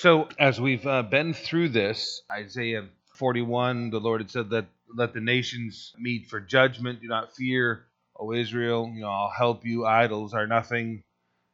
So, 0.00 0.28
as 0.38 0.60
we've 0.60 0.86
uh, 0.86 1.02
been 1.02 1.34
through 1.34 1.70
this, 1.70 2.22
Isaiah 2.30 2.86
41, 3.16 3.90
the 3.90 3.98
Lord 3.98 4.20
had 4.20 4.30
said 4.30 4.50
that 4.50 4.66
let 4.94 5.12
the 5.12 5.20
nations 5.20 5.92
meet 5.98 6.28
for 6.28 6.38
judgment. 6.38 7.00
Do 7.00 7.08
not 7.08 7.34
fear, 7.34 7.84
O 8.14 8.32
Israel. 8.32 8.88
You 8.94 9.00
know, 9.00 9.08
I'll 9.08 9.34
help 9.36 9.66
you. 9.66 9.86
Idols 9.86 10.34
are 10.34 10.46
nothing. 10.46 11.02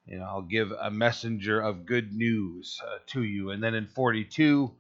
You 0.05 0.19
know, 0.19 0.27
I'll 0.27 0.43
give 0.43 0.73
a 0.73 0.91
messenger 0.91 1.59
of 1.59 1.87
good 1.87 2.13
news 2.13 2.79
uh, 2.87 2.99
to 3.13 3.23
you. 3.23 3.51
And 3.51 3.63
then 3.63 3.73
in 3.73 3.87
42, 3.87 4.71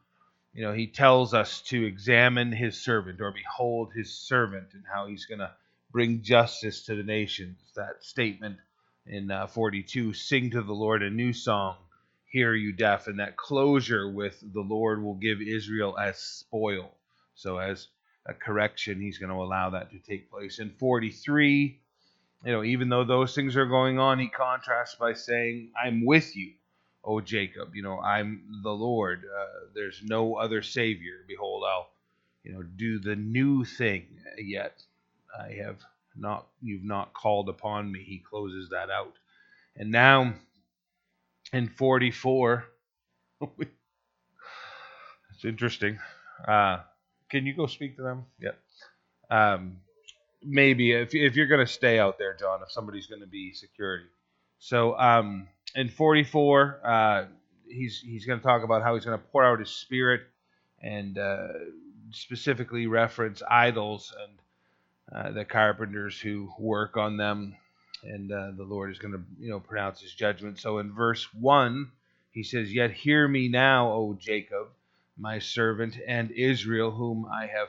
you 0.52 0.62
know, 0.62 0.74
he 0.74 0.86
tells 0.86 1.32
us 1.32 1.62
to 1.68 1.86
examine 1.86 2.52
his 2.52 2.78
servant 2.78 3.22
or 3.22 3.30
behold 3.30 3.94
his 3.94 4.12
servant 4.12 4.74
and 4.74 4.84
how 4.92 5.06
he's 5.06 5.24
going 5.24 5.38
to 5.38 5.52
bring 5.90 6.20
justice 6.20 6.84
to 6.84 6.96
the 6.96 7.02
nations. 7.02 7.56
That 7.76 8.04
statement 8.04 8.58
in 9.06 9.30
uh, 9.30 9.46
42 9.46 10.12
sing 10.12 10.50
to 10.50 10.60
the 10.60 10.74
Lord 10.74 11.02
a 11.02 11.08
new 11.08 11.32
song, 11.32 11.76
hear 12.34 12.52
you 12.52 12.72
deaf. 12.72 13.06
And 13.06 13.20
that 13.20 13.36
closure 13.36 14.10
with 14.10 14.42
the 14.52 14.60
Lord 14.60 15.04
will 15.04 15.14
give 15.14 15.40
Israel 15.40 15.96
as 15.96 16.18
spoil. 16.18 16.90
So, 17.36 17.58
as 17.58 17.86
a 18.26 18.34
correction, 18.34 19.00
he's 19.00 19.18
going 19.18 19.30
to 19.30 19.36
allow 19.36 19.70
that 19.70 19.92
to 19.92 20.00
take 20.00 20.28
place. 20.32 20.58
In 20.58 20.70
43, 20.72 21.78
you 22.44 22.52
know, 22.52 22.64
even 22.64 22.88
though 22.88 23.04
those 23.04 23.36
things 23.36 23.56
are 23.56 23.66
going 23.66 24.00
on, 24.00 24.18
he 24.18 24.28
contrasts 24.28 24.96
by 24.96 25.12
saying, 25.12 25.70
I'm 25.80 26.04
with 26.04 26.36
you, 26.36 26.54
O 27.04 27.20
Jacob. 27.20 27.76
You 27.76 27.84
know, 27.84 28.00
I'm 28.00 28.42
the 28.64 28.72
Lord. 28.72 29.24
Uh, 29.24 29.66
there's 29.76 30.02
no 30.04 30.34
other 30.34 30.60
Savior. 30.60 31.24
Behold, 31.28 31.64
I'll, 31.68 31.88
you 32.42 32.52
know, 32.52 32.64
do 32.64 32.98
the 32.98 33.16
new 33.16 33.64
thing 33.64 34.06
yet. 34.38 34.82
I 35.40 35.52
have 35.64 35.78
not, 36.16 36.48
you've 36.60 36.84
not 36.84 37.14
called 37.14 37.48
upon 37.48 37.92
me. 37.92 38.02
He 38.04 38.18
closes 38.18 38.70
that 38.70 38.90
out. 38.90 39.14
And 39.76 39.92
now 39.92 40.34
in 41.54 41.68
44, 41.68 42.64
it's 43.58 45.44
interesting. 45.44 45.98
Uh, 46.46 46.78
can 47.30 47.46
you 47.46 47.54
go 47.54 47.66
speak 47.66 47.96
to 47.96 48.02
them? 48.02 48.24
Yep. 48.40 48.58
Um, 49.30 49.76
maybe 50.42 50.92
if, 50.92 51.14
if 51.14 51.36
you're 51.36 51.46
going 51.46 51.64
to 51.64 51.72
stay 51.72 51.98
out 51.98 52.18
there, 52.18 52.34
John, 52.34 52.60
if 52.62 52.72
somebody's 52.72 53.06
going 53.06 53.20
to 53.20 53.26
be 53.26 53.52
security. 53.52 54.06
So 54.58 54.98
um, 54.98 55.48
in 55.74 55.88
44, 55.88 56.80
uh, 56.84 57.24
he's 57.68 58.00
he's 58.00 58.26
going 58.26 58.40
to 58.40 58.44
talk 58.44 58.64
about 58.64 58.82
how 58.82 58.94
he's 58.94 59.04
going 59.04 59.18
to 59.18 59.24
pour 59.26 59.44
out 59.44 59.60
his 59.60 59.70
spirit 59.70 60.22
and 60.82 61.18
uh, 61.18 61.48
specifically 62.10 62.86
reference 62.86 63.42
idols 63.48 64.12
and 64.22 64.38
uh, 65.14 65.30
the 65.32 65.44
carpenters 65.44 66.18
who 66.18 66.50
work 66.58 66.96
on 66.96 67.16
them, 67.16 67.56
and 68.04 68.30
uh, 68.30 68.52
the 68.56 68.64
Lord 68.64 68.90
is 68.90 68.98
going 68.98 69.14
to 69.14 69.22
you 69.38 69.50
know 69.50 69.60
pronounce 69.60 70.00
his 70.00 70.14
judgment. 70.14 70.58
So 70.58 70.78
in 70.78 70.92
verse 70.92 71.26
one, 71.34 71.90
he 72.30 72.42
says, 72.42 72.72
"Yet 72.72 72.92
hear 72.92 73.26
me 73.26 73.48
now, 73.48 73.92
O 73.92 74.14
Jacob, 74.18 74.68
my 75.18 75.38
servant, 75.38 75.98
and 76.06 76.30
Israel, 76.30 76.90
whom 76.90 77.26
I 77.26 77.46
have." 77.46 77.68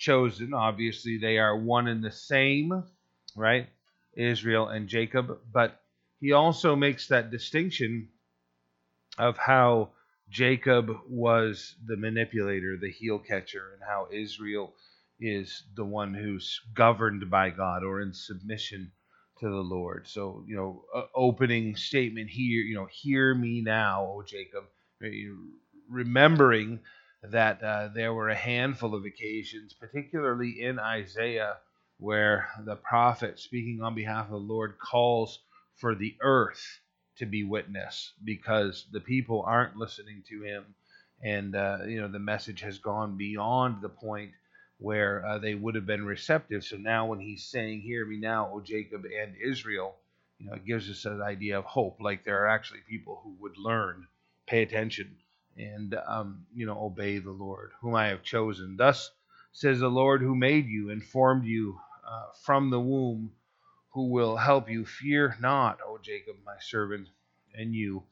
chosen. 0.00 0.54
Obviously, 0.54 1.18
they 1.18 1.38
are 1.38 1.56
one 1.56 1.86
and 1.86 2.02
the 2.02 2.10
same, 2.10 2.82
right? 3.36 3.68
Israel 4.14 4.68
and 4.68 4.88
Jacob. 4.88 5.38
But 5.52 5.80
he 6.20 6.32
also 6.32 6.74
makes 6.74 7.08
that 7.08 7.30
distinction 7.30 8.08
of 9.18 9.36
how 9.36 9.90
Jacob 10.30 10.90
was 11.08 11.76
the 11.86 11.96
manipulator, 11.96 12.76
the 12.76 12.90
heel 12.90 13.18
catcher, 13.18 13.72
and 13.74 13.82
how 13.86 14.08
Israel 14.10 14.74
is 15.20 15.64
the 15.76 15.84
one 15.84 16.14
who's 16.14 16.60
governed 16.74 17.30
by 17.30 17.50
God 17.50 17.84
or 17.84 18.00
in 18.00 18.14
submission 18.14 18.90
to 19.40 19.48
the 19.48 19.56
Lord. 19.56 20.08
So, 20.08 20.44
you 20.46 20.56
know, 20.56 20.84
opening 21.14 21.76
statement 21.76 22.30
here, 22.30 22.62
you 22.62 22.74
know, 22.76 22.88
hear 22.90 23.34
me 23.34 23.62
now, 23.62 24.04
O 24.06 24.22
Jacob, 24.22 24.64
remembering 25.90 26.80
that 27.24 27.62
uh, 27.62 27.88
there 27.94 28.14
were 28.14 28.30
a 28.30 28.34
handful 28.36 28.94
of 28.94 29.04
occasions, 29.04 29.74
particularly 29.74 30.62
in 30.62 30.78
Isaiah, 30.78 31.58
where 31.98 32.48
the 32.64 32.76
prophet, 32.76 33.38
speaking 33.40 33.82
on 33.82 33.94
behalf 33.94 34.26
of 34.26 34.32
the 34.32 34.36
Lord, 34.38 34.76
calls 34.78 35.40
for 35.76 35.94
the 35.94 36.16
earth 36.22 36.80
to 37.18 37.26
be 37.26 37.44
witness 37.44 38.14
because 38.24 38.86
the 38.92 39.00
people 39.00 39.44
aren't 39.46 39.76
listening 39.76 40.22
to 40.28 40.42
him, 40.42 40.64
and 41.22 41.56
uh, 41.56 41.78
you 41.86 42.00
know 42.00 42.08
the 42.08 42.18
message 42.18 42.62
has 42.62 42.78
gone 42.78 43.18
beyond 43.18 43.82
the 43.82 43.90
point 43.90 44.32
where 44.80 45.26
uh, 45.26 45.38
they 45.38 45.54
would 45.56 45.76
have 45.76 45.86
been 45.86 46.06
receptive. 46.06 46.64
So 46.64 46.78
now, 46.78 47.06
when 47.06 47.20
he's 47.20 47.44
saying, 47.46 47.82
"Hear 47.82 48.06
me 48.06 48.18
now, 48.18 48.50
O 48.52 48.60
Jacob 48.62 49.04
and 49.06 49.36
Israel," 49.42 49.96
you 50.40 50.48
know, 50.48 50.54
it 50.54 50.66
gives 50.66 50.90
us 50.90 51.06
an 51.06 51.22
idea 51.22 51.58
of 51.58 51.66
hope. 51.66 51.98
Like 52.00 52.24
there 52.24 52.44
are 52.44 52.48
actually 52.48 52.80
people 52.88 53.20
who 53.24 53.36
would 53.40 53.58
learn, 53.58 54.08
pay 54.48 54.62
attention 54.64 55.16
and 55.58 55.96
um, 56.08 56.46
you 56.54 56.66
know 56.66 56.80
obey 56.80 57.18
the 57.20 57.32
Lord, 57.32 57.72
whom 57.82 57.96
I 57.96 58.08
have 58.08 58.24
chosen. 58.24 58.76
Thus 58.78 59.12
says 59.52 59.80
the 59.80 59.90
Lord, 59.90 60.22
who 60.22 60.36
made 60.36 60.68
you 60.68 60.90
and 60.90 61.04
formed 61.04 61.46
you 61.46 61.80
uh, 62.08 62.26
from 62.44 62.70
the 62.70 62.80
womb, 62.80 63.32
who 63.92 64.10
will 64.10 64.36
help 64.36 64.70
you. 64.70 64.86
Fear 64.86 65.36
not, 65.40 65.80
O 65.86 65.98
Jacob, 66.02 66.36
my 66.46 66.56
servant, 66.60 67.08
and 67.54 67.74
you, 67.74 68.04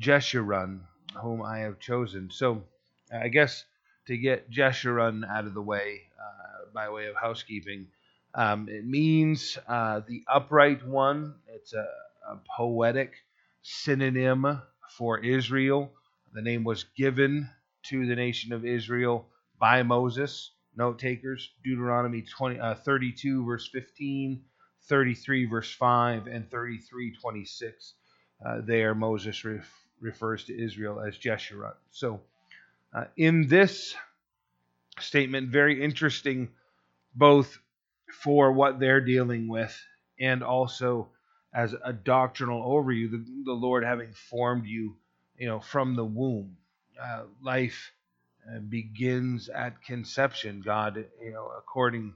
Jeshurun, 0.00 0.80
whom 1.22 1.42
I 1.42 1.60
have 1.60 1.80
chosen. 1.80 2.30
So, 2.32 2.64
I 3.12 3.28
guess 3.28 3.64
to 4.06 4.18
get 4.18 4.50
Jeshurun 4.50 5.28
out 5.28 5.46
of 5.46 5.54
the 5.54 5.62
way 5.62 6.02
uh, 6.20 6.66
by 6.74 6.90
way 6.90 7.06
of 7.06 7.16
housekeeping, 7.16 7.88
um, 8.34 8.68
it 8.68 8.86
means 8.86 9.58
uh, 9.68 10.00
the 10.08 10.24
upright 10.28 10.86
one. 10.86 11.34
It's 11.48 11.74
a, 11.74 11.86
a 12.30 12.40
poetic 12.56 13.14
synonym 13.62 14.62
for 14.98 15.18
Israel 15.20 15.90
the 16.34 16.42
name 16.42 16.64
was 16.64 16.84
given 16.96 17.48
to 17.84 18.06
the 18.06 18.14
nation 18.16 18.52
of 18.52 18.66
Israel 18.66 19.26
by 19.60 19.82
Moses. 19.82 20.52
Note 20.76 20.98
takers, 20.98 21.50
Deuteronomy 21.64 22.22
20, 22.22 22.60
uh, 22.60 22.74
32, 22.74 23.44
verse 23.46 23.68
15, 23.72 24.42
33, 24.88 25.46
verse 25.46 25.72
5, 25.74 26.26
and 26.26 26.50
33, 26.50 27.16
26. 27.16 27.94
Uh, 28.46 28.60
there, 28.66 28.94
Moses 28.94 29.44
ref- 29.44 29.86
refers 30.00 30.44
to 30.44 30.62
Israel 30.64 31.00
as 31.00 31.16
Jeshurun. 31.18 31.74
So, 31.90 32.20
uh, 32.94 33.04
in 33.16 33.48
this 33.48 33.94
statement, 35.00 35.50
very 35.50 35.82
interesting 35.82 36.50
both 37.14 37.58
for 38.12 38.52
what 38.52 38.78
they're 38.78 39.00
dealing 39.00 39.48
with 39.48 39.76
and 40.20 40.42
also 40.42 41.08
as 41.52 41.74
a 41.84 41.92
doctrinal 41.92 42.62
overview, 42.62 43.10
the, 43.10 43.24
the 43.44 43.52
Lord 43.52 43.84
having 43.84 44.12
formed 44.12 44.66
you 44.66 44.96
you 45.38 45.46
know, 45.46 45.60
from 45.60 45.94
the 45.96 46.04
womb. 46.04 46.56
Uh, 47.00 47.24
life 47.42 47.92
uh, 48.48 48.60
begins 48.60 49.48
at 49.48 49.82
conception. 49.82 50.62
God, 50.64 51.04
you 51.22 51.32
know, 51.32 51.50
according 51.58 52.14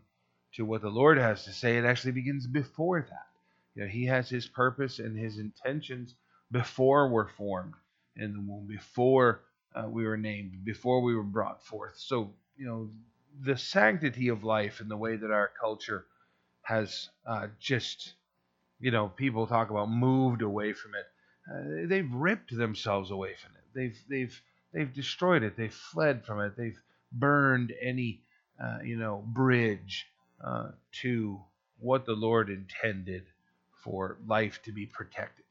to 0.55 0.65
what 0.65 0.83
the 0.83 0.89
Lord 0.89 1.19
has 1.19 1.45
to 1.45 1.53
say, 1.53 1.79
it 1.79 1.85
actually 1.85 2.13
begins 2.13 2.47
before 2.47 3.07
that. 3.09 3.27
You 3.75 3.83
know, 3.83 3.89
He 3.89 4.07
has 4.07 4.29
His 4.29 4.47
purpose 4.47 4.99
and 4.99 5.19
His 5.19 5.39
intentions 5.39 6.15
before 6.51 7.09
we're 7.11 7.29
formed 7.29 7.75
in 8.17 8.33
the 8.33 8.41
womb, 8.41 8.67
before 8.67 9.43
uh, 9.75 9.89
we 9.89 10.05
were 10.05 10.17
named, 10.17 10.65
before 10.65 11.03
we 11.03 11.15
were 11.15 11.23
brought 11.23 11.65
forth. 11.65 11.95
So, 11.99 12.33
you 12.57 12.67
know, 12.67 12.91
the 13.41 13.57
sanctity 13.57 14.29
of 14.29 14.45
life 14.45 14.81
and 14.81 14.91
the 14.91 14.97
way 14.97 15.17
that 15.17 15.31
our 15.31 15.51
culture 15.61 16.07
has 16.63 17.09
uh, 17.27 17.49
just, 17.61 18.15
you 18.81 18.91
know, 18.91 19.09
people 19.09 19.47
talk 19.47 19.71
about 19.71 19.91
moved 19.91 20.43
away 20.43 20.73
from 20.73 20.95
it 20.95 21.07
uh, 21.51 21.87
they've 21.87 22.13
ripped 22.13 22.55
themselves 22.55 23.11
away 23.11 23.35
from 23.35 23.53
it. 23.57 23.65
They've 23.75 23.99
they've 24.09 24.43
they've 24.73 24.93
destroyed 24.93 25.43
it. 25.43 25.57
They've 25.57 25.73
fled 25.73 26.25
from 26.25 26.41
it. 26.41 26.57
They've 26.57 26.81
burned 27.13 27.73
any 27.81 28.23
uh, 28.63 28.79
you 28.85 28.97
know 28.97 29.25
bridge 29.27 30.07
uh, 30.45 30.71
to 31.03 31.41
what 31.79 32.05
the 32.05 32.15
Lord 32.15 32.51
intended 32.51 33.25
for 33.83 34.19
life 34.27 34.61
to 34.65 34.73
be 34.73 34.87
protected 34.87 35.45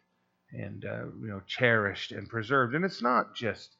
and 0.51 0.85
uh, 0.85 1.05
you 1.19 1.27
know 1.27 1.41
cherished 1.47 2.11
and 2.11 2.29
preserved. 2.29 2.75
And 2.75 2.85
it's 2.85 3.01
not 3.01 3.35
just 3.35 3.76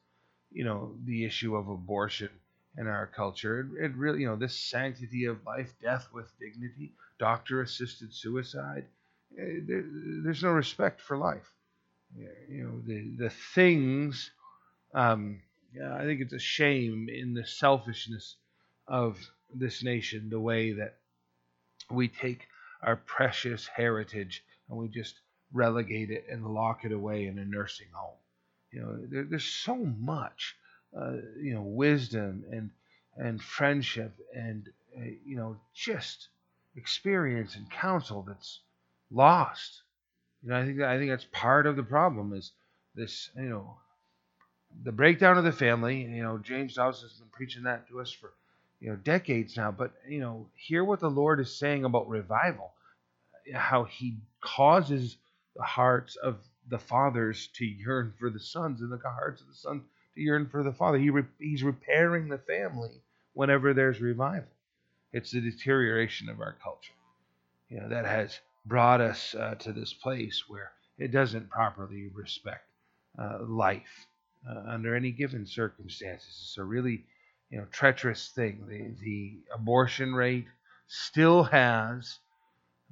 you 0.58 0.64
know 0.64 0.94
the 1.04 1.24
issue 1.24 1.56
of 1.56 1.68
abortion 1.68 2.30
in 2.76 2.86
our 2.86 3.06
culture. 3.06 3.60
It, 3.60 3.84
it 3.86 3.96
really 3.96 4.20
you 4.22 4.28
know 4.28 4.36
this 4.36 4.56
sanctity 4.56 5.24
of 5.26 5.44
life, 5.46 5.72
death 5.82 6.08
with 6.12 6.38
dignity, 6.38 6.92
doctor-assisted 7.18 8.12
suicide. 8.12 8.84
Eh, 9.38 9.60
there, 9.66 9.84
there's 10.24 10.42
no 10.42 10.50
respect 10.50 11.00
for 11.00 11.16
life 11.16 11.52
you 12.48 12.64
know 12.64 12.80
the 12.86 13.24
the 13.24 13.30
things. 13.54 14.30
Um, 14.94 15.42
yeah, 15.74 15.94
I 15.94 16.04
think 16.04 16.20
it's 16.20 16.32
a 16.32 16.38
shame 16.38 17.08
in 17.08 17.34
the 17.34 17.46
selfishness 17.46 18.36
of 18.86 19.18
this 19.54 19.82
nation, 19.82 20.30
the 20.30 20.40
way 20.40 20.72
that 20.72 20.96
we 21.90 22.08
take 22.08 22.46
our 22.82 22.96
precious 22.96 23.66
heritage 23.66 24.42
and 24.68 24.78
we 24.78 24.88
just 24.88 25.20
relegate 25.52 26.10
it 26.10 26.26
and 26.30 26.46
lock 26.46 26.84
it 26.84 26.92
away 26.92 27.26
in 27.26 27.38
a 27.38 27.44
nursing 27.44 27.88
home. 27.92 28.16
You 28.72 28.80
know, 28.82 28.98
there, 29.10 29.24
there's 29.24 29.44
so 29.44 29.76
much, 29.76 30.56
uh, 30.96 31.14
you 31.40 31.54
know, 31.54 31.62
wisdom 31.62 32.44
and 32.50 32.70
and 33.16 33.42
friendship 33.42 34.12
and 34.34 34.68
uh, 34.96 35.02
you 35.26 35.36
know 35.36 35.56
just 35.74 36.28
experience 36.76 37.56
and 37.56 37.70
counsel 37.70 38.22
that's 38.26 38.60
lost 39.10 39.82
you 40.42 40.50
know, 40.50 40.58
I 40.58 40.64
think 40.64 40.80
I 40.80 40.98
think 40.98 41.10
that's 41.10 41.26
part 41.32 41.66
of 41.66 41.76
the 41.76 41.82
problem 41.82 42.32
is 42.32 42.52
this, 42.94 43.30
you 43.36 43.48
know, 43.48 43.76
the 44.84 44.92
breakdown 44.92 45.38
of 45.38 45.44
the 45.44 45.52
family. 45.52 46.02
You 46.02 46.22
know, 46.22 46.38
James 46.38 46.74
Dobson 46.74 47.08
has 47.08 47.18
been 47.18 47.28
preaching 47.30 47.64
that 47.64 47.88
to 47.88 48.00
us 48.00 48.12
for 48.12 48.32
you 48.80 48.90
know 48.90 48.96
decades 48.96 49.56
now. 49.56 49.72
But 49.72 49.92
you 50.08 50.20
know, 50.20 50.48
hear 50.56 50.84
what 50.84 51.00
the 51.00 51.10
Lord 51.10 51.40
is 51.40 51.58
saying 51.58 51.84
about 51.84 52.08
revival, 52.08 52.72
how 53.54 53.84
He 53.84 54.18
causes 54.40 55.16
the 55.56 55.64
hearts 55.64 56.16
of 56.16 56.38
the 56.68 56.78
fathers 56.78 57.48
to 57.54 57.64
yearn 57.64 58.12
for 58.18 58.30
the 58.30 58.40
sons, 58.40 58.80
and 58.80 58.92
the 58.92 58.98
hearts 58.98 59.40
of 59.40 59.48
the 59.48 59.54
sons 59.54 59.82
to 60.14 60.20
yearn 60.20 60.48
for 60.48 60.62
the 60.62 60.72
father. 60.72 60.98
He 60.98 61.10
re- 61.10 61.24
he's 61.38 61.62
repairing 61.62 62.28
the 62.28 62.38
family 62.38 63.02
whenever 63.34 63.72
there's 63.74 64.00
revival. 64.00 64.48
It's 65.12 65.30
the 65.30 65.40
deterioration 65.40 66.28
of 66.28 66.40
our 66.40 66.56
culture, 66.62 66.92
you 67.70 67.80
know, 67.80 67.88
that 67.88 68.04
has 68.04 68.38
brought 68.66 69.00
us 69.00 69.34
uh, 69.34 69.54
to 69.56 69.72
this 69.72 69.92
place 69.94 70.44
where 70.48 70.72
it 70.98 71.12
doesn't 71.12 71.48
properly 71.50 72.08
respect 72.14 72.68
uh, 73.18 73.38
life 73.42 74.06
uh, 74.48 74.62
under 74.66 74.94
any 74.94 75.10
given 75.10 75.46
circumstances. 75.46 76.28
It's 76.28 76.58
a 76.58 76.64
really, 76.64 77.04
you 77.50 77.58
know, 77.58 77.66
treacherous 77.72 78.28
thing. 78.28 78.64
The, 78.68 78.94
the 79.02 79.38
abortion 79.54 80.14
rate 80.14 80.46
still 80.88 81.44
has, 81.44 82.18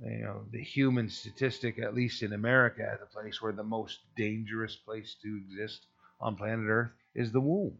you 0.04 0.24
know, 0.24 0.44
the 0.50 0.62
human 0.62 1.08
statistic, 1.08 1.78
at 1.78 1.94
least 1.94 2.22
in 2.22 2.34
America, 2.34 2.98
a 3.02 3.06
place 3.06 3.40
where 3.40 3.52
the 3.52 3.62
most 3.64 4.00
dangerous 4.16 4.76
place 4.76 5.16
to 5.22 5.36
exist 5.36 5.86
on 6.20 6.36
planet 6.36 6.66
Earth 6.68 6.90
is 7.14 7.32
the 7.32 7.40
womb. 7.40 7.78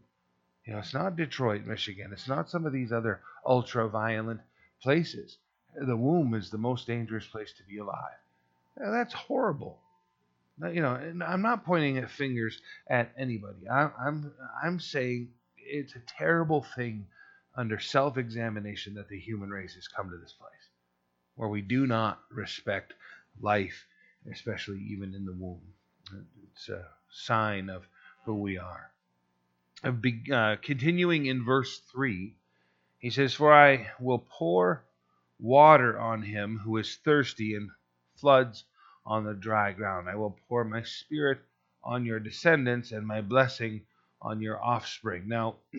You 0.65 0.73
know, 0.73 0.79
it's 0.79 0.93
not 0.93 1.15
Detroit, 1.15 1.65
Michigan. 1.65 2.11
It's 2.11 2.27
not 2.27 2.49
some 2.49 2.65
of 2.65 2.73
these 2.73 2.91
other 2.91 3.21
ultra 3.45 3.87
violent 3.87 4.41
places. 4.81 5.37
The 5.75 5.95
womb 5.95 6.33
is 6.33 6.49
the 6.49 6.57
most 6.57 6.87
dangerous 6.87 7.27
place 7.27 7.53
to 7.53 7.63
be 7.63 7.77
alive. 7.77 8.17
Now, 8.77 8.91
that's 8.91 9.13
horrible. 9.13 9.79
You 10.59 10.81
know, 10.81 10.95
I'm 11.25 11.43
not 11.43 11.65
pointing 11.65 11.99
at 11.99 12.09
fingers 12.09 12.59
at 12.87 13.11
anybody. 13.15 13.69
I, 13.69 13.91
I'm 13.99 14.33
I'm 14.63 14.79
saying 14.79 15.29
it's 15.55 15.95
a 15.95 16.01
terrible 16.17 16.65
thing 16.75 17.05
under 17.55 17.79
self-examination 17.79 18.95
that 18.95 19.07
the 19.07 19.19
human 19.19 19.51
race 19.51 19.75
has 19.75 19.87
come 19.87 20.09
to 20.09 20.17
this 20.17 20.33
place 20.33 20.57
where 21.37 21.47
we 21.47 21.61
do 21.61 21.87
not 21.87 22.19
respect 22.31 22.93
life, 23.39 23.85
especially 24.31 24.79
even 24.89 25.13
in 25.13 25.23
the 25.23 25.33
womb. 25.33 25.61
It's 26.51 26.67
a 26.69 26.85
sign 27.09 27.69
of 27.69 27.87
who 28.25 28.35
we 28.35 28.57
are. 28.57 28.91
Uh, 29.83 30.55
continuing 30.61 31.27
in 31.27 31.45
verse 31.45 31.79
3, 31.91 32.35
he 32.97 33.09
says, 33.11 33.35
For 33.35 33.53
I 33.53 33.91
will 33.99 34.25
pour 34.29 34.83
water 35.39 35.99
on 35.99 36.23
him 36.23 36.57
who 36.57 36.77
is 36.77 36.95
thirsty 37.05 37.55
and 37.55 37.69
floods 38.15 38.65
on 39.05 39.23
the 39.23 39.35
dry 39.35 39.71
ground. 39.71 40.09
I 40.09 40.15
will 40.15 40.37
pour 40.49 40.63
my 40.63 40.81
spirit 40.81 41.39
on 41.83 42.03
your 42.05 42.19
descendants 42.19 42.91
and 42.91 43.05
my 43.05 43.21
blessing 43.21 43.81
on 44.21 44.41
your 44.41 44.61
offspring. 44.61 45.27
Now, 45.27 45.57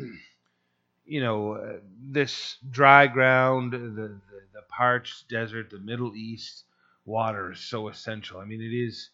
you 1.08 1.20
know, 1.22 1.54
uh, 1.54 1.78
this 2.10 2.58
dry 2.70 3.08
ground, 3.08 3.72
the, 3.72 3.78
the, 3.78 4.20
the, 4.54 4.62
parched 4.68 5.28
desert, 5.28 5.70
the 5.70 5.78
Middle 5.80 6.14
East, 6.16 6.64
water 7.06 7.52
is 7.52 7.60
so 7.60 7.88
essential. 7.88 8.40
I 8.40 8.44
mean, 8.44 8.62
it 8.62 8.74
is, 8.74 9.10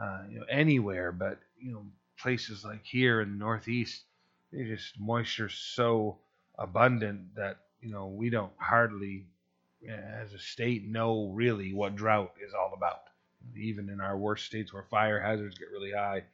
uh, 0.00 0.22
you 0.30 0.40
know, 0.40 0.46
anywhere, 0.50 1.12
but, 1.12 1.40
you 1.60 1.72
know, 1.72 1.84
places 2.20 2.64
like 2.64 2.84
here 2.84 3.20
in 3.22 3.32
the 3.32 3.38
Northeast, 3.38 4.04
it's 4.52 4.68
just 4.68 5.00
moisture 5.00 5.48
so 5.48 6.18
abundant 6.58 7.34
that, 7.36 7.58
you 7.82 7.90
know, 7.90 8.08
we 8.08 8.30
don't 8.30 8.52
hardly, 8.58 9.26
as 9.88 10.34
a 10.34 10.38
state, 10.38 10.86
know 10.86 11.30
really 11.34 11.72
what 11.74 11.96
drought 11.96 12.32
is 12.46 12.54
all 12.54 12.72
about 12.76 13.02
even 13.56 13.88
in 13.90 14.00
our 14.00 14.16
worst 14.18 14.46
states 14.46 14.72
where 14.72 14.84
fire 14.84 15.20
hazards 15.20 15.58
get 15.58 15.70
really 15.70 15.92
high, 15.92 16.24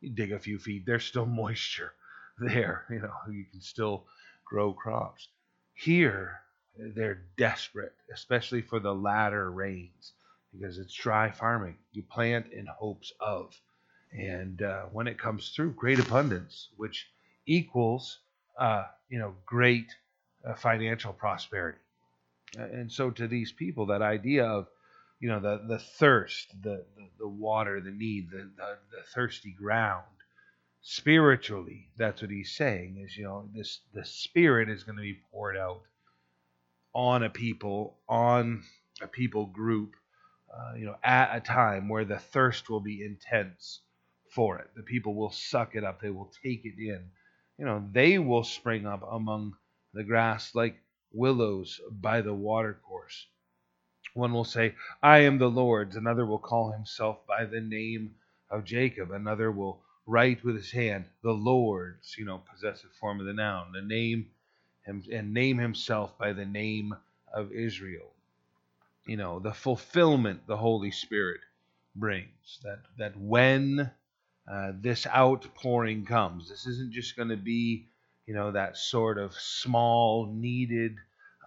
you 0.00 0.10
dig 0.10 0.32
a 0.32 0.38
few 0.38 0.58
feet, 0.58 0.84
there's 0.86 1.04
still 1.04 1.26
moisture 1.42 1.92
there. 2.38 2.84
You 2.90 3.00
know, 3.00 3.14
you 3.30 3.44
can 3.50 3.60
still 3.60 4.06
grow 4.48 4.72
crops. 4.72 5.28
Here, 5.74 6.40
they're 6.76 7.22
desperate, 7.36 7.94
especially 8.12 8.62
for 8.62 8.80
the 8.80 8.94
latter 8.94 9.50
rains, 9.50 10.12
because 10.52 10.78
it's 10.78 10.94
dry 10.94 11.30
farming. 11.30 11.76
You 11.92 12.02
plant 12.02 12.52
in 12.52 12.66
hopes 12.66 13.12
of. 13.20 13.54
And 14.12 14.62
uh, 14.62 14.84
when 14.92 15.06
it 15.06 15.18
comes 15.18 15.50
through, 15.50 15.72
great 15.72 15.98
abundance, 15.98 16.68
which 16.76 17.08
equals, 17.46 18.20
uh, 18.58 18.84
you 19.08 19.18
know, 19.18 19.34
great 19.44 19.94
uh, 20.46 20.54
financial 20.54 21.12
prosperity. 21.12 21.78
And 22.56 22.90
so 22.90 23.10
to 23.10 23.28
these 23.28 23.52
people, 23.52 23.86
that 23.86 24.02
idea 24.02 24.46
of 24.46 24.68
you 25.20 25.28
know 25.28 25.40
the 25.40 25.62
the 25.66 25.78
thirst 25.78 26.54
the 26.62 26.84
the, 26.96 27.08
the 27.18 27.28
water 27.28 27.80
the 27.80 27.90
need 27.90 28.30
the, 28.30 28.50
the, 28.56 28.78
the 28.90 29.02
thirsty 29.14 29.50
ground 29.50 30.04
spiritually. 30.82 31.88
That's 31.96 32.22
what 32.22 32.30
he's 32.30 32.52
saying 32.56 32.96
is 33.04 33.16
you 33.16 33.24
know 33.24 33.48
this 33.54 33.80
the 33.92 34.04
spirit 34.04 34.68
is 34.68 34.84
going 34.84 34.96
to 34.96 35.02
be 35.02 35.20
poured 35.30 35.56
out 35.56 35.82
on 36.94 37.22
a 37.22 37.30
people 37.30 37.98
on 38.08 38.62
a 39.02 39.06
people 39.06 39.46
group 39.46 39.94
uh, 40.52 40.74
you 40.76 40.86
know 40.86 40.96
at 41.02 41.36
a 41.36 41.40
time 41.40 41.88
where 41.88 42.04
the 42.04 42.18
thirst 42.18 42.70
will 42.70 42.80
be 42.80 43.04
intense 43.04 43.80
for 44.30 44.58
it. 44.58 44.70
The 44.76 44.82
people 44.82 45.14
will 45.14 45.30
suck 45.30 45.74
it 45.74 45.84
up. 45.84 46.00
They 46.00 46.10
will 46.10 46.32
take 46.42 46.64
it 46.64 46.78
in. 46.78 47.10
You 47.58 47.64
know 47.64 47.84
they 47.92 48.18
will 48.18 48.44
spring 48.44 48.86
up 48.86 49.06
among 49.10 49.54
the 49.94 50.04
grass 50.04 50.54
like 50.54 50.76
willows 51.12 51.80
by 51.90 52.20
the 52.20 52.34
watercourse. 52.34 53.26
One 54.14 54.32
will 54.32 54.44
say, 54.44 54.74
I 55.02 55.20
am 55.20 55.38
the 55.38 55.50
Lord's. 55.50 55.96
Another 55.96 56.24
will 56.26 56.38
call 56.38 56.72
himself 56.72 57.26
by 57.26 57.44
the 57.44 57.60
name 57.60 58.14
of 58.50 58.64
Jacob. 58.64 59.10
Another 59.10 59.50
will 59.50 59.82
write 60.08 60.42
with 60.42 60.56
his 60.56 60.72
hand, 60.72 61.04
the 61.22 61.32
Lord's, 61.32 62.16
you 62.18 62.24
know, 62.24 62.42
possessive 62.50 62.90
form 62.98 63.20
of 63.20 63.26
the 63.26 63.32
noun, 63.32 63.72
the 63.72 63.82
name 63.82 64.30
and 64.86 65.34
name 65.34 65.58
himself 65.58 66.16
by 66.18 66.32
the 66.32 66.46
name 66.46 66.96
of 67.32 67.52
Israel. 67.52 68.10
You 69.06 69.18
know, 69.18 69.38
the 69.38 69.52
fulfillment 69.52 70.46
the 70.46 70.56
Holy 70.56 70.90
Spirit 70.90 71.40
brings. 71.94 72.58
That 72.64 72.80
that 72.96 73.16
when 73.16 73.90
uh, 74.50 74.72
this 74.80 75.06
outpouring 75.06 76.06
comes, 76.06 76.48
this 76.48 76.66
isn't 76.66 76.92
just 76.92 77.16
going 77.16 77.28
to 77.28 77.36
be, 77.36 77.86
you 78.26 78.34
know, 78.34 78.52
that 78.52 78.78
sort 78.78 79.18
of 79.18 79.34
small 79.34 80.26
needed 80.26 80.96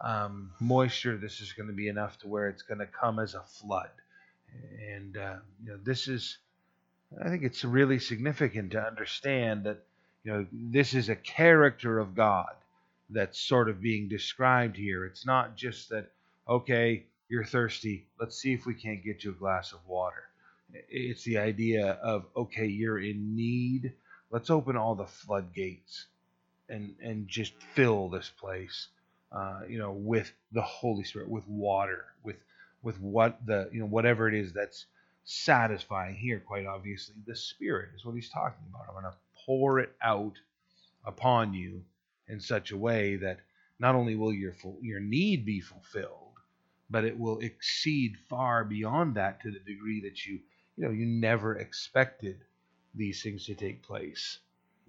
um, 0.04 0.52
moisture, 0.60 1.18
this 1.18 1.42
is 1.42 1.54
going 1.54 1.68
to 1.68 1.74
be 1.74 1.88
enough 1.88 2.18
to 2.20 2.28
where 2.28 2.48
it's 2.48 2.64
going 2.64 2.80
to 2.80 2.88
come 2.88 3.20
as 3.20 3.34
a 3.34 3.42
flood. 3.42 3.90
And 4.94 5.18
uh, 5.18 5.38
you 5.64 5.72
know, 5.72 5.80
this 5.84 6.08
is, 6.08 6.38
I 7.20 7.30
think 7.30 7.44
it's 7.44 7.64
really 7.64 8.00
significant 8.00 8.72
to 8.72 8.82
understand 8.86 9.66
that 9.66 9.84
you 10.24 10.32
know 10.32 10.46
this 10.52 10.94
is 10.94 11.10
a 11.10 11.16
character 11.16 12.00
of 12.00 12.16
God 12.16 12.54
that's 13.10 13.40
sort 13.40 13.70
of 13.70 13.82
being 13.82 14.08
described 14.08 14.78
here. 14.78 15.06
It's 15.06 15.26
not 15.26 15.56
just 15.56 15.90
that 15.90 16.12
okay, 16.48 17.06
you're 17.30 17.46
thirsty, 17.46 18.08
let's 18.20 18.38
see 18.38 18.54
if 18.54 18.66
we 18.66 18.74
can't 18.74 19.04
get 19.04 19.24
you 19.24 19.32
a 19.32 19.36
glass 19.36 19.74
of 19.74 19.80
water. 19.88 20.24
It's 20.90 21.24
the 21.24 21.40
idea 21.40 21.92
of 22.04 22.26
okay, 22.36 22.68
you're 22.68 23.00
in 23.00 23.36
need. 23.36 23.94
Let's 24.30 24.50
open 24.50 24.78
all 24.78 24.96
the 24.96 25.08
floodgates 25.08 26.06
and 26.70 26.96
and 27.02 27.28
just 27.28 27.54
fill 27.74 28.10
this 28.10 28.30
place 28.30 28.88
uh, 29.32 29.62
you 29.68 29.80
know, 29.80 29.92
with 29.92 30.32
the 30.52 30.62
Holy 30.62 31.04
Spirit, 31.04 31.30
with 31.30 31.48
water, 31.48 32.06
with 32.24 32.36
with 32.84 33.00
what 33.00 33.46
the 33.46 33.70
you 33.72 33.80
know 33.80 33.86
whatever 33.86 34.28
it 34.28 34.34
is 34.34 34.52
that's 34.54 34.86
satisfying 35.24 36.16
here. 36.16 36.40
Quite 36.40 36.66
obviously, 36.66 37.16
the 37.26 37.36
Spirit 37.36 37.90
is 37.96 38.06
what 38.06 38.16
he's 38.16 38.30
talking 38.30 38.64
about. 38.70 38.86
I'm 38.88 39.02
going 39.02 39.12
to 39.12 39.18
pour 39.46 39.80
it 39.80 39.96
out 40.02 40.34
upon 41.06 41.54
you 41.54 41.84
in 42.28 42.40
such 42.40 42.72
a 42.72 42.78
way 42.78 43.18
that 43.18 43.40
not 43.80 43.96
only 43.96 44.16
will 44.16 44.34
your 44.34 44.54
your 44.82 45.00
need 45.00 45.46
be 45.46 45.60
fulfilled, 45.60 46.38
but 46.90 47.06
it 47.06 47.18
will 47.18 47.40
exceed 47.40 48.18
far 48.30 48.64
beyond 48.64 49.16
that 49.16 49.42
to 49.42 49.52
the 49.52 49.60
degree 49.60 50.02
that 50.02 50.26
you 50.26 50.40
you 50.78 50.86
know 50.86 50.92
you 50.92 51.06
never 51.06 51.56
expected 51.56 52.44
these 52.94 53.22
things 53.24 53.46
to 53.46 53.56
take 53.56 53.84
place. 53.84 54.40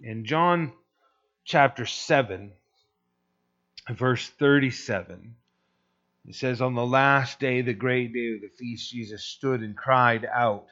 In 0.01 0.25
John 0.25 0.73
chapter 1.45 1.85
7 1.85 2.51
verse 3.89 4.29
37. 4.29 5.35
It 6.25 6.35
says, 6.35 6.61
On 6.61 6.73
the 6.73 6.85
last 6.85 7.39
day, 7.39 7.61
the 7.61 7.73
great 7.73 8.13
day 8.13 8.35
of 8.35 8.41
the 8.41 8.49
feast, 8.57 8.91
Jesus 8.91 9.23
stood 9.23 9.61
and 9.61 9.75
cried 9.75 10.25
out, 10.25 10.67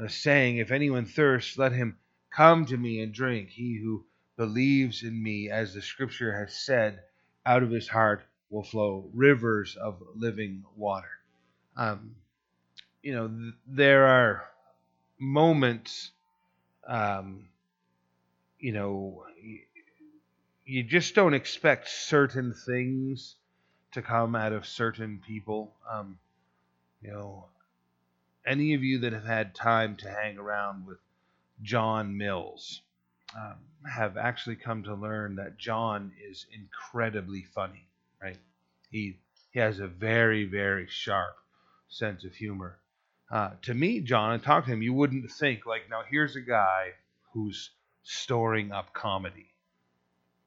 uh, 0.00 0.08
saying, 0.08 0.58
If 0.58 0.70
anyone 0.70 1.06
thirsts, 1.06 1.58
let 1.58 1.72
him 1.72 1.98
come 2.30 2.66
to 2.66 2.76
me 2.76 3.00
and 3.00 3.12
drink. 3.12 3.50
He 3.50 3.80
who 3.82 4.04
believes 4.36 5.02
in 5.02 5.20
me, 5.20 5.50
as 5.50 5.74
the 5.74 5.82
scripture 5.82 6.38
has 6.38 6.56
said, 6.56 7.02
out 7.44 7.62
of 7.62 7.70
his 7.70 7.88
heart 7.88 8.22
will 8.50 8.62
flow 8.62 9.10
rivers 9.12 9.76
of 9.76 10.02
living 10.14 10.64
water. 10.76 11.10
Um, 11.76 12.16
you 13.02 13.12
know, 13.12 13.28
th- 13.28 13.54
there 13.66 14.06
are 14.06 14.48
moments, 15.18 16.12
um, 16.86 17.48
you 18.58 18.72
know, 18.72 19.24
you 20.64 20.82
just 20.82 21.14
don't 21.14 21.34
expect 21.34 21.88
certain 21.88 22.54
things 22.54 23.35
to 23.96 24.02
come 24.02 24.36
out 24.36 24.52
of 24.52 24.66
certain 24.66 25.22
people. 25.26 25.74
Um, 25.90 26.18
you 27.00 27.10
know, 27.10 27.46
any 28.46 28.74
of 28.74 28.82
you 28.82 29.00
that 29.00 29.12
have 29.14 29.24
had 29.24 29.54
time 29.54 29.96
to 29.96 30.08
hang 30.08 30.38
around 30.38 30.86
with 30.86 30.98
John 31.62 32.16
Mills, 32.16 32.82
um, 33.34 33.56
have 33.90 34.18
actually 34.18 34.56
come 34.56 34.82
to 34.84 34.94
learn 34.94 35.36
that 35.36 35.58
John 35.58 36.12
is 36.30 36.46
incredibly 36.52 37.42
funny, 37.54 37.88
right? 38.22 38.38
He 38.90 39.18
he 39.50 39.60
has 39.60 39.80
a 39.80 39.86
very 39.86 40.44
very 40.44 40.86
sharp 40.88 41.34
sense 41.88 42.24
of 42.24 42.34
humor. 42.34 42.78
Uh, 43.30 43.50
to 43.62 43.72
me, 43.72 44.00
John, 44.00 44.32
and 44.32 44.42
talk 44.42 44.66
to 44.66 44.70
him, 44.70 44.82
you 44.82 44.92
wouldn't 44.92 45.30
think 45.32 45.66
like, 45.66 45.88
now 45.90 46.02
here's 46.08 46.36
a 46.36 46.40
guy 46.40 46.90
who's 47.32 47.70
storing 48.02 48.72
up 48.72 48.92
comedy, 48.92 49.46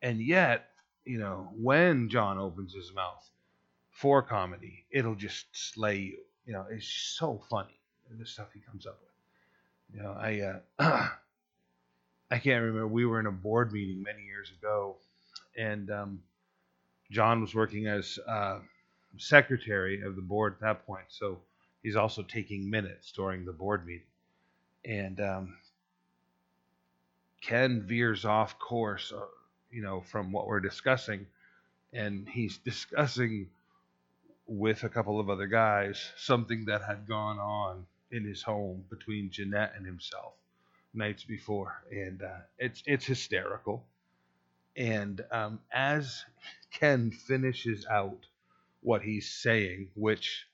and 0.01 0.22
yet, 0.22 0.70
you 1.03 1.18
know, 1.18 1.50
when 1.58 2.10
John 2.10 2.38
opens 2.38 2.74
his 2.74 2.94
mouth 2.94 3.28
for 4.00 4.22
comedy, 4.22 4.86
it'll 4.91 5.15
just 5.15 5.46
slay 5.51 5.98
you. 5.98 6.20
You 6.46 6.53
know, 6.53 6.65
it's 6.72 6.88
so 6.88 7.41
funny 7.50 7.77
the 8.18 8.25
stuff 8.25 8.48
he 8.53 8.60
comes 8.62 8.88
up 8.88 8.98
with. 9.01 9.98
You 9.98 10.03
know, 10.03 10.13
I 10.18 10.60
uh, 10.79 11.10
I 12.32 12.39
can't 12.39 12.63
remember. 12.63 12.88
We 12.88 13.06
were 13.06 13.20
in 13.20 13.25
a 13.25 13.32
board 13.32 13.74
meeting 13.74 14.01
many 14.01 14.24
years 14.24 14.51
ago, 14.58 14.96
and 15.58 15.91
um, 15.91 16.20
John 17.12 17.41
was 17.41 17.53
working 17.53 17.88
as 17.88 18.18
uh, 18.27 18.60
secretary 19.18 20.01
of 20.01 20.15
the 20.15 20.22
board 20.22 20.53
at 20.53 20.62
that 20.62 20.86
point. 20.86 21.06
So 21.10 21.39
he's 21.84 21.96
also 21.96 22.24
taking 22.24 22.70
minutes 22.70 23.12
during 23.12 23.46
the 23.46 23.53
board 23.53 23.86
meeting. 23.86 24.06
And 24.86 25.20
um, 25.20 25.58
Ken 27.41 27.84
veers 27.86 28.25
off 28.25 28.58
course, 28.60 29.12
uh, 29.15 29.25
you 29.72 29.82
know, 29.82 30.01
from 30.01 30.32
what 30.32 30.48
we're 30.48 30.62
discussing, 30.62 31.25
and 31.91 32.27
he's 32.29 32.58
discussing 32.60 33.50
with 34.50 34.84
a 34.84 34.89
couple 34.89 35.20
of 35.20 35.29
other 35.29 35.48
guys 35.48 36.12
something 36.18 36.65
that 36.65 36.82
had 36.84 37.08
gone 37.08 37.39
on 37.39 37.86
in 38.12 38.25
his 38.25 38.41
home 38.44 38.84
between 38.89 39.29
Jeanette 39.29 39.74
and 39.77 39.86
himself 39.86 40.34
nights 40.94 41.24
before, 41.24 41.84
and 41.91 42.22
uh, 42.24 42.39
it's 42.58 42.84
it's 42.86 43.06
hysterical. 43.06 43.86
And 44.75 45.24
um, 45.32 45.60
as 45.72 46.25
Ken 46.72 47.12
finishes 47.12 47.86
out 47.86 48.25
what 48.82 49.01
he's 49.03 49.29
saying, 49.29 49.89
which 49.96 50.48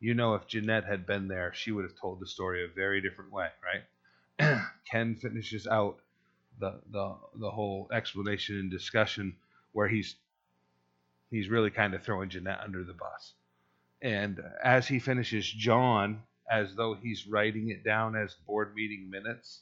you 0.00 0.14
know, 0.14 0.34
if 0.34 0.46
Jeanette 0.46 0.84
had 0.84 1.06
been 1.06 1.28
there, 1.28 1.52
she 1.54 1.72
would 1.72 1.84
have 1.84 1.98
told 2.00 2.20
the 2.20 2.26
story 2.26 2.64
a 2.64 2.68
very 2.68 3.00
different 3.00 3.32
way, 3.32 3.48
right? 4.40 4.62
Ken 4.90 5.14
finishes 5.16 5.66
out 5.66 6.00
the 6.58 6.80
the 6.90 7.16
the 7.36 7.50
whole 7.50 7.88
explanation 7.92 8.58
and 8.58 8.70
discussion 8.70 9.36
where 9.72 9.88
he's 9.88 10.16
he's 11.30 11.48
really 11.48 11.70
kind 11.70 11.94
of 11.94 12.02
throwing 12.02 12.28
Jeanette 12.30 12.60
under 12.60 12.84
the 12.84 12.94
bus. 12.94 13.34
And 14.02 14.42
as 14.62 14.88
he 14.88 14.98
finishes, 14.98 15.48
John, 15.48 16.22
as 16.50 16.74
though 16.74 16.94
he's 16.94 17.26
writing 17.26 17.70
it 17.70 17.84
down 17.84 18.16
as 18.16 18.34
board 18.46 18.74
meeting 18.74 19.08
minutes, 19.08 19.60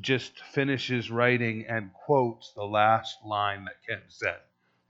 just 0.00 0.38
finishes 0.52 1.10
writing 1.10 1.66
and 1.68 1.90
quotes 1.92 2.52
the 2.52 2.64
last 2.64 3.16
line 3.24 3.64
that 3.64 3.82
Ken 3.88 4.02
said. 4.08 4.38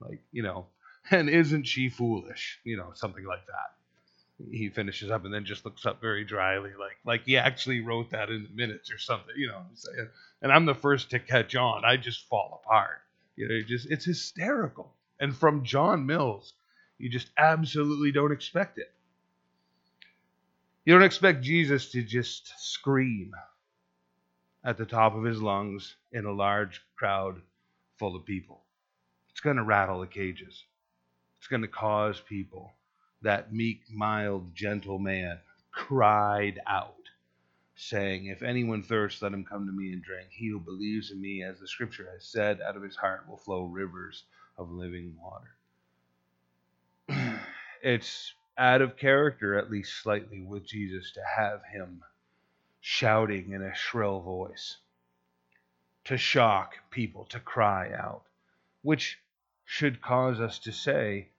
Like, 0.01 0.19
you 0.33 0.43
know, 0.43 0.67
and 1.11 1.29
isn't 1.29 1.63
she 1.63 1.89
foolish? 1.89 2.59
You 2.65 2.75
know, 2.75 2.91
something 2.93 3.25
like 3.25 3.45
that. 3.47 4.51
He 4.51 4.69
finishes 4.69 5.09
up 5.09 5.25
and 5.25 5.33
then 5.33 5.45
just 5.45 5.65
looks 5.65 5.85
up 5.85 5.99
very 5.99 6.23
dryly, 6.23 6.71
like 6.79 6.97
like 7.05 7.25
he 7.25 7.37
actually 7.37 7.79
wrote 7.81 8.11
that 8.11 8.29
in 8.29 8.43
the 8.43 8.55
minutes 8.55 8.91
or 8.91 8.99
something, 8.99 9.33
you 9.35 9.47
know. 9.47 9.57
I'm 9.57 9.75
Saying 9.75 10.09
and 10.43 10.51
I'm 10.51 10.65
the 10.65 10.75
first 10.75 11.09
to 11.11 11.19
catch 11.19 11.55
on. 11.55 11.83
I 11.83 11.97
just 11.97 12.27
fall 12.27 12.61
apart. 12.63 13.01
You 13.35 13.47
know, 13.47 13.55
it 13.55 13.65
just 13.65 13.87
it's 13.89 14.05
hysterical. 14.05 14.93
And 15.19 15.35
from 15.35 15.63
John 15.63 16.05
Mills, 16.05 16.53
you 16.97 17.09
just 17.09 17.29
absolutely 17.37 18.11
don't 18.11 18.31
expect 18.31 18.77
it. 18.77 18.91
You 20.85 20.93
don't 20.93 21.03
expect 21.03 21.43
Jesus 21.43 21.91
to 21.91 22.01
just 22.01 22.51
scream 22.59 23.33
at 24.63 24.77
the 24.77 24.85
top 24.85 25.15
of 25.15 25.23
his 25.23 25.41
lungs 25.41 25.95
in 26.11 26.25
a 26.25 26.31
large 26.31 26.81
crowd 26.95 27.41
full 27.97 28.15
of 28.15 28.25
people. 28.25 28.63
It's 29.29 29.41
going 29.41 29.57
to 29.57 29.63
rattle 29.63 29.99
the 29.99 30.07
cages. 30.07 30.63
It's 31.37 31.47
going 31.47 31.61
to 31.61 31.67
cause 31.67 32.21
people, 32.21 32.73
that 33.21 33.53
meek, 33.53 33.81
mild, 33.93 34.55
gentle 34.55 34.97
man 34.97 35.39
cried 35.71 36.59
out, 36.65 36.95
saying, 37.75 38.27
If 38.27 38.41
anyone 38.41 38.81
thirsts, 38.81 39.21
let 39.21 39.33
him 39.33 39.45
come 39.45 39.67
to 39.67 39.71
me 39.71 39.93
and 39.93 40.03
drink. 40.03 40.29
He 40.31 40.49
who 40.49 40.59
believes 40.59 41.11
in 41.11 41.21
me, 41.21 41.43
as 41.43 41.59
the 41.59 41.67
scripture 41.67 42.09
has 42.13 42.25
said, 42.25 42.61
out 42.61 42.75
of 42.75 42.81
his 42.83 42.95
heart 42.95 43.27
will 43.29 43.37
flow 43.37 43.65
rivers 43.65 44.23
of 44.57 44.71
living 44.71 45.15
water. 45.21 45.56
It's 47.87 48.33
out 48.57 48.81
of 48.81 48.97
character, 48.97 49.57
at 49.57 49.71
least 49.71 50.01
slightly, 50.03 50.41
with 50.41 50.67
Jesus 50.67 51.13
to 51.13 51.21
have 51.23 51.61
him 51.71 52.03
shouting 52.81 53.51
in 53.51 53.61
a 53.61 53.73
shrill 53.75 54.19
voice, 54.19 54.75
to 56.03 56.17
shock 56.17 56.73
people, 56.91 57.23
to 57.29 57.39
cry 57.39 57.93
out, 57.93 58.23
which 58.81 59.17
should 59.63 60.01
cause 60.01 60.41
us 60.41 60.59
to 60.59 60.73
say, 60.73 61.29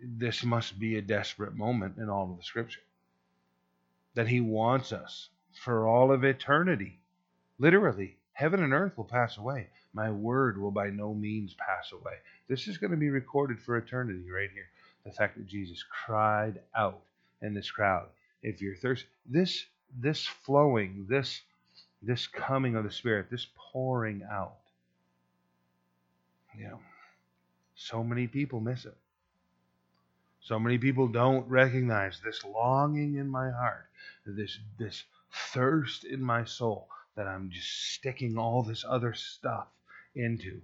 this 0.00 0.44
must 0.44 0.78
be 0.78 0.96
a 0.96 1.02
desperate 1.02 1.56
moment 1.56 1.96
in 1.98 2.08
all 2.08 2.30
of 2.30 2.36
the 2.36 2.44
scripture. 2.44 2.82
That 4.14 4.28
he 4.28 4.40
wants 4.40 4.92
us 4.92 5.28
for 5.64 5.88
all 5.88 6.12
of 6.12 6.22
eternity. 6.22 7.00
Literally, 7.58 8.16
heaven 8.32 8.62
and 8.62 8.72
earth 8.72 8.96
will 8.96 9.04
pass 9.04 9.38
away. 9.38 9.70
My 9.92 10.12
word 10.12 10.56
will 10.56 10.70
by 10.70 10.90
no 10.90 11.14
means 11.14 11.54
pass 11.54 11.90
away. 11.90 12.14
This 12.48 12.68
is 12.68 12.78
going 12.78 12.92
to 12.92 12.96
be 12.96 13.10
recorded 13.10 13.58
for 13.58 13.76
eternity 13.76 14.30
right 14.30 14.50
here. 14.52 14.68
The 15.04 15.12
fact 15.12 15.36
that 15.36 15.46
Jesus 15.46 15.84
cried 16.06 16.60
out 16.74 17.00
in 17.42 17.54
this 17.54 17.70
crowd. 17.70 18.06
If 18.42 18.60
you're 18.60 18.76
thirsty, 18.76 19.08
this 19.26 19.64
this 19.96 20.26
flowing, 20.26 21.06
this 21.08 21.42
this 22.02 22.26
coming 22.26 22.76
of 22.76 22.84
the 22.84 22.90
Spirit, 22.90 23.30
this 23.30 23.46
pouring 23.72 24.22
out. 24.30 24.56
You 26.56 26.68
know, 26.68 26.80
so 27.74 28.04
many 28.04 28.26
people 28.26 28.60
miss 28.60 28.84
it. 28.84 28.96
So 30.40 30.58
many 30.58 30.78
people 30.78 31.08
don't 31.08 31.48
recognize 31.48 32.20
this 32.20 32.44
longing 32.44 33.16
in 33.16 33.28
my 33.28 33.50
heart, 33.50 33.86
this 34.26 34.58
this 34.78 35.04
thirst 35.52 36.04
in 36.04 36.22
my 36.22 36.44
soul 36.44 36.88
that 37.16 37.26
I'm 37.26 37.50
just 37.50 37.94
sticking 37.94 38.36
all 38.36 38.62
this 38.62 38.84
other 38.86 39.14
stuff 39.14 39.68
into. 40.14 40.60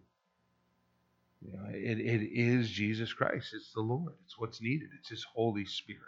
You 1.43 1.53
know, 1.53 1.67
it, 1.73 1.99
it 1.99 2.23
is 2.33 2.71
Jesus 2.71 3.13
Christ. 3.13 3.55
It's 3.55 3.73
the 3.73 3.81
Lord. 3.81 4.15
It's 4.25 4.39
what's 4.39 4.61
needed. 4.61 4.91
It's 4.99 5.09
His 5.09 5.25
Holy 5.25 5.65
Spirit 5.65 6.03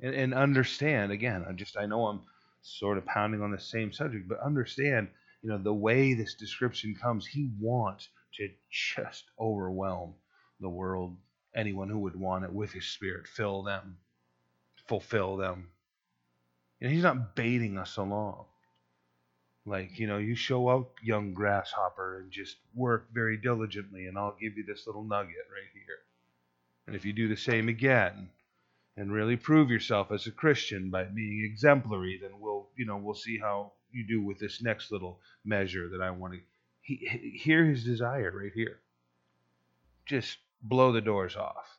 and, 0.00 0.14
and 0.14 0.34
understand 0.34 1.12
again 1.12 1.44
i 1.48 1.52
just 1.52 1.76
i 1.76 1.86
know 1.86 2.06
i'm 2.06 2.20
sort 2.62 2.98
of 2.98 3.06
pounding 3.06 3.42
on 3.42 3.50
the 3.50 3.58
same 3.58 3.92
subject 3.92 4.28
but 4.28 4.40
understand 4.40 5.08
you 5.42 5.48
know 5.48 5.58
the 5.58 5.72
way 5.72 6.14
this 6.14 6.34
description 6.34 6.96
comes 7.00 7.26
he 7.26 7.50
wants 7.60 8.08
to 8.34 8.48
just 8.70 9.24
overwhelm 9.40 10.14
the 10.60 10.68
world 10.68 11.16
anyone 11.54 11.88
who 11.88 11.98
would 11.98 12.16
want 12.16 12.44
it 12.44 12.52
with 12.52 12.72
his 12.72 12.86
spirit 12.86 13.26
fill 13.26 13.62
them 13.62 13.96
fulfill 14.88 15.36
them 15.36 15.68
and 16.80 16.92
he's 16.92 17.02
not 17.02 17.34
baiting 17.34 17.78
us 17.78 17.96
along 17.96 18.44
like 19.66 19.98
you 19.98 20.06
know 20.06 20.18
you 20.18 20.34
show 20.34 20.68
up 20.68 20.94
young 21.02 21.34
grasshopper 21.34 22.20
and 22.20 22.30
just 22.30 22.56
work 22.74 23.08
very 23.12 23.36
diligently 23.36 24.06
and 24.06 24.16
i'll 24.16 24.36
give 24.40 24.56
you 24.56 24.64
this 24.64 24.86
little 24.86 25.02
nugget 25.02 25.48
right 25.52 25.70
here 25.74 25.98
and 26.86 26.94
if 26.94 27.04
you 27.04 27.12
do 27.12 27.28
the 27.28 27.36
same 27.36 27.68
again 27.68 28.30
and 28.96 29.12
really 29.12 29.36
prove 29.36 29.70
yourself 29.70 30.10
as 30.10 30.26
a 30.26 30.30
Christian 30.30 30.90
by 30.90 31.04
being 31.04 31.44
exemplary, 31.44 32.18
then 32.20 32.40
we'll, 32.40 32.68
you 32.76 32.86
know, 32.86 32.96
we'll 32.96 33.14
see 33.14 33.38
how 33.38 33.72
you 33.92 34.06
do 34.06 34.22
with 34.22 34.38
this 34.38 34.62
next 34.62 34.90
little 34.90 35.20
measure 35.44 35.88
that 35.90 36.00
I 36.00 36.10
want 36.10 36.34
to. 36.34 36.40
He, 36.80 36.96
hear 37.42 37.64
his 37.64 37.84
desire 37.84 38.32
right 38.34 38.52
here. 38.54 38.80
Just 40.06 40.38
blow 40.62 40.92
the 40.92 41.00
doors 41.00 41.36
off, 41.36 41.78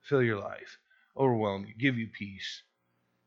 fill 0.00 0.22
your 0.22 0.40
life, 0.40 0.78
overwhelm 1.16 1.66
you, 1.66 1.74
give 1.78 1.98
you 1.98 2.08
peace, 2.08 2.62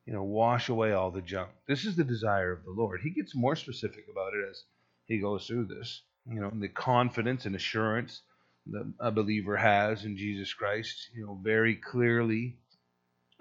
you 0.05 0.13
know, 0.13 0.23
wash 0.23 0.69
away 0.69 0.93
all 0.93 1.11
the 1.11 1.21
junk. 1.21 1.49
This 1.67 1.85
is 1.85 1.95
the 1.95 2.03
desire 2.03 2.51
of 2.51 2.65
the 2.65 2.71
Lord. 2.71 3.01
He 3.01 3.09
gets 3.11 3.35
more 3.35 3.55
specific 3.55 4.05
about 4.11 4.33
it 4.33 4.49
as 4.49 4.63
he 5.05 5.19
goes 5.19 5.47
through 5.47 5.65
this. 5.65 6.01
You 6.27 6.41
know, 6.41 6.51
the 6.53 6.69
confidence 6.69 7.45
and 7.45 7.55
assurance 7.55 8.21
that 8.67 8.91
a 8.99 9.11
believer 9.11 9.57
has 9.57 10.05
in 10.05 10.17
Jesus 10.17 10.53
Christ, 10.53 11.09
you 11.15 11.25
know, 11.25 11.39
very 11.43 11.75
clearly 11.75 12.57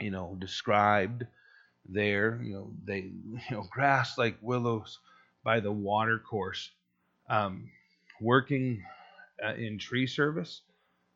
you 0.00 0.10
know, 0.10 0.36
described 0.38 1.24
there. 1.88 2.40
You 2.42 2.54
know, 2.54 2.70
they, 2.84 2.98
you 3.24 3.40
know, 3.50 3.66
grass 3.70 4.18
like 4.18 4.36
willows 4.42 4.98
by 5.44 5.60
the 5.60 5.72
water 5.72 6.18
course. 6.18 6.70
Um, 7.28 7.70
working 8.20 8.82
uh, 9.44 9.54
in 9.54 9.78
tree 9.78 10.06
service 10.06 10.62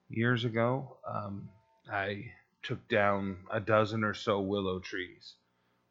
years 0.09 0.45
ago, 0.45 0.97
um, 1.07 1.49
I 1.93 2.33
took 2.67 2.89
down 2.89 3.39
a 3.53 3.61
dozen 3.61 4.05
or 4.05 4.15
so 4.15 4.41
willow 4.41 4.81
trees, 4.81 5.37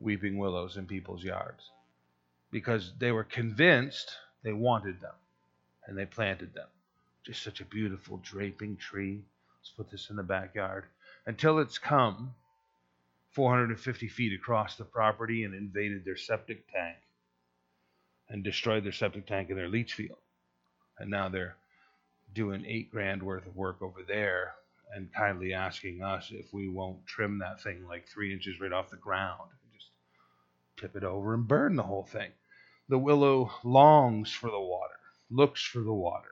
weeping 0.01 0.37
willows 0.39 0.77
in 0.77 0.87
people's 0.87 1.23
yards, 1.23 1.71
because 2.51 2.93
they 2.99 3.11
were 3.13 3.25
convinced 3.25 4.11
they 4.43 4.53
wanted 4.53 5.01
them, 5.01 5.15
and 5.87 5.97
they 5.97 6.05
planted 6.05 6.53
them. 6.53 6.67
Just 7.25 7.43
such 7.43 7.61
a 7.61 7.65
beautiful 7.65 8.19
draping 8.23 8.77
tree. 8.77 9.23
Let's 9.59 9.71
put 9.71 9.91
this 9.91 10.09
in 10.11 10.17
the 10.17 10.23
backyard 10.23 10.85
until 11.27 11.59
it's 11.59 11.79
come 11.79 12.35
450 13.33 14.09
feet 14.09 14.33
across 14.33 14.77
the 14.77 14.85
property 14.85 15.45
and 15.45 15.55
invaded 15.55 16.05
their 16.05 16.17
septic 16.17 16.71
tank. 16.71 16.97
and 18.29 18.43
destroyed 18.43 18.85
their 18.85 18.93
septic 18.93 19.27
tank 19.27 19.49
and 19.49 19.59
their 19.59 19.69
leach 19.69 19.93
field. 19.95 20.19
And 20.99 21.11
now 21.11 21.29
they're 21.29 21.57
doing 22.33 22.65
eight 22.65 22.91
grand 22.91 23.23
worth 23.23 23.47
of 23.47 23.55
work 23.57 23.81
over 23.81 24.03
there 24.07 24.55
and 24.93 25.13
kindly 25.13 25.53
asking 25.53 26.01
us 26.01 26.31
if 26.31 26.53
we 26.53 26.67
won't 26.67 27.05
trim 27.05 27.39
that 27.39 27.61
thing 27.61 27.85
like 27.87 28.07
three 28.07 28.33
inches 28.33 28.59
right 28.59 28.71
off 28.71 28.89
the 28.89 28.97
ground. 28.97 29.49
and 29.49 29.73
Just 29.73 29.89
tip 30.77 30.95
it 30.95 31.03
over 31.03 31.33
and 31.33 31.47
burn 31.47 31.75
the 31.75 31.83
whole 31.83 32.05
thing. 32.05 32.31
The 32.87 32.99
willow 32.99 33.51
longs 33.63 34.31
for 34.31 34.49
the 34.49 34.59
water, 34.59 34.99
looks 35.29 35.63
for 35.63 35.79
the 35.79 35.93
water, 35.93 36.31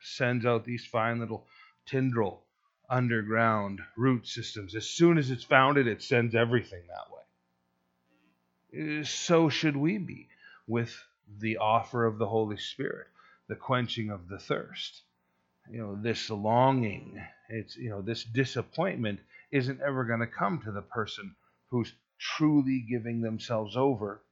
sends 0.00 0.44
out 0.44 0.64
these 0.64 0.84
fine 0.84 1.18
little 1.18 1.46
tendril 1.86 2.44
underground 2.90 3.80
root 3.96 4.26
systems. 4.26 4.74
As 4.74 4.88
soon 4.88 5.18
as 5.18 5.30
it's 5.30 5.44
founded, 5.44 5.86
it 5.86 6.02
sends 6.02 6.34
everything 6.34 6.82
that 6.88 7.10
way. 7.10 9.00
Eh, 9.00 9.04
so 9.04 9.48
should 9.48 9.76
we 9.76 9.98
be 9.98 10.28
with 10.66 10.94
the 11.38 11.56
offer 11.56 12.04
of 12.04 12.18
the 12.18 12.26
Holy 12.26 12.58
Spirit, 12.58 13.06
the 13.48 13.56
quenching 13.56 14.10
of 14.10 14.28
the 14.28 14.38
thirst. 14.38 15.02
You 15.70 15.78
know, 15.78 15.98
this 16.00 16.28
longing, 16.30 17.20
it's, 17.48 17.76
you 17.76 17.90
know, 17.90 18.02
this 18.02 18.24
disappointment 18.24 19.20
isn't 19.50 19.80
ever 19.80 20.04
going 20.04 20.20
to 20.20 20.26
come 20.26 20.60
to 20.60 20.72
the 20.72 20.82
person 20.82 21.34
who's 21.70 21.92
truly 22.18 22.80
giving 22.88 23.20
themselves 23.20 23.76
over 23.76 24.22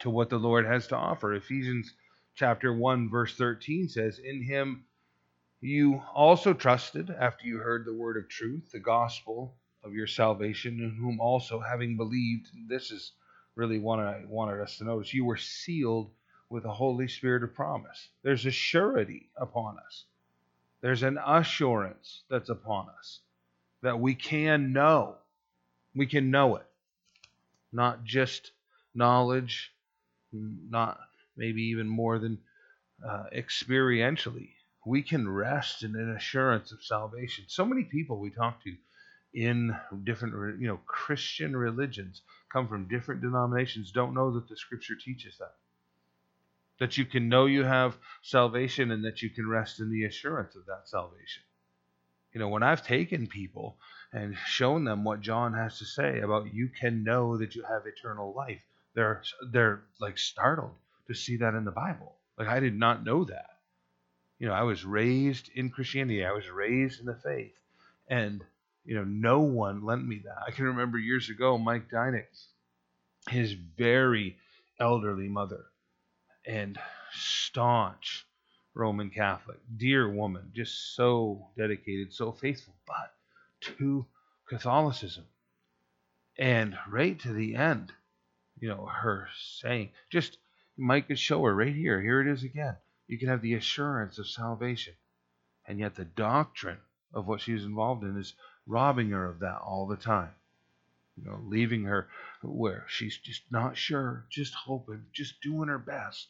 to 0.00 0.10
what 0.10 0.30
the 0.30 0.38
Lord 0.38 0.66
has 0.66 0.86
to 0.88 0.96
offer. 0.96 1.34
Ephesians 1.34 1.92
chapter 2.34 2.72
1 2.72 3.10
verse 3.10 3.36
13 3.36 3.88
says, 3.88 4.18
"In 4.18 4.42
him 4.42 4.84
you 5.60 6.02
also 6.14 6.54
trusted 6.54 7.10
after 7.10 7.46
you 7.46 7.58
heard 7.58 7.84
the 7.84 7.94
word 7.94 8.16
of 8.16 8.28
truth, 8.28 8.70
the 8.70 8.80
gospel 8.80 9.56
of 9.82 9.92
your 9.92 10.06
salvation, 10.06 10.80
in 10.80 10.94
whom 10.94 11.20
also 11.20 11.60
having 11.60 11.96
believed, 11.96 12.48
this 12.68 12.90
is 12.90 13.12
really 13.54 13.78
what 13.78 13.98
I 13.98 14.24
wanted 14.26 14.60
us 14.60 14.78
to 14.78 14.84
notice, 14.84 15.12
you 15.12 15.24
were 15.24 15.36
sealed 15.36 16.10
with 16.48 16.62
the 16.62 16.72
Holy 16.72 17.08
Spirit 17.08 17.42
of 17.42 17.54
promise. 17.54 18.08
There's 18.22 18.46
a 18.46 18.50
surety 18.50 19.30
upon 19.36 19.78
us. 19.78 20.04
There's 20.80 21.02
an 21.02 21.18
assurance 21.24 22.22
that's 22.30 22.50
upon 22.50 22.88
us 22.98 23.20
that 23.82 23.98
we 23.98 24.14
can 24.14 24.72
know. 24.72 25.16
We 25.94 26.06
can 26.06 26.30
know 26.30 26.56
it. 26.56 26.66
Not 27.72 28.04
just 28.04 28.52
knowledge, 28.94 29.72
not 30.32 30.98
maybe 31.36 31.62
even 31.62 31.88
more 31.88 32.18
than 32.18 32.38
uh, 33.06 33.24
experientially. 33.34 34.50
We 34.86 35.02
can 35.02 35.28
rest 35.28 35.82
in 35.82 35.94
an 35.94 36.14
assurance 36.16 36.72
of 36.72 36.82
salvation. 36.82 37.44
So 37.48 37.64
many 37.64 37.84
people 37.84 38.18
we 38.18 38.30
talk 38.30 38.62
to 38.64 38.74
in 39.34 39.76
different, 40.04 40.60
you 40.60 40.68
know, 40.68 40.80
Christian 40.86 41.56
religions 41.56 42.22
come 42.52 42.68
from 42.68 42.88
different 42.88 43.20
denominations 43.20 43.92
don't 43.92 44.14
know 44.14 44.32
that 44.32 44.48
the 44.48 44.56
Scripture 44.56 44.94
teaches 44.94 45.36
that. 45.38 45.54
That 46.78 46.96
you 46.96 47.04
can 47.04 47.28
know 47.28 47.46
you 47.46 47.64
have 47.64 47.98
salvation 48.22 48.90
and 48.90 49.04
that 49.04 49.22
you 49.22 49.30
can 49.30 49.48
rest 49.48 49.80
in 49.80 49.90
the 49.90 50.04
assurance 50.04 50.54
of 50.54 50.66
that 50.66 50.88
salvation. 50.88 51.42
You 52.32 52.40
know, 52.40 52.48
when 52.48 52.62
I've 52.62 52.86
taken 52.86 53.26
people 53.26 53.78
and 54.12 54.36
shown 54.46 54.84
them 54.84 55.02
what 55.02 55.20
John 55.20 55.54
has 55.54 55.78
to 55.78 55.84
say 55.84 56.20
about 56.20 56.54
you 56.54 56.68
can 56.68 57.02
know 57.02 57.36
that 57.38 57.54
you 57.54 57.64
have 57.64 57.86
eternal 57.86 58.32
life, 58.32 58.62
they're 58.94 59.22
they're 59.50 59.82
like 60.00 60.18
startled 60.18 60.74
to 61.08 61.14
see 61.14 61.36
that 61.38 61.54
in 61.54 61.64
the 61.64 61.70
Bible. 61.70 62.16
Like 62.38 62.48
I 62.48 62.60
did 62.60 62.78
not 62.78 63.04
know 63.04 63.24
that. 63.24 63.58
You 64.38 64.46
know, 64.46 64.54
I 64.54 64.62
was 64.62 64.84
raised 64.84 65.50
in 65.54 65.70
Christianity. 65.70 66.24
I 66.24 66.32
was 66.32 66.48
raised 66.48 67.00
in 67.00 67.06
the 67.06 67.16
faith, 67.16 67.58
and 68.08 68.44
you 68.84 68.94
know, 68.94 69.04
no 69.04 69.40
one 69.40 69.84
lent 69.84 70.06
me 70.06 70.20
that. 70.24 70.44
I 70.46 70.50
can 70.52 70.66
remember 70.66 70.96
years 70.96 71.28
ago, 71.28 71.58
Mike 71.58 71.90
Dynick, 71.90 72.26
his 73.28 73.52
very 73.52 74.36
elderly 74.78 75.28
mother, 75.28 75.64
and 76.48 76.78
staunch 77.12 78.26
Roman 78.74 79.10
Catholic, 79.10 79.58
dear 79.76 80.08
woman, 80.08 80.50
just 80.54 80.96
so 80.96 81.48
dedicated, 81.56 82.12
so 82.12 82.32
faithful, 82.32 82.74
but 82.86 83.12
to 83.60 84.06
Catholicism. 84.48 85.24
And 86.38 86.78
right 86.88 87.18
to 87.20 87.32
the 87.32 87.54
end, 87.54 87.92
you 88.58 88.68
know, 88.68 88.86
her 88.86 89.28
saying, 89.60 89.90
just 90.10 90.38
Mike 90.76 91.08
could 91.08 91.18
show 91.18 91.42
her 91.44 91.54
right 91.54 91.74
here. 91.74 92.00
Here 92.00 92.20
it 92.20 92.32
is 92.32 92.44
again. 92.44 92.76
You 93.08 93.18
can 93.18 93.28
have 93.28 93.42
the 93.42 93.54
assurance 93.54 94.18
of 94.18 94.26
salvation. 94.26 94.94
And 95.66 95.78
yet 95.78 95.96
the 95.96 96.04
doctrine 96.04 96.78
of 97.12 97.26
what 97.26 97.42
she 97.42 97.52
involved 97.52 98.04
in 98.04 98.16
is 98.18 98.32
robbing 98.66 99.10
her 99.10 99.26
of 99.26 99.40
that 99.40 99.60
all 99.60 99.86
the 99.86 99.96
time. 99.96 100.30
You 101.16 101.24
know, 101.30 101.40
leaving 101.44 101.84
her 101.84 102.08
where 102.42 102.86
she's 102.88 103.18
just 103.18 103.42
not 103.50 103.76
sure, 103.76 104.24
just 104.30 104.54
hoping, 104.54 105.06
just 105.12 105.40
doing 105.42 105.68
her 105.68 105.78
best. 105.78 106.28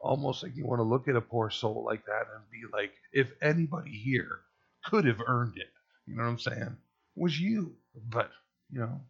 Almost 0.00 0.42
like 0.42 0.56
you 0.56 0.64
want 0.64 0.78
to 0.78 0.84
look 0.84 1.08
at 1.08 1.16
a 1.16 1.20
poor 1.20 1.50
soul 1.50 1.84
like 1.84 2.06
that 2.06 2.26
and 2.34 2.50
be 2.50 2.62
like, 2.72 2.92
if 3.12 3.30
anybody 3.42 3.90
here 3.90 4.40
could 4.84 5.04
have 5.04 5.20
earned 5.26 5.56
it, 5.56 5.70
you 6.06 6.16
know 6.16 6.22
what 6.22 6.30
I'm 6.30 6.38
saying? 6.38 6.76
Was 7.16 7.38
you. 7.38 7.74
But, 8.08 8.30
you 8.70 8.80
know, 8.80 9.00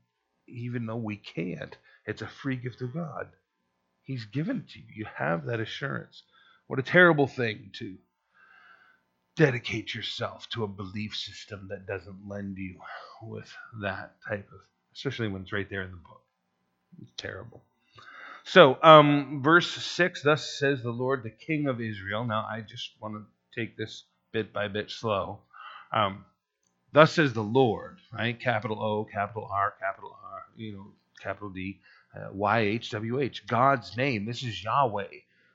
even 0.49 0.87
though 0.87 0.97
we 0.97 1.17
can't, 1.17 1.77
it's 2.07 2.23
a 2.23 2.27
free 2.27 2.57
gift 2.57 2.81
of 2.83 2.95
God. 2.95 3.29
He's 4.03 4.25
given 4.25 4.59
it 4.59 4.71
to 4.71 4.79
you. 4.79 4.87
You 4.95 5.07
have 5.15 5.47
that 5.47 5.61
assurance. 5.61 6.23
What 6.67 6.79
a 6.79 6.83
terrible 6.83 7.27
thing 7.27 7.71
to 7.75 7.97
dedicate 9.37 9.95
yourself 9.95 10.49
to 10.51 10.65
a 10.65 10.69
belief 10.69 11.15
system 11.17 11.69
that 11.71 11.87
doesn't 11.87 12.29
lend 12.29 12.59
you 12.59 12.81
with 13.23 13.53
that 13.83 14.15
type 14.29 14.49
of, 14.53 14.61
especially 14.95 15.29
when 15.29 15.43
it's 15.43 15.53
right 15.53 15.69
there 15.71 15.83
in 15.83 15.91
the 15.91 15.97
book. 15.97 16.23
It's 17.01 17.13
terrible. 17.17 17.63
So, 18.45 18.79
um, 18.83 19.43
verse 19.43 19.71
6 19.71 20.23
Thus 20.23 20.59
says 20.59 20.83
the 20.83 20.91
Lord, 20.91 21.23
the 21.23 21.31
King 21.31 21.67
of 21.67 21.81
Israel. 21.81 22.25
Now, 22.25 22.47
I 22.51 22.63
just 22.63 22.91
want 23.01 23.15
to 23.15 23.61
take 23.61 23.77
this 23.77 24.05
bit 24.33 24.53
by 24.53 24.69
bit 24.69 24.91
slow. 24.91 25.41
Um, 25.93 26.25
Thus 26.93 27.13
says 27.13 27.33
the 27.33 27.43
Lord, 27.43 27.99
right? 28.13 28.39
Capital 28.39 28.83
O, 28.83 29.05
capital 29.05 29.49
R, 29.51 29.75
capital 29.79 30.17
R, 30.25 30.43
you 30.57 30.73
know, 30.73 30.87
capital 31.23 31.51
D, 31.51 31.81
uh, 32.17 32.29
Y 32.33 32.59
H 32.61 32.91
W 32.91 33.21
H. 33.21 33.47
God's 33.47 33.97
name. 33.97 34.25
This 34.25 34.43
is 34.43 34.63
Yahweh 34.65 35.07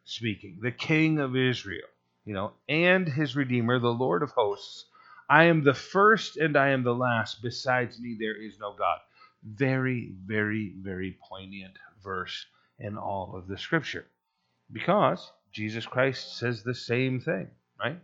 speaking, 0.06 0.60
the 0.62 0.72
King 0.72 1.20
of 1.20 1.36
Israel, 1.36 1.88
you 2.24 2.34
know, 2.34 2.54
and 2.70 3.08
his 3.08 3.36
Redeemer, 3.36 3.80
the 3.80 3.90
Lord 3.90 4.24
of 4.24 4.32
hosts. 4.32 4.86
I 5.28 5.46
am 5.46 5.64
the 5.64 5.74
first 5.74 6.38
and 6.38 6.56
I 6.56 6.70
am 6.70 6.84
the 6.84 6.96
last. 6.96 7.42
Besides 7.42 8.00
me, 8.00 8.16
there 8.18 8.40
is 8.40 8.60
no 8.60 8.74
God. 8.74 9.00
Very, 9.44 10.14
very, 10.26 10.74
very 10.78 11.18
poignant 11.28 11.74
verse 12.04 12.46
in 12.80 12.98
all 12.98 13.36
of 13.36 13.48
the 13.48 13.58
scripture 13.58 14.06
because 14.72 15.32
Jesus 15.52 15.86
Christ 15.86 16.38
says 16.38 16.64
the 16.64 16.76
same 16.76 17.20
thing, 17.20 17.50
right? 17.80 18.00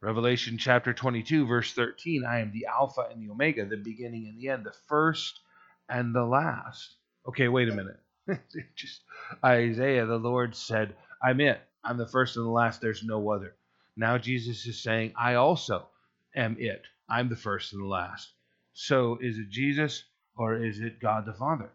Revelation 0.00 0.56
chapter 0.56 0.94
22, 0.94 1.46
verse 1.46 1.72
13 1.74 2.24
I 2.24 2.40
am 2.40 2.52
the 2.52 2.66
Alpha 2.66 3.06
and 3.10 3.22
the 3.22 3.30
Omega, 3.30 3.66
the 3.66 3.76
beginning 3.76 4.26
and 4.28 4.38
the 4.38 4.48
end, 4.48 4.64
the 4.64 4.74
first 4.88 5.40
and 5.88 6.14
the 6.14 6.24
last. 6.24 6.94
Okay, 7.28 7.48
wait 7.48 7.68
a 7.68 7.74
minute. 7.74 8.00
Just 8.76 9.02
Isaiah, 9.44 10.06
the 10.06 10.16
Lord 10.18 10.54
said, 10.56 10.94
I'm 11.22 11.40
it. 11.40 11.60
I'm 11.84 11.98
the 11.98 12.06
first 12.06 12.36
and 12.36 12.46
the 12.46 12.50
last. 12.50 12.80
There's 12.80 13.04
no 13.04 13.30
other. 13.30 13.54
Now 13.96 14.16
Jesus 14.16 14.64
is 14.66 14.80
saying, 14.82 15.12
I 15.18 15.34
also 15.34 15.86
am 16.34 16.56
it. 16.58 16.82
I'm 17.08 17.28
the 17.28 17.36
first 17.36 17.74
and 17.74 17.82
the 17.82 17.86
last. 17.88 18.30
So 18.72 19.18
is 19.20 19.36
it 19.38 19.50
Jesus 19.50 20.04
or 20.36 20.56
is 20.64 20.80
it 20.80 21.00
God 21.00 21.26
the 21.26 21.34
Father? 21.34 21.70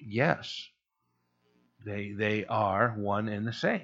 Yes. 0.00 0.68
They 1.84 2.12
they 2.12 2.44
are 2.46 2.90
one 2.96 3.28
and 3.28 3.46
the 3.46 3.52
same 3.52 3.82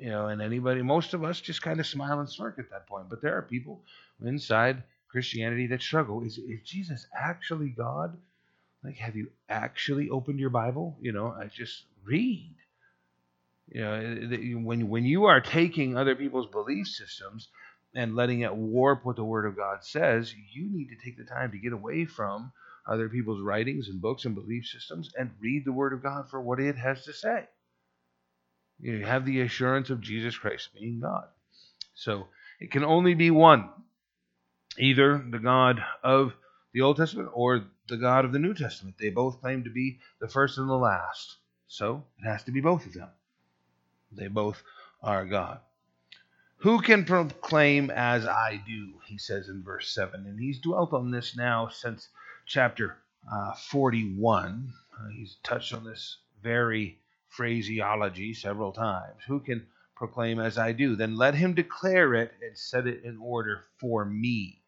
you 0.00 0.10
know, 0.10 0.28
and 0.28 0.40
anybody, 0.40 0.82
most 0.82 1.14
of 1.14 1.24
us 1.24 1.40
just 1.40 1.62
kind 1.62 1.80
of 1.80 1.86
smile 1.86 2.20
and 2.20 2.30
smirk 2.30 2.58
at 2.58 2.70
that 2.70 2.86
point. 2.86 3.08
But 3.08 3.20
there 3.20 3.36
are 3.36 3.42
people 3.42 3.82
inside 4.24 4.82
Christianity 5.08 5.66
that 5.68 5.82
struggle. 5.82 6.22
Is, 6.22 6.38
is 6.38 6.60
Jesus 6.64 7.06
actually 7.16 7.70
God? 7.70 8.16
Like, 8.84 8.96
have 8.96 9.16
you 9.16 9.28
actually 9.48 10.08
opened 10.08 10.38
your 10.38 10.50
Bible? 10.50 10.96
You 11.00 11.12
know, 11.12 11.34
I 11.36 11.46
just 11.46 11.84
read. 12.04 12.54
You 13.70 13.80
know, 13.80 13.94
eh, 13.94 14.54
when 14.54 14.88
when 14.88 15.04
you 15.04 15.24
are 15.24 15.40
taking 15.40 15.96
other 15.96 16.14
people's 16.14 16.46
belief 16.46 16.86
systems 16.86 17.48
and 17.94 18.14
letting 18.14 18.40
it 18.40 18.54
warp 18.54 19.04
what 19.04 19.16
the 19.16 19.24
Word 19.24 19.46
of 19.46 19.56
God 19.56 19.84
says, 19.84 20.32
you 20.52 20.70
need 20.70 20.88
to 20.90 21.04
take 21.04 21.18
the 21.18 21.24
time 21.24 21.50
to 21.50 21.58
get 21.58 21.72
away 21.72 22.04
from 22.04 22.52
other 22.88 23.08
people's 23.08 23.42
writings 23.42 23.88
and 23.88 24.00
books 24.00 24.24
and 24.24 24.34
belief 24.34 24.66
systems 24.66 25.10
and 25.16 25.30
read 25.40 25.64
the 25.64 25.72
Word 25.72 25.92
of 25.92 26.02
God 26.02 26.28
for 26.30 26.40
what 26.40 26.58
it 26.58 26.76
has 26.76 27.04
to 27.04 27.12
say. 27.12 27.46
You 28.80 29.04
have 29.04 29.24
the 29.24 29.40
assurance 29.40 29.90
of 29.90 30.00
Jesus 30.00 30.36
Christ 30.36 30.70
being 30.74 31.00
God. 31.00 31.26
So 31.94 32.28
it 32.60 32.70
can 32.70 32.84
only 32.84 33.14
be 33.14 33.30
one 33.30 33.68
either 34.78 35.18
the 35.30 35.38
God 35.38 35.82
of 36.02 36.32
the 36.72 36.82
Old 36.82 36.96
Testament 36.96 37.30
or 37.32 37.64
the 37.88 37.96
God 37.96 38.24
of 38.24 38.32
the 38.32 38.38
New 38.38 38.54
Testament. 38.54 38.96
They 38.98 39.10
both 39.10 39.40
claim 39.40 39.64
to 39.64 39.70
be 39.70 39.98
the 40.20 40.28
first 40.28 40.58
and 40.58 40.68
the 40.68 40.74
last. 40.74 41.36
So 41.66 42.04
it 42.18 42.28
has 42.28 42.44
to 42.44 42.52
be 42.52 42.60
both 42.60 42.86
of 42.86 42.94
them. 42.94 43.08
They 44.12 44.28
both 44.28 44.62
are 45.02 45.24
God. 45.24 45.60
Who 46.58 46.80
can 46.80 47.04
proclaim 47.04 47.90
as 47.90 48.26
I 48.26 48.60
do? 48.66 48.94
He 49.06 49.18
says 49.18 49.48
in 49.48 49.62
verse 49.62 49.94
7. 49.94 50.26
And 50.26 50.40
he's 50.40 50.60
dwelt 50.60 50.92
on 50.92 51.10
this 51.10 51.36
now 51.36 51.68
since 51.68 52.08
chapter 52.48 52.96
uh, 53.30 53.52
41. 53.52 54.72
Uh, 54.98 55.08
he's 55.14 55.36
touched 55.42 55.74
on 55.74 55.84
this 55.84 56.16
very 56.42 56.98
phraseology 57.28 58.32
several 58.32 58.72
times. 58.72 59.22
Who 59.26 59.40
can 59.40 59.66
proclaim 59.94 60.40
as 60.40 60.56
I 60.56 60.72
do? 60.72 60.96
Then 60.96 61.16
let 61.16 61.34
him 61.34 61.52
declare 61.54 62.14
it 62.14 62.32
and 62.42 62.56
set 62.56 62.86
it 62.86 63.04
in 63.04 63.18
order 63.18 63.64
for 63.78 64.04
me, 64.06 64.62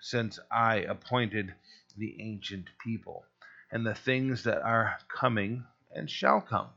since 0.00 0.38
I 0.52 0.76
appointed 0.76 1.52
the 1.98 2.16
ancient 2.20 2.66
people 2.82 3.24
and 3.72 3.84
the 3.84 3.94
things 3.94 4.44
that 4.44 4.62
are 4.62 4.98
coming 5.08 5.64
and 5.92 6.08
shall 6.08 6.40
come. 6.40 6.68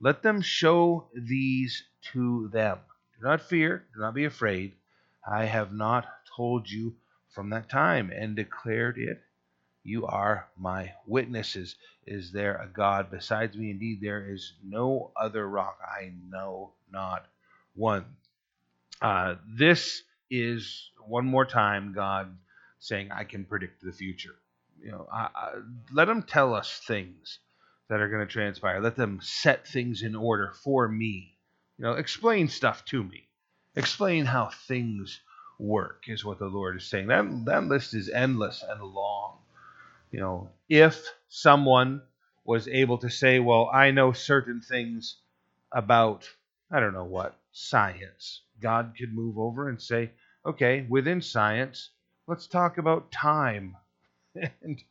Let 0.00 0.22
them 0.22 0.42
show 0.42 1.08
these 1.12 1.82
to 2.12 2.48
them. 2.52 2.78
Do 3.18 3.26
not 3.26 3.42
fear, 3.42 3.84
do 3.94 4.00
not 4.00 4.14
be 4.14 4.26
afraid. 4.26 4.74
I 5.28 5.46
have 5.46 5.72
not 5.72 6.06
told 6.36 6.70
you 6.70 6.94
from 7.30 7.50
that 7.50 7.68
time 7.68 8.10
and 8.10 8.36
declared 8.36 8.98
it. 8.98 9.20
You 9.84 10.06
are 10.06 10.48
my 10.56 10.92
witnesses. 11.06 11.76
Is 12.06 12.32
there 12.32 12.56
a 12.56 12.68
God 12.68 13.10
besides 13.10 13.56
me? 13.56 13.70
Indeed, 13.70 14.00
there 14.00 14.32
is 14.32 14.52
no 14.62 15.12
other 15.16 15.48
rock. 15.48 15.78
I 15.82 16.12
know 16.28 16.72
not 16.90 17.26
one. 17.74 18.04
Uh, 19.00 19.36
this 19.48 20.02
is 20.30 20.90
one 21.06 21.26
more 21.26 21.44
time 21.44 21.92
God 21.92 22.36
saying, 22.78 23.10
I 23.10 23.24
can 23.24 23.44
predict 23.44 23.82
the 23.82 23.92
future. 23.92 24.34
You 24.82 24.92
know, 24.92 25.08
I, 25.12 25.28
I, 25.34 25.52
let 25.92 26.06
them 26.06 26.22
tell 26.22 26.54
us 26.54 26.80
things 26.86 27.38
that 27.88 28.00
are 28.00 28.08
going 28.08 28.26
to 28.26 28.32
transpire. 28.32 28.80
Let 28.80 28.96
them 28.96 29.20
set 29.22 29.66
things 29.66 30.02
in 30.02 30.16
order 30.16 30.52
for 30.64 30.88
me. 30.88 31.36
You 31.78 31.84
know, 31.84 31.92
explain 31.92 32.48
stuff 32.48 32.84
to 32.86 33.02
me. 33.02 33.28
Explain 33.76 34.26
how 34.26 34.50
things 34.68 35.20
work 35.58 36.04
is 36.08 36.24
what 36.24 36.38
the 36.38 36.46
Lord 36.46 36.76
is 36.76 36.84
saying. 36.84 37.08
That 37.08 37.44
that 37.46 37.64
list 37.64 37.94
is 37.94 38.08
endless 38.08 38.64
and 38.68 38.82
long. 38.82 39.38
You 40.12 40.20
know, 40.20 40.50
if 40.68 41.08
someone 41.28 42.02
was 42.44 42.68
able 42.68 42.98
to 42.98 43.08
say, 43.08 43.40
"Well, 43.40 43.70
I 43.72 43.92
know 43.92 44.12
certain 44.12 44.60
things 44.60 45.16
about 45.72 46.28
I 46.70 46.80
don't 46.80 46.92
know 46.92 47.06
what 47.06 47.40
science," 47.52 48.42
God 48.60 48.94
could 48.98 49.14
move 49.14 49.38
over 49.38 49.70
and 49.70 49.80
say, 49.80 50.12
"Okay, 50.44 50.82
within 50.82 51.22
science, 51.22 51.90
let's 52.26 52.46
talk 52.46 52.76
about 52.76 53.10
time." 53.10 53.74
and 54.34 54.84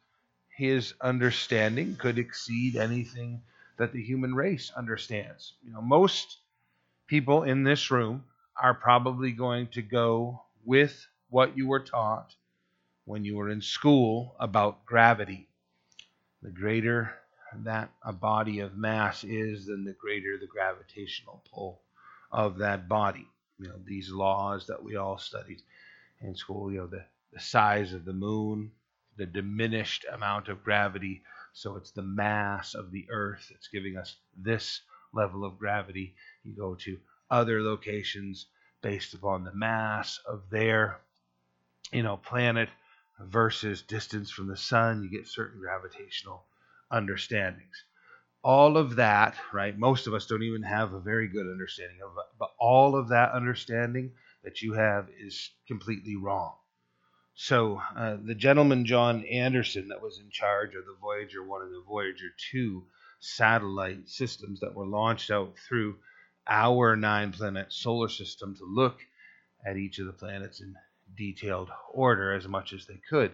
his 0.58 0.96
understanding 1.02 1.98
could 1.98 2.18
exceed 2.18 2.76
anything 2.76 3.44
that 3.78 3.94
the 3.94 4.02
human 4.04 4.34
race 4.34 4.72
understands. 4.72 5.54
You 5.64 5.72
know, 5.72 5.84
most 5.84 6.40
people 7.06 7.44
in 7.44 7.64
this 7.64 7.92
room 7.92 8.26
are 8.56 8.74
probably 8.74 9.34
going 9.34 9.68
to 9.68 9.84
go 9.84 10.44
with 10.66 11.08
what 11.30 11.56
you 11.56 11.68
were 11.68 11.84
taught 11.84 12.36
when 13.06 13.26
you 13.26 13.36
were 13.36 13.50
in 13.50 13.62
school 13.62 14.36
about 14.40 14.86
gravity. 14.86 15.48
The 16.42 16.52
greater 16.52 17.14
that 17.64 17.92
a 18.04 18.14
body 18.14 18.60
of 18.60 18.78
mass 18.78 19.24
is, 19.24 19.68
then 19.68 19.84
the 19.84 19.94
greater 19.94 20.38
the 20.38 20.48
gravitational 20.48 21.44
pull 21.54 21.82
of 22.32 22.58
that 22.60 22.88
body. 22.88 23.28
You 23.60 23.70
know, 23.70 23.80
these 23.86 24.10
laws 24.12 24.68
that 24.68 24.84
we 24.84 24.96
all 24.96 25.18
studied 25.18 25.62
in 26.22 26.36
school, 26.36 26.72
you 26.72 26.80
know, 26.80 26.88
the, 26.88 27.06
the 27.34 27.40
size 27.40 27.94
of 27.94 28.06
the 28.06 28.14
moon, 28.14 28.72
the 29.18 29.26
diminished 29.26 30.06
amount 30.12 30.48
of 30.48 30.64
gravity. 30.64 31.24
So 31.54 31.76
it's 31.76 31.92
the 31.92 32.02
mass 32.04 32.74
of 32.74 32.92
the 32.92 33.08
Earth 33.12 33.48
that's 33.50 33.68
giving 33.68 33.98
us 33.98 34.16
this 34.38 34.82
level 35.14 35.44
of 35.46 35.60
gravity. 35.60 36.16
You 36.44 36.54
go 36.56 36.76
to 36.76 36.98
other 37.30 37.62
locations 37.62 38.48
based 38.82 39.14
upon 39.14 39.44
the 39.44 39.54
mass 39.54 40.20
of 40.28 40.50
their 40.50 41.00
you 41.92 42.04
know 42.04 42.18
planet 42.18 42.70
versus 43.28 43.82
distance 43.82 44.32
from 44.32 44.48
the 44.48 44.58
sun. 44.58 45.04
You 45.04 45.10
get 45.10 45.28
certain 45.28 45.60
gravitational 45.60 46.46
understandings. 46.90 47.86
All 48.44 48.78
of 48.78 48.96
that, 48.96 49.36
right? 49.54 49.78
Most 49.78 50.08
of 50.08 50.14
us 50.14 50.26
don't 50.26 50.44
even 50.44 50.64
have 50.64 50.94
a 50.94 51.00
very 51.00 51.28
good 51.28 51.46
understanding 51.46 52.00
of 52.04 52.12
but 52.40 52.52
all 52.60 52.96
of 52.96 53.10
that 53.10 53.32
understanding 53.32 54.14
that 54.44 54.62
you 54.62 54.74
have 54.74 55.10
is 55.20 55.52
completely 55.68 56.16
wrong. 56.16 56.56
So 57.36 57.82
uh, 57.96 58.18
the 58.22 58.36
gentleman 58.36 58.86
John 58.86 59.24
Anderson 59.26 59.88
that 59.90 60.02
was 60.02 60.20
in 60.20 60.30
charge 60.32 60.76
of 60.76 60.86
the 60.86 60.98
Voyager 61.00 61.44
1 61.44 61.62
and 61.62 61.74
the 61.74 61.84
Voyager 61.88 62.30
2 62.52 62.86
satellite 63.20 64.10
systems 64.10 64.60
that 64.60 64.74
were 64.76 64.86
launched 64.86 65.32
out 65.32 65.58
through 65.58 65.98
our 66.48 66.96
nine 66.96 67.32
planet 67.32 67.72
solar 67.72 68.10
system 68.10 68.56
to 68.56 68.66
look 68.66 69.00
at 69.66 69.78
each 69.78 70.00
of 70.00 70.08
the 70.08 70.14
planets 70.14 70.60
in 70.60 70.76
detailed 71.16 71.70
order 71.92 72.34
as 72.34 72.48
much 72.48 72.74
as 72.74 72.86
they 72.86 73.00
could. 73.10 73.32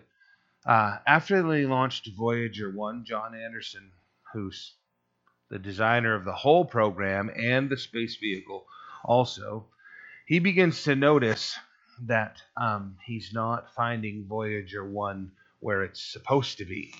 Uh, 0.66 0.98
after 1.08 1.42
they 1.44 1.66
launched 1.66 2.10
Voyager 2.18 2.72
1, 2.72 3.06
John 3.06 3.36
Anderson, 3.36 3.92
who's 4.34 4.74
the 5.50 5.60
designer 5.60 6.14
of 6.14 6.26
the 6.26 6.34
whole 6.34 6.66
program 6.66 7.32
and 7.34 7.70
the 7.70 7.78
space 7.78 8.18
vehicle, 8.18 8.66
also, 9.06 9.68
he 10.26 10.40
begins 10.40 10.84
to 10.84 10.96
notice 10.96 11.58
that 12.02 12.42
um, 12.58 12.98
he's 13.06 13.34
not 13.34 13.74
finding 13.74 14.26
Voyager 14.28 14.84
1 14.86 15.32
where 15.60 15.84
it's 15.84 16.02
supposed 16.02 16.58
to 16.58 16.66
be. 16.66 16.94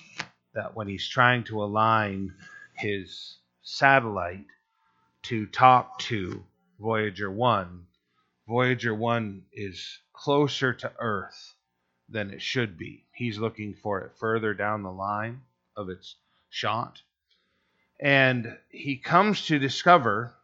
That 0.54 0.74
when 0.74 0.88
he's 0.88 1.08
trying 1.08 1.44
to 1.44 1.62
align 1.62 2.34
his 2.74 3.36
satellite 3.62 4.46
to 5.24 5.46
talk 5.46 5.98
to 6.00 6.42
Voyager 6.80 7.30
1, 7.30 7.84
Voyager 8.48 8.94
1 8.94 9.42
is 9.52 9.98
closer 10.18 10.72
to 10.74 10.92
Earth 10.98 11.54
than 12.08 12.30
it 12.30 12.42
should 12.42 12.76
be. 12.76 13.04
He's 13.12 13.38
looking 13.38 13.74
for 13.74 14.00
it 14.00 14.12
further 14.18 14.52
down 14.52 14.82
the 14.82 14.90
line 14.90 15.42
of 15.76 15.88
its 15.88 16.16
shot. 16.50 17.00
And 18.00 18.58
he 18.68 18.96
comes 18.96 19.46
to 19.46 19.58
discover 19.58 20.34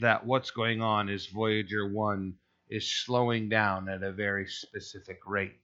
that 0.00 0.26
what's 0.26 0.50
going 0.50 0.82
on 0.82 1.08
is 1.08 1.26
Voyager 1.26 1.88
1 1.88 2.34
is 2.68 2.90
slowing 2.90 3.48
down 3.48 3.88
at 3.88 4.02
a 4.02 4.12
very 4.12 4.46
specific 4.46 5.20
rate. 5.26 5.60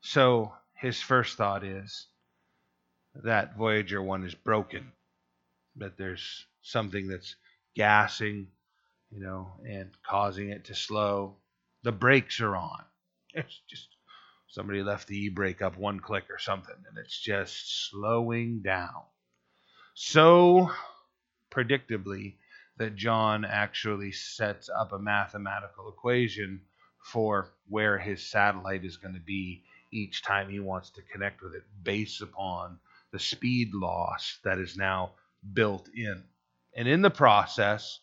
So 0.00 0.52
his 0.74 1.00
first 1.00 1.36
thought 1.36 1.64
is 1.64 2.06
that 3.14 3.56
Voyager 3.56 4.02
1 4.02 4.24
is 4.24 4.34
broken, 4.34 4.92
that 5.76 5.96
there's 5.98 6.46
something 6.62 7.08
that's 7.08 7.34
gassing, 7.74 8.48
you 9.10 9.20
know, 9.20 9.52
and 9.68 9.90
causing 10.06 10.50
it 10.50 10.66
to 10.66 10.74
slow. 10.74 11.36
The 11.82 11.92
brakes 11.92 12.40
are 12.40 12.56
on. 12.56 12.84
It's 13.34 13.60
just 13.68 13.88
somebody 14.48 14.82
left 14.82 15.08
the 15.08 15.16
e 15.16 15.28
brake 15.28 15.62
up 15.62 15.76
one 15.76 16.00
click 16.00 16.24
or 16.30 16.38
something, 16.38 16.74
and 16.88 16.98
it's 16.98 17.18
just 17.18 17.88
slowing 17.90 18.60
down. 18.62 19.02
So 19.94 20.70
predictably, 21.50 22.34
that 22.80 22.96
John 22.96 23.44
actually 23.44 24.10
sets 24.12 24.70
up 24.70 24.92
a 24.92 24.98
mathematical 24.98 25.90
equation 25.90 26.62
for 27.12 27.52
where 27.68 27.98
his 27.98 28.26
satellite 28.26 28.84
is 28.84 28.96
going 28.96 29.14
to 29.14 29.20
be 29.20 29.64
each 29.92 30.22
time 30.22 30.48
he 30.48 30.60
wants 30.60 30.90
to 30.90 31.02
connect 31.12 31.42
with 31.42 31.54
it 31.54 31.64
based 31.82 32.22
upon 32.22 32.78
the 33.12 33.18
speed 33.18 33.74
loss 33.74 34.38
that 34.44 34.58
is 34.58 34.76
now 34.78 35.12
built 35.52 35.88
in. 35.94 36.24
And 36.74 36.88
in 36.88 37.02
the 37.02 37.10
process, 37.10 38.00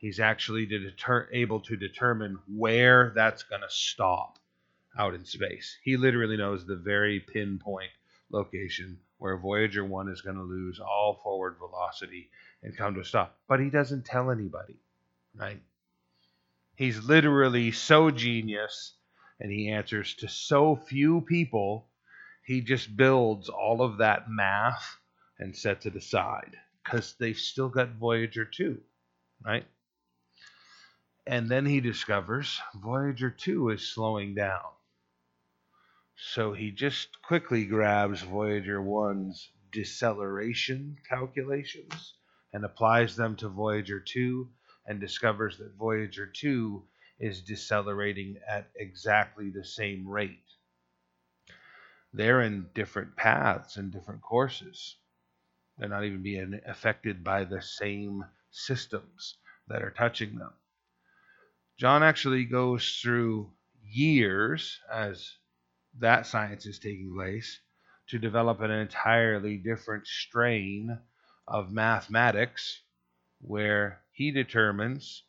he's 0.00 0.18
actually 0.18 0.66
to 0.66 0.78
deter- 0.78 1.28
able 1.30 1.60
to 1.60 1.76
determine 1.76 2.38
where 2.48 3.12
that's 3.14 3.42
going 3.42 3.60
to 3.60 3.68
stop 3.70 4.38
out 4.98 5.14
in 5.14 5.24
space. 5.24 5.76
He 5.84 5.96
literally 5.96 6.38
knows 6.38 6.66
the 6.66 6.76
very 6.76 7.20
pinpoint 7.20 7.90
location 8.32 8.98
where 9.18 9.36
Voyager 9.36 9.84
1 9.84 10.08
is 10.08 10.22
going 10.22 10.36
to 10.36 10.42
lose 10.42 10.80
all 10.80 11.20
forward 11.22 11.56
velocity 11.58 12.30
and 12.62 12.76
come 12.76 12.94
to 12.94 13.00
a 13.00 13.04
stop. 13.04 13.36
But 13.46 13.60
he 13.60 13.68
doesn't 13.68 14.06
tell 14.06 14.30
anybody, 14.30 14.76
right? 15.36 15.60
He's 16.74 17.04
literally 17.04 17.70
so 17.70 18.10
genius 18.10 18.94
and 19.38 19.52
he 19.52 19.68
answers 19.68 20.14
to 20.14 20.28
so 20.28 20.76
few 20.76 21.20
people, 21.20 21.86
he 22.46 22.62
just 22.62 22.96
builds 22.96 23.50
all 23.50 23.82
of 23.82 23.98
that 23.98 24.30
math 24.30 24.96
and 25.38 25.54
sets 25.54 25.84
it 25.84 25.94
aside 25.94 26.56
because 26.82 27.14
they've 27.18 27.36
still 27.36 27.68
got 27.68 27.90
Voyager 27.90 28.46
2, 28.46 28.78
right? 29.44 29.64
And 31.30 31.48
then 31.48 31.64
he 31.64 31.80
discovers 31.80 32.60
Voyager 32.74 33.30
2 33.30 33.68
is 33.70 33.86
slowing 33.86 34.34
down. 34.34 34.72
So 36.16 36.52
he 36.52 36.72
just 36.72 37.22
quickly 37.22 37.66
grabs 37.66 38.20
Voyager 38.20 38.80
1's 38.80 39.48
deceleration 39.70 40.98
calculations 41.08 42.14
and 42.52 42.64
applies 42.64 43.14
them 43.14 43.36
to 43.36 43.48
Voyager 43.48 44.00
2 44.00 44.50
and 44.86 44.98
discovers 44.98 45.56
that 45.58 45.76
Voyager 45.78 46.26
2 46.26 46.82
is 47.20 47.42
decelerating 47.42 48.40
at 48.48 48.68
exactly 48.74 49.50
the 49.50 49.64
same 49.64 50.08
rate. 50.08 50.50
They're 52.12 52.40
in 52.40 52.70
different 52.74 53.14
paths 53.14 53.76
and 53.76 53.92
different 53.92 54.22
courses. 54.22 54.96
They're 55.78 55.88
not 55.88 56.04
even 56.04 56.24
being 56.24 56.60
affected 56.66 57.22
by 57.22 57.44
the 57.44 57.62
same 57.62 58.24
systems 58.50 59.36
that 59.68 59.84
are 59.84 59.92
touching 59.92 60.34
them. 60.34 60.50
John 61.80 62.02
actually 62.02 62.44
goes 62.44 63.00
through 63.00 63.50
years 63.82 64.82
as 64.92 65.38
that 65.98 66.26
science 66.26 66.66
is 66.66 66.78
taking 66.78 67.14
place 67.14 67.58
to 68.08 68.18
develop 68.18 68.60
an 68.60 68.70
entirely 68.70 69.56
different 69.56 70.06
strain 70.06 71.00
of 71.48 71.72
mathematics 71.72 72.82
where 73.40 74.02
he 74.12 74.30
determines 74.30 75.22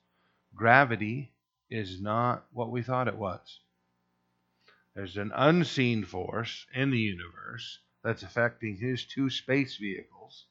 gravity 0.53 1.31
is 1.69 2.01
not 2.01 2.45
what 2.51 2.69
we 2.69 2.81
thought 2.81 3.07
it 3.07 3.15
was. 3.15 3.61
There's 4.93 5.15
an 5.15 5.31
unseen 5.33 6.03
force 6.03 6.67
in 6.73 6.89
the 6.91 6.99
universe 6.99 7.79
that's 8.03 8.23
affecting 8.23 8.75
his 8.75 9.05
two 9.05 9.29
space 9.29 9.77
vehicles, 9.77 10.47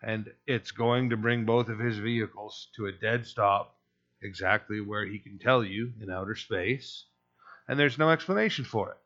and 0.00 0.32
it's 0.46 0.70
going 0.70 1.10
to 1.10 1.18
bring 1.18 1.44
both 1.44 1.68
of 1.68 1.80
his 1.80 1.98
vehicles 1.98 2.68
to 2.76 2.86
a 2.86 2.92
dead 2.92 3.26
stop 3.26 3.78
exactly 4.22 4.80
where 4.80 5.04
he 5.04 5.18
can 5.18 5.38
tell 5.38 5.64
you 5.64 5.92
in 6.00 6.10
outer 6.10 6.34
space, 6.34 7.04
and 7.68 7.78
there's 7.78 7.98
no 7.98 8.10
explanation 8.10 8.64
for 8.64 8.90
it. 8.90 8.98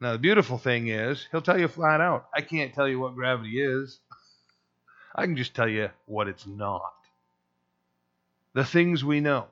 Now, 0.00 0.12
the 0.12 0.18
beautiful 0.18 0.56
thing 0.56 0.88
is, 0.88 1.26
he'll 1.30 1.42
tell 1.42 1.60
you 1.60 1.68
flat 1.68 2.00
out 2.00 2.28
I 2.34 2.40
can't 2.40 2.74
tell 2.74 2.88
you 2.88 2.98
what 2.98 3.14
gravity 3.14 3.60
is. 3.60 4.00
I 5.14 5.26
can 5.26 5.36
just 5.36 5.54
tell 5.54 5.68
you 5.68 5.90
what 6.06 6.28
it's 6.28 6.46
not. 6.46 6.94
The 8.54 8.64
things 8.64 9.04
we 9.04 9.20
know. 9.20 9.46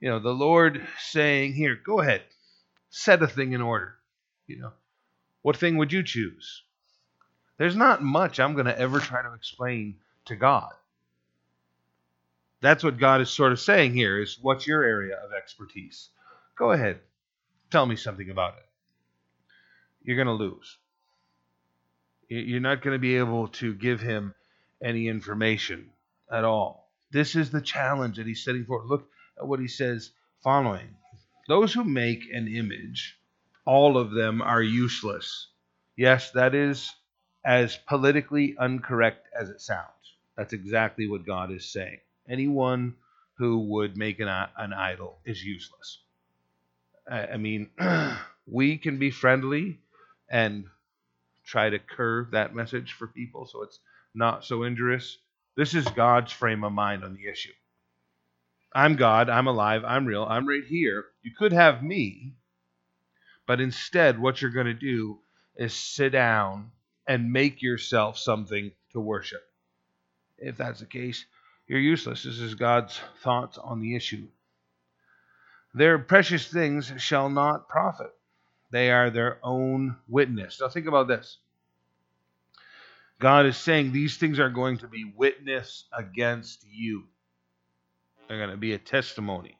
You 0.00 0.10
know, 0.10 0.18
the 0.18 0.34
Lord 0.34 0.86
saying, 0.98 1.52
Here, 1.52 1.76
go 1.76 2.00
ahead, 2.00 2.22
set 2.88 3.22
a 3.22 3.28
thing 3.28 3.52
in 3.52 3.60
order. 3.60 3.96
You 4.46 4.58
know, 4.58 4.72
what 5.42 5.56
thing 5.56 5.76
would 5.76 5.92
you 5.92 6.02
choose? 6.02 6.62
There's 7.58 7.76
not 7.76 8.02
much 8.02 8.40
I'm 8.40 8.54
going 8.54 8.66
to 8.66 8.78
ever 8.78 8.98
try 8.98 9.22
to 9.22 9.34
explain 9.34 9.96
to 10.24 10.34
God. 10.34 10.72
That's 12.62 12.84
what 12.84 12.98
God 12.98 13.20
is 13.20 13.30
sort 13.30 13.52
of 13.52 13.60
saying 13.60 13.94
here 13.94 14.20
is 14.20 14.38
what's 14.40 14.66
your 14.66 14.82
area 14.82 15.16
of 15.16 15.32
expertise? 15.32 16.10
Go 16.56 16.72
ahead. 16.72 17.00
Tell 17.70 17.86
me 17.86 17.96
something 17.96 18.28
about 18.28 18.54
it. 18.58 18.66
You're 20.02 20.16
going 20.16 20.26
to 20.26 20.44
lose. 20.44 20.78
You're 22.28 22.60
not 22.60 22.82
going 22.82 22.94
to 22.94 23.00
be 23.00 23.16
able 23.16 23.48
to 23.48 23.74
give 23.74 24.00
him 24.00 24.34
any 24.82 25.08
information 25.08 25.90
at 26.30 26.44
all. 26.44 26.90
This 27.10 27.34
is 27.34 27.50
the 27.50 27.60
challenge 27.60 28.16
that 28.16 28.26
he's 28.26 28.44
setting 28.44 28.64
forth. 28.64 28.86
Look 28.88 29.08
at 29.38 29.46
what 29.46 29.60
he 29.60 29.68
says 29.68 30.12
following. 30.42 30.94
Those 31.48 31.72
who 31.72 31.84
make 31.84 32.22
an 32.32 32.46
image, 32.46 33.18
all 33.64 33.96
of 33.96 34.12
them 34.12 34.42
are 34.42 34.62
useless. 34.62 35.48
Yes, 35.96 36.30
that 36.32 36.54
is 36.54 36.94
as 37.44 37.76
politically 37.88 38.54
incorrect 38.60 39.26
as 39.38 39.48
it 39.48 39.60
sounds. 39.60 39.88
That's 40.36 40.52
exactly 40.52 41.08
what 41.08 41.26
God 41.26 41.50
is 41.50 41.72
saying. 41.72 42.00
Anyone 42.30 42.94
who 43.38 43.58
would 43.58 43.96
make 43.96 44.20
an, 44.20 44.28
an 44.28 44.72
idol 44.72 45.18
is 45.24 45.42
useless. 45.42 45.98
I, 47.10 47.26
I 47.26 47.36
mean, 47.36 47.70
we 48.46 48.78
can 48.78 48.98
be 48.98 49.10
friendly 49.10 49.80
and 50.30 50.66
try 51.44 51.70
to 51.70 51.78
curve 51.78 52.30
that 52.30 52.54
message 52.54 52.92
for 52.92 53.08
people 53.08 53.46
so 53.46 53.62
it's 53.62 53.80
not 54.14 54.44
so 54.44 54.62
injurious. 54.62 55.18
This 55.56 55.74
is 55.74 55.86
God's 55.88 56.32
frame 56.32 56.64
of 56.64 56.72
mind 56.72 57.02
on 57.02 57.14
the 57.14 57.28
issue. 57.28 57.52
I'm 58.72 58.94
God, 58.94 59.28
I'm 59.28 59.48
alive, 59.48 59.82
I'm 59.84 60.06
real, 60.06 60.24
I'm 60.24 60.46
right 60.46 60.64
here. 60.64 61.06
You 61.22 61.32
could 61.36 61.52
have 61.52 61.82
me, 61.82 62.34
but 63.46 63.60
instead, 63.60 64.20
what 64.20 64.40
you're 64.40 64.52
going 64.52 64.66
to 64.66 64.74
do 64.74 65.18
is 65.56 65.74
sit 65.74 66.10
down 66.10 66.70
and 67.06 67.32
make 67.32 67.62
yourself 67.62 68.16
something 68.16 68.70
to 68.92 69.00
worship. 69.00 69.42
If 70.38 70.56
that's 70.56 70.78
the 70.78 70.86
case, 70.86 71.24
you're 71.70 71.78
useless. 71.78 72.24
This 72.24 72.40
is 72.40 72.56
God's 72.56 72.98
thoughts 73.22 73.56
on 73.56 73.80
the 73.80 73.94
issue. 73.94 74.26
Their 75.72 76.00
precious 76.00 76.48
things 76.48 76.92
shall 76.98 77.30
not 77.30 77.68
profit, 77.68 78.12
they 78.72 78.90
are 78.90 79.08
their 79.08 79.38
own 79.44 79.96
witness. 80.08 80.60
Now, 80.60 80.68
think 80.68 80.88
about 80.88 81.06
this. 81.06 81.38
God 83.20 83.46
is 83.46 83.56
saying 83.56 83.92
these 83.92 84.16
things 84.16 84.40
are 84.40 84.50
going 84.50 84.78
to 84.78 84.88
be 84.88 85.12
witness 85.16 85.84
against 85.96 86.64
you. 86.68 87.04
They're 88.26 88.38
going 88.38 88.50
to 88.50 88.56
be 88.56 88.72
a 88.72 88.78
testimony. 88.78 89.56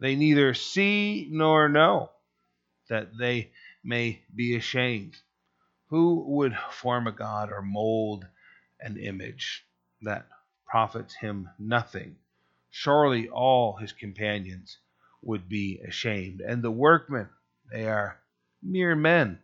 They 0.00 0.16
neither 0.16 0.54
see 0.54 1.28
nor 1.30 1.68
know 1.68 2.12
that 2.88 3.08
they 3.18 3.50
may 3.84 4.22
be 4.34 4.56
ashamed. 4.56 5.16
Who 5.90 6.24
would 6.28 6.56
form 6.70 7.06
a 7.06 7.12
God 7.12 7.52
or 7.52 7.60
mold 7.60 8.26
an 8.80 8.96
image 8.96 9.66
that 10.00 10.28
profits 10.66 11.14
him 11.14 11.48
nothing? 11.58 12.16
Surely 12.70 13.28
all 13.28 13.76
his 13.76 13.92
companions 13.92 14.78
would 15.22 15.48
be 15.48 15.80
ashamed. 15.86 16.40
And 16.40 16.62
the 16.62 16.70
workmen, 16.70 17.28
they 17.70 17.86
are 17.86 18.18
mere 18.62 18.94
men. 18.94 19.38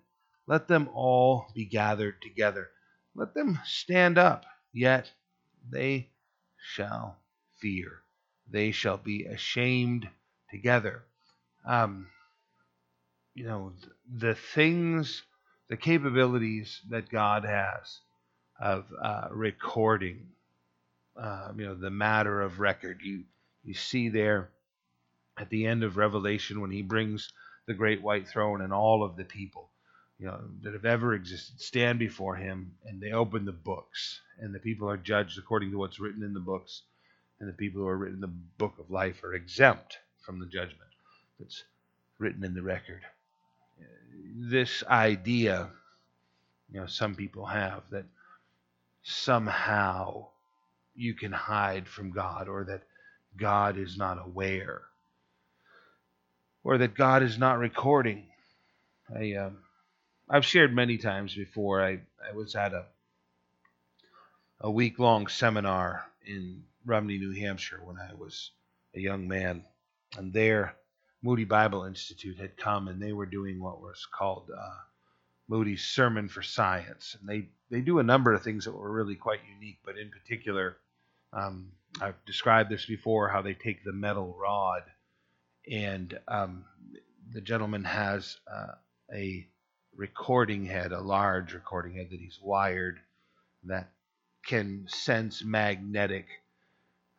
Let 0.46 0.68
them 0.68 0.88
all 0.92 1.46
be 1.54 1.64
gathered 1.64 2.20
together. 2.20 2.70
Let 3.14 3.34
them 3.34 3.58
stand 3.64 4.18
up, 4.18 4.44
yet 4.72 5.10
they 5.70 6.10
shall 6.74 7.18
fear. 7.60 8.02
They 8.50 8.72
shall 8.72 8.96
be 8.96 9.24
ashamed 9.24 10.08
together. 10.50 11.04
Um, 11.64 12.08
you 13.34 13.44
know, 13.44 13.72
the 14.10 14.34
things, 14.34 15.22
the 15.68 15.76
capabilities 15.76 16.80
that 16.90 17.08
God 17.08 17.44
has 17.44 18.00
of 18.60 18.84
uh, 19.02 19.28
recording, 19.30 20.28
uh, 21.16 21.48
you 21.56 21.66
know, 21.66 21.74
the 21.74 21.90
matter 21.90 22.40
of 22.40 22.60
record. 22.60 23.00
You 23.02 23.24
you 23.64 23.74
see 23.74 24.08
there 24.08 24.50
at 25.38 25.50
the 25.50 25.66
end 25.66 25.84
of 25.84 25.96
Revelation 25.96 26.60
when 26.60 26.70
he 26.70 26.82
brings 26.82 27.32
the 27.66 27.74
great 27.74 28.02
white 28.02 28.28
throne 28.28 28.60
and 28.60 28.72
all 28.72 29.04
of 29.04 29.16
the 29.16 29.24
people 29.24 29.70
you 30.18 30.26
know, 30.26 30.40
that 30.62 30.72
have 30.72 30.84
ever 30.84 31.14
existed 31.14 31.60
stand 31.60 31.98
before 31.98 32.36
him 32.36 32.74
and 32.84 33.00
they 33.00 33.12
open 33.12 33.44
the 33.44 33.52
books. 33.52 34.20
And 34.38 34.54
the 34.54 34.58
people 34.58 34.88
are 34.88 34.96
judged 34.96 35.38
according 35.38 35.70
to 35.70 35.78
what's 35.78 36.00
written 36.00 36.22
in 36.22 36.34
the 36.34 36.40
books. 36.40 36.82
And 37.40 37.48
the 37.48 37.54
people 37.54 37.82
who 37.82 37.88
are 37.88 37.96
written 37.96 38.16
in 38.16 38.20
the 38.20 38.34
book 38.58 38.78
of 38.78 38.90
life 38.90 39.22
are 39.24 39.34
exempt 39.34 39.98
from 40.20 40.38
the 40.38 40.46
judgment 40.46 40.90
that's 41.38 41.64
written 42.18 42.44
in 42.44 42.54
the 42.54 42.62
record. 42.62 43.02
This 44.36 44.84
idea 44.88 45.70
you 46.72 46.80
know 46.80 46.86
some 46.86 47.14
people 47.14 47.46
have 47.46 47.82
that 47.90 48.04
somehow 49.02 50.26
you 50.94 51.14
can 51.14 51.32
hide 51.32 51.88
from 51.88 52.12
God 52.12 52.48
or 52.48 52.64
that 52.64 52.82
God 53.36 53.78
is 53.78 53.96
not 53.98 54.18
aware 54.24 54.82
or 56.64 56.78
that 56.78 56.94
God 56.94 57.22
is 57.22 57.38
not 57.38 57.58
recording 57.58 58.26
I 59.14 59.34
um, 59.34 59.58
I've 60.28 60.44
shared 60.46 60.74
many 60.74 60.98
times 60.98 61.34
before. 61.34 61.82
I, 61.84 62.00
I 62.28 62.34
was 62.34 62.54
at 62.56 62.72
a 62.74 62.86
a 64.60 64.70
week 64.70 64.98
long 64.98 65.26
seminar 65.28 66.04
in 66.26 66.64
Rumney, 66.86 67.18
New 67.18 67.32
Hampshire 67.32 67.80
when 67.84 67.98
I 67.98 68.14
was 68.14 68.52
a 68.94 69.00
young 69.00 69.28
man, 69.28 69.64
and 70.18 70.32
there 70.32 70.76
Moody 71.22 71.44
Bible 71.44 71.84
Institute 71.84 72.38
had 72.38 72.56
come 72.56 72.88
and 72.88 73.02
they 73.02 73.12
were 73.12 73.26
doing 73.26 73.60
what 73.62 73.80
was 73.80 74.06
called 74.12 74.50
uh, 74.56 74.76
Moody's 75.48 75.84
Sermon 75.84 76.28
for 76.28 76.42
Science, 76.42 77.16
and 77.20 77.28
they 77.28 77.48
they 77.70 77.82
do 77.82 77.98
a 78.00 78.04
number 78.04 78.32
of 78.34 78.42
things 78.42 78.64
that 78.66 78.72
were 78.76 78.92
really 78.92 79.16
quite 79.16 79.40
unique, 79.54 79.80
but 79.84 79.98
in 79.98 80.10
particular. 80.10 80.78
Um, 81.32 81.72
I've 82.00 82.24
described 82.26 82.70
this 82.70 82.86
before 82.86 83.28
how 83.28 83.42
they 83.42 83.54
take 83.54 83.84
the 83.84 83.92
metal 83.92 84.36
rod 84.38 84.82
and 85.70 86.18
um, 86.28 86.64
the 87.32 87.40
gentleman 87.40 87.84
has 87.84 88.36
uh, 88.52 88.74
a 89.12 89.46
recording 89.94 90.66
head, 90.66 90.92
a 90.92 91.00
large 91.00 91.54
recording 91.54 91.94
head 91.94 92.08
that 92.10 92.20
he's 92.20 92.38
wired 92.42 92.98
that 93.64 93.90
can 94.44 94.86
sense 94.88 95.44
magnetic 95.44 96.26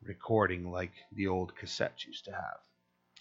recording 0.04 0.70
like 0.70 0.92
the 1.14 1.28
old 1.28 1.54
cassettes 1.56 2.06
used 2.06 2.26
to 2.26 2.32
have. 2.32 2.60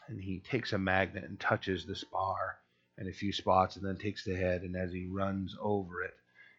And 0.08 0.20
he 0.20 0.40
takes 0.40 0.72
a 0.72 0.78
magnet 0.78 1.24
and 1.24 1.38
touches 1.38 1.86
this 1.86 2.02
bar 2.04 2.58
in 2.98 3.08
a 3.08 3.12
few 3.12 3.32
spots 3.32 3.76
and 3.76 3.86
then 3.86 3.96
takes 3.96 4.24
the 4.24 4.36
head 4.36 4.62
and 4.62 4.76
as 4.76 4.92
he 4.92 5.06
runs 5.06 5.56
over 5.60 6.02
it, 6.02 6.14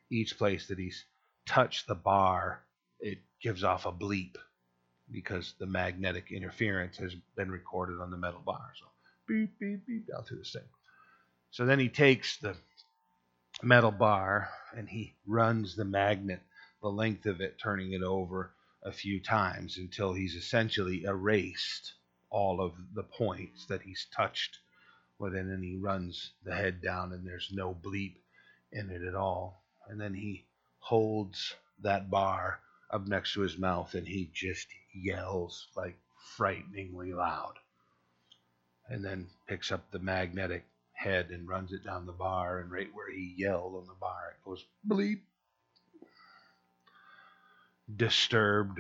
each 0.10 0.38
place 0.38 0.68
that 0.68 0.80
he's 0.80 1.04
touched 1.46 1.88
the 1.88 1.96
bar, 1.96 2.63
it 3.04 3.20
gives 3.42 3.64
off 3.64 3.86
a 3.86 3.92
bleep 3.92 4.38
because 5.12 5.54
the 5.60 5.66
magnetic 5.66 6.32
interference 6.32 6.98
has 6.98 7.14
been 7.36 7.52
recorded 7.52 8.00
on 8.00 8.10
the 8.10 8.18
metal 8.18 8.42
bar. 8.44 8.72
So 8.80 8.86
beep, 9.28 9.60
beep, 9.60 9.86
beep 9.86 10.08
down 10.08 10.24
through 10.24 10.40
this 10.40 10.54
thing. 10.54 10.64
So 11.52 11.66
then 11.66 11.80
he 11.80 11.90
takes 11.90 12.38
the 12.38 12.56
metal 13.62 13.92
bar 13.92 14.50
and 14.76 14.90
he 14.90 15.14
runs 15.28 15.76
the 15.76 15.86
magnet 15.86 16.40
the 16.82 16.90
length 16.90 17.26
of 17.26 17.42
it, 17.42 17.58
turning 17.62 17.94
it 17.94 18.04
over 18.04 18.54
a 18.84 18.92
few 18.92 19.22
times 19.22 19.78
until 19.78 20.14
he's 20.14 20.36
essentially 20.36 21.04
erased 21.04 21.94
all 22.30 22.60
of 22.60 22.74
the 22.94 23.04
points 23.04 23.66
that 23.68 23.82
he's 23.82 24.08
touched 24.16 24.60
with 25.20 25.36
it. 25.36 25.46
And 25.46 25.64
he 25.64 25.78
runs 25.78 26.32
the 26.44 26.56
head 26.56 26.82
down 26.82 27.14
and 27.14 27.26
there's 27.26 27.50
no 27.54 27.74
bleep 27.74 28.16
in 28.72 28.90
it 28.90 29.02
at 29.02 29.16
all. 29.16 29.64
And 29.88 30.00
then 30.00 30.14
he 30.14 30.46
holds 30.80 31.54
that 31.82 32.10
bar 32.10 32.60
up 32.94 33.08
next 33.08 33.34
to 33.34 33.42
his 33.42 33.58
mouth 33.58 33.96
and 33.96 34.08
he 34.08 34.32
just 34.34 34.68
yells 34.96 35.68
like 35.76 35.98
frighteningly 36.38 37.14
loud. 37.14 37.56
And 38.90 39.04
then 39.04 39.28
picks 39.48 39.72
up 39.72 39.92
the 39.92 40.00
magnetic 40.00 40.66
head 40.94 41.32
and 41.32 41.48
runs 41.48 41.74
it 41.74 41.84
down 41.84 42.06
the 42.06 42.14
bar, 42.14 42.60
and 42.60 42.72
right 42.72 42.90
where 42.94 43.12
he 43.12 43.36
yelled 43.38 43.76
on 43.76 43.88
the 43.88 43.96
bar, 44.00 44.36
it 44.36 44.46
goes 44.46 44.66
bleep. 44.88 45.22
disturbed 47.98 48.80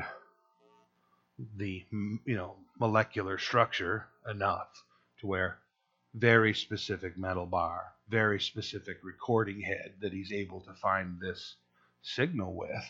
the 1.58 1.84
you 1.92 2.36
know 2.36 2.56
molecular 2.80 3.38
structure 3.38 4.08
enough 4.30 4.70
to 5.20 5.28
where 5.28 5.60
very 6.16 6.54
specific 6.54 7.18
metal 7.18 7.46
bar, 7.48 7.94
very 8.10 8.40
specific 8.40 8.98
recording 9.04 9.62
head 9.62 9.96
that 10.02 10.14
he's 10.14 10.32
able 10.32 10.62
to 10.62 10.74
find 10.76 11.20
this 11.20 11.56
signal 12.04 12.56
with. 12.56 12.84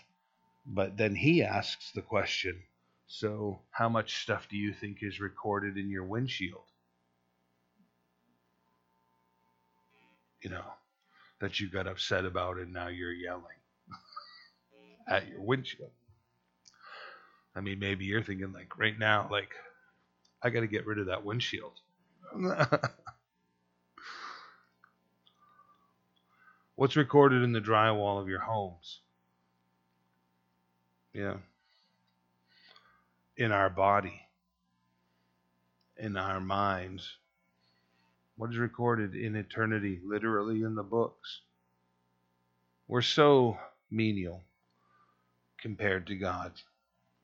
But 0.66 0.98
then 0.98 1.16
he 1.16 1.44
asks 1.44 1.92
the 1.92 2.02
question 2.02 2.64
so, 3.08 3.62
how 3.70 3.90
much 3.90 4.24
stuff 4.24 4.48
do 4.50 4.58
you 4.58 4.74
think 4.74 5.04
is 5.04 5.20
recorded 5.20 5.78
in 5.78 5.90
your 5.90 6.04
windshield? 6.04 6.64
You 10.42 10.50
know, 10.50 10.66
that 11.40 11.60
you 11.60 11.70
got 11.70 11.88
upset 11.88 12.26
about 12.26 12.58
and 12.58 12.74
now 12.74 12.88
you're 12.88 13.14
yelling 13.14 13.44
at 15.08 15.28
your 15.28 15.42
windshield. 15.42 15.92
I 17.56 17.62
mean, 17.62 17.78
maybe 17.78 18.06
you're 18.06 18.24
thinking, 18.24 18.52
like, 18.52 18.80
right 18.80 18.98
now, 18.98 19.28
like, 19.30 19.54
I 20.42 20.50
got 20.50 20.62
to 20.62 20.68
get 20.68 20.88
rid 20.88 20.98
of 20.98 21.06
that 21.06 21.24
windshield. 21.24 21.80
What's 26.76 26.96
recorded 26.96 27.44
in 27.44 27.52
the 27.52 27.62
drywall 27.62 28.20
of 28.20 28.28
your 28.28 28.40
homes? 28.40 29.03
Yeah. 31.14 31.38
In 33.38 33.52
our 33.52 33.70
body, 33.70 34.22
in 35.98 36.18
our 36.18 36.40
minds. 36.40 37.18
What 38.36 38.50
is 38.50 38.58
recorded 38.58 39.16
in 39.16 39.36
eternity, 39.36 40.00
literally 40.04 40.64
in 40.64 40.76
the 40.76 40.84
books? 40.84 41.42
We're 42.88 43.02
so 43.02 43.58
menial 43.92 44.42
compared 45.62 46.08
to 46.08 46.16
God. 46.16 46.52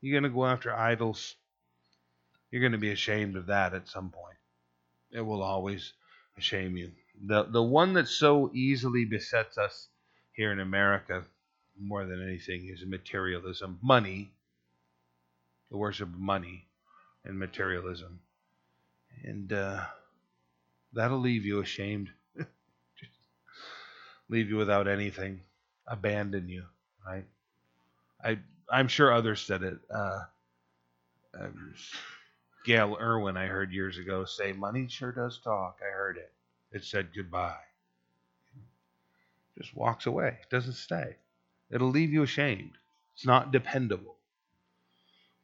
You're 0.01 0.19
going 0.19 0.31
to 0.31 0.35
go 0.35 0.45
after 0.45 0.73
idols. 0.73 1.35
You're 2.51 2.61
going 2.61 2.73
to 2.73 2.77
be 2.77 2.91
ashamed 2.91 3.35
of 3.35 3.47
that 3.47 3.73
at 3.73 3.87
some 3.87 4.11
point. 4.11 4.37
It 5.11 5.21
will 5.21 5.41
always 5.41 5.93
shame 6.37 6.77
you. 6.77 6.91
The 7.25 7.43
the 7.43 7.61
one 7.61 7.93
that 7.93 8.07
so 8.07 8.49
easily 8.53 9.05
besets 9.05 9.57
us 9.57 9.89
here 10.31 10.51
in 10.51 10.59
America 10.59 11.25
more 11.79 12.05
than 12.05 12.21
anything 12.21 12.67
is 12.67 12.85
materialism, 12.85 13.79
money, 13.81 14.31
the 15.71 15.77
worship 15.77 16.09
of 16.09 16.19
money 16.19 16.67
and 17.25 17.37
materialism. 17.37 18.19
And 19.23 19.51
uh, 19.51 19.85
that'll 20.93 21.19
leave 21.19 21.45
you 21.45 21.61
ashamed, 21.61 22.09
leave 24.29 24.49
you 24.49 24.57
without 24.57 24.87
anything, 24.87 25.41
abandon 25.87 26.47
you, 26.49 26.65
right? 27.05 27.25
I 28.23 28.39
I'm 28.71 28.87
sure 28.87 29.11
others 29.11 29.41
said 29.41 29.63
it. 29.63 29.77
Uh, 29.93 30.19
um, 31.39 31.73
Gayle 32.65 32.97
Erwin, 32.99 33.37
I 33.37 33.47
heard 33.47 33.71
years 33.71 33.97
ago 33.97 34.25
say, 34.25 34.51
"Money 34.53 34.87
sure 34.87 35.11
does 35.11 35.39
talk." 35.39 35.79
I 35.81 35.91
heard 35.91 36.17
it. 36.17 36.31
It 36.71 36.83
said 36.83 37.09
goodbye. 37.15 37.57
Just 39.57 39.75
walks 39.75 40.05
away. 40.05 40.37
Doesn't 40.49 40.73
stay. 40.73 41.15
It'll 41.71 41.89
leave 41.89 42.11
you 42.11 42.23
ashamed. 42.23 42.77
It's 43.13 43.25
not 43.25 43.51
dependable. 43.51 44.15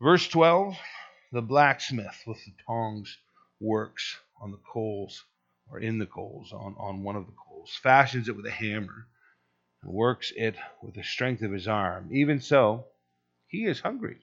Verse 0.02 0.28
12 0.28 0.78
The 1.32 1.42
blacksmith 1.42 2.24
with 2.26 2.44
the 2.46 2.54
tongs 2.66 3.18
works 3.60 4.18
on 4.42 4.52
the 4.52 4.58
coals, 4.58 5.24
or 5.70 5.80
in 5.80 6.00
the 6.00 6.06
coals, 6.06 6.52
on, 6.52 6.76
on 6.78 7.04
one 7.04 7.16
of 7.16 7.26
the 7.26 7.34
coals, 7.34 7.76
fashions 7.82 8.28
it 8.28 8.36
with 8.36 8.46
a 8.46 8.52
hammer, 8.52 9.08
and 9.82 9.94
works 9.94 10.32
it 10.36 10.56
with 10.82 10.96
the 10.96 11.04
strength 11.04 11.42
of 11.42 11.52
his 11.52 11.68
arm. 11.68 12.10
Even 12.12 12.40
so, 12.40 12.86
he 13.48 13.66
is 13.66 13.80
hungry. 13.80 14.18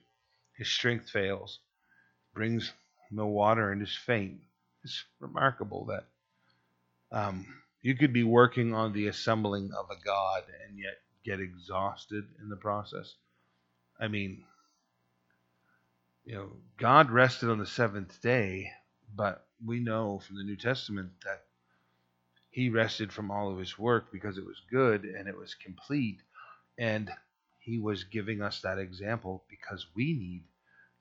His 0.57 0.69
strength 0.69 1.09
fails, 1.09 1.59
brings 2.33 2.73
no 3.11 3.27
water, 3.27 3.71
and 3.71 3.81
is 3.81 3.95
faint. 3.95 4.41
It's 4.83 5.03
remarkable 5.19 5.85
that 5.85 6.05
um, 7.11 7.45
you 7.81 7.95
could 7.95 8.13
be 8.13 8.23
working 8.23 8.73
on 8.73 8.93
the 8.93 9.07
assembling 9.07 9.71
of 9.73 9.89
a 9.89 10.03
god 10.03 10.43
and 10.67 10.77
yet 10.77 10.99
get 11.25 11.39
exhausted 11.39 12.25
in 12.41 12.49
the 12.49 12.55
process. 12.55 13.15
I 13.99 14.07
mean, 14.07 14.43
you 16.25 16.35
know, 16.35 16.49
God 16.77 17.11
rested 17.11 17.49
on 17.49 17.59
the 17.59 17.65
seventh 17.65 18.21
day, 18.21 18.71
but 19.15 19.45
we 19.65 19.79
know 19.79 20.19
from 20.19 20.37
the 20.37 20.43
New 20.43 20.57
Testament 20.57 21.11
that 21.25 21.43
he 22.49 22.69
rested 22.69 23.11
from 23.11 23.31
all 23.31 23.51
of 23.51 23.59
his 23.59 23.79
work 23.79 24.11
because 24.11 24.37
it 24.37 24.45
was 24.45 24.61
good 24.71 25.05
and 25.05 25.27
it 25.27 25.37
was 25.37 25.55
complete. 25.55 26.21
And 26.77 27.09
he 27.59 27.79
was 27.79 28.03
giving 28.05 28.41
us 28.41 28.61
that 28.61 28.79
example 28.79 29.43
because 29.49 29.87
we 29.95 30.13
need 30.13 30.43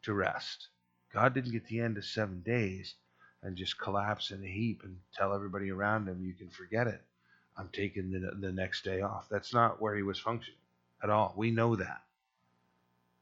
to 0.02 0.14
rest. 0.14 0.68
God 1.12 1.34
didn't 1.34 1.52
get 1.52 1.66
the 1.66 1.80
end 1.80 1.98
of 1.98 2.04
seven 2.04 2.42
days 2.42 2.94
and 3.42 3.56
just 3.56 3.78
collapse 3.78 4.30
in 4.30 4.42
a 4.42 4.48
heap 4.48 4.82
and 4.84 4.96
tell 5.14 5.34
everybody 5.34 5.70
around 5.70 6.08
him, 6.08 6.24
you 6.24 6.34
can 6.34 6.48
forget 6.48 6.86
it. 6.86 7.02
I'm 7.56 7.68
taking 7.72 8.10
the, 8.10 8.32
the 8.40 8.52
next 8.52 8.84
day 8.84 9.02
off. 9.02 9.28
That's 9.30 9.52
not 9.52 9.80
where 9.80 9.94
he 9.94 10.02
was 10.02 10.18
functioning 10.18 10.58
at 11.02 11.10
all. 11.10 11.34
We 11.36 11.50
know 11.50 11.76
that. 11.76 12.02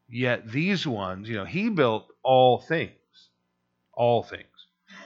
Yet 0.09 0.51
these 0.51 0.87
ones, 0.87 1.29
you 1.29 1.37
know, 1.37 1.45
he 1.45 1.69
built 1.69 2.09
all 2.23 2.59
things, 2.59 2.91
all 3.93 4.23
things, 4.23 4.45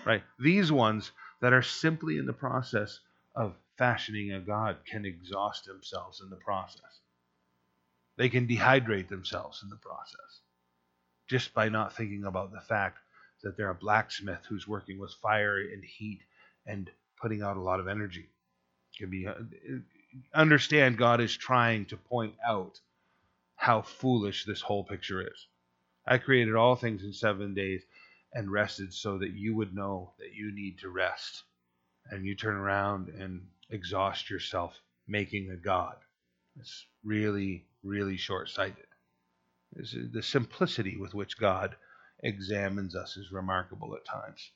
right? 0.05 0.23
These 0.39 0.73
ones 0.73 1.13
that 1.41 1.53
are 1.53 1.63
simply 1.63 2.19
in 2.19 2.27
the 2.27 2.33
process 2.33 3.01
of 3.35 3.55
fashioning 3.77 4.33
a 4.33 4.41
God 4.41 4.79
can 4.87 5.05
exhaust 5.05 5.67
themselves 5.67 6.21
in 6.23 6.31
the 6.31 6.37
process. 6.37 7.01
They 8.17 8.29
can 8.29 8.47
dehydrate 8.47 9.09
themselves 9.09 9.63
in 9.63 9.69
the 9.69 9.77
process 9.77 10.41
just 11.29 11.55
by 11.55 11.69
not 11.69 11.97
thinking 11.97 12.25
about 12.25 12.53
the 12.53 12.61
fact 12.61 12.99
that 13.43 13.57
they're 13.57 13.71
a 13.71 13.75
blacksmith 13.75 14.41
who's 14.49 14.69
working 14.69 14.99
with 14.99 15.13
fire 15.23 15.59
and 15.59 15.85
heat 15.85 16.21
and 16.67 16.91
putting 17.21 17.43
out 17.43 17.57
a 17.57 17.63
lot 17.63 17.81
of 17.81 17.89
energy. 17.89 18.29
Can 18.99 19.11
be 19.11 19.27
uh, 19.27 19.35
understand 20.35 20.99
God 20.99 21.21
is 21.21 21.37
trying 21.37 21.87
to 21.87 21.97
point 21.97 22.35
out 22.47 22.81
how 23.57 23.83
foolish 23.83 24.45
this 24.45 24.61
whole 24.61 24.85
picture 24.85 25.23
is. 25.23 25.47
I 26.07 26.19
created 26.19 26.55
all 26.55 26.77
things 26.77 27.03
in 27.03 27.13
seven 27.13 27.55
days 27.55 27.83
and 28.33 28.51
rested 28.51 28.93
so 28.93 29.19
that 29.19 29.33
you 29.33 29.55
would 29.55 29.75
know 29.75 30.13
that 30.19 30.35
you 30.35 30.53
need 30.53 30.79
to 30.81 30.89
rest. 30.91 31.45
And 32.11 32.27
you 32.27 32.35
turn 32.35 32.57
around 32.57 33.09
and 33.09 33.47
exhaust 33.71 34.29
yourself 34.29 34.79
making 35.09 35.51
a 35.51 35.57
God. 35.57 35.97
It's 36.61 36.85
really, 37.03 37.65
really 37.83 38.17
short 38.17 38.51
sighted. 38.51 38.87
The 39.73 40.23
simplicity 40.23 40.97
with 40.97 41.15
which 41.15 41.39
God 41.39 41.75
examines 42.23 42.95
us 42.95 43.17
is 43.17 43.33
remarkable 43.33 43.97
at 43.97 44.05
times. 44.05 44.51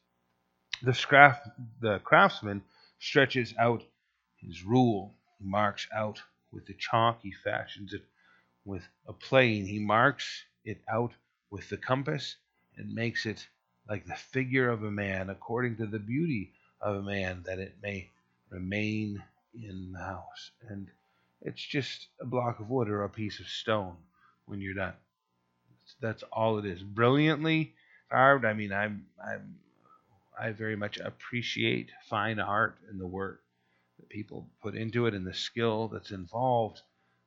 The, 0.83 0.93
scraf- 0.93 1.51
the 1.81 1.99
craftsman 2.01 2.63
stretches 2.99 3.55
out 3.59 3.83
his 4.41 4.65
rule. 4.65 5.15
He 5.39 5.45
marks 5.47 5.87
out 5.95 6.21
with 6.53 6.67
the 6.67 6.75
chalk. 6.75 7.21
He 7.23 7.33
fashions 7.33 7.93
it 7.93 8.05
with 8.65 8.83
a 9.07 9.13
plane. 9.13 9.67
He 9.67 9.79
marks 9.79 10.45
it 10.65 10.81
out 10.91 11.13
with 11.51 11.69
the 11.69 11.77
compass 11.77 12.37
and 12.77 12.95
makes 12.95 13.27
it 13.27 13.47
like 13.89 14.07
the 14.07 14.15
figure 14.15 14.69
of 14.69 14.83
a 14.85 14.91
man, 14.91 15.31
according 15.31 15.77
to 15.77 15.87
the 15.87 15.99
beauty 15.99 16.53
of 16.81 16.97
a 16.97 17.03
man, 17.03 17.43
that 17.47 17.59
it 17.59 17.77
may 17.83 18.11
remain 18.51 19.23
in 19.55 19.93
the 19.93 19.99
house. 19.99 20.51
And 20.69 20.89
it's 21.41 21.63
just 21.65 22.09
a 22.21 22.27
block 22.27 22.61
of 22.61 22.71
wood 22.71 22.89
or 22.89 23.05
a 23.05 23.09
piece 23.09 23.41
of 23.41 23.49
stone 23.49 23.97
when 24.47 24.61
you're 24.61 24.75
done. 24.75 24.95
That's 26.01 26.23
all 26.33 26.59
it 26.59 26.67
is. 26.67 26.83
Brilliantly 26.83 27.75
carved. 28.11 28.45
I 28.45 28.53
mean, 28.53 28.73
I'm 28.73 29.07
I'm 29.25 29.57
I 30.39 30.51
very 30.53 30.77
much 30.77 30.99
appreciate 30.99 31.91
fine 32.09 32.39
art 32.39 32.79
and 32.91 33.01
the 33.01 33.07
work 33.07 33.43
that 33.99 34.09
people 34.09 34.49
put 34.63 34.75
into 34.75 35.07
it 35.07 35.15
and 35.15 35.27
the 35.27 35.35
skill 35.35 35.89
that's 35.89 36.11
involved. 36.13 36.81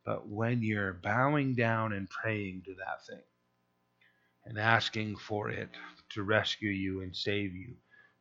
But 0.06 0.28
when 0.28 0.64
you're 0.64 0.94
bowing 0.94 1.54
down 1.56 1.94
and 1.94 2.10
praying 2.10 2.64
to 2.66 2.76
that 2.76 3.06
thing 3.06 3.24
and 4.46 4.58
asking 4.58 5.18
for 5.18 5.50
it 5.50 5.70
to 6.14 6.24
rescue 6.24 6.72
you 6.72 7.02
and 7.02 7.16
save 7.16 7.54
you 7.54 7.76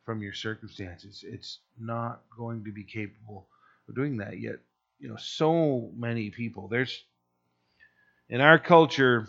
from 0.05 0.21
your 0.21 0.33
circumstances, 0.33 1.23
it's 1.27 1.59
not 1.79 2.21
going 2.37 2.63
to 2.65 2.71
be 2.71 2.83
capable 2.83 3.47
of 3.89 3.95
doing 3.95 4.17
that. 4.17 4.39
Yet, 4.39 4.57
you 4.99 5.09
know, 5.09 5.17
so 5.17 5.91
many 5.95 6.29
people, 6.29 6.67
there's 6.67 7.03
in 8.29 8.41
our 8.41 8.59
culture, 8.59 9.27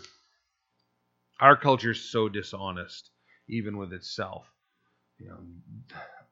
our 1.39 1.57
culture 1.57 1.91
is 1.91 2.01
so 2.11 2.29
dishonest, 2.29 3.09
even 3.49 3.77
with 3.77 3.93
itself. 3.93 4.45
You 5.23 5.29
know, 5.29 5.39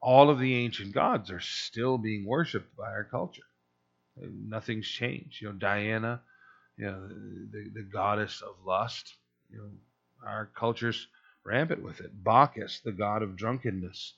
all 0.02 0.30
of 0.30 0.40
the 0.40 0.56
ancient 0.56 0.92
gods 0.94 1.32
are 1.32 1.40
still 1.40 1.98
being 1.98 2.26
worshipped 2.26 2.76
by 2.76 2.90
our 2.90 3.04
culture. 3.04 3.42
Nothing's 4.16 4.88
changed. 4.88 5.40
You 5.42 5.48
know, 5.48 5.54
Diana, 5.54 6.22
you 6.78 6.86
know, 6.86 7.08
the, 7.08 7.70
the 7.74 7.82
goddess 7.82 8.42
of 8.42 8.56
lust. 8.66 9.14
You 9.50 9.58
know, 9.58 9.70
our 10.28 10.46
culture's 10.56 11.08
rampant 11.44 11.82
with 11.82 12.00
it. 12.00 12.12
Bacchus, 12.24 12.80
the 12.80 12.92
god 12.92 13.22
of 13.22 13.36
drunkenness. 13.36 14.14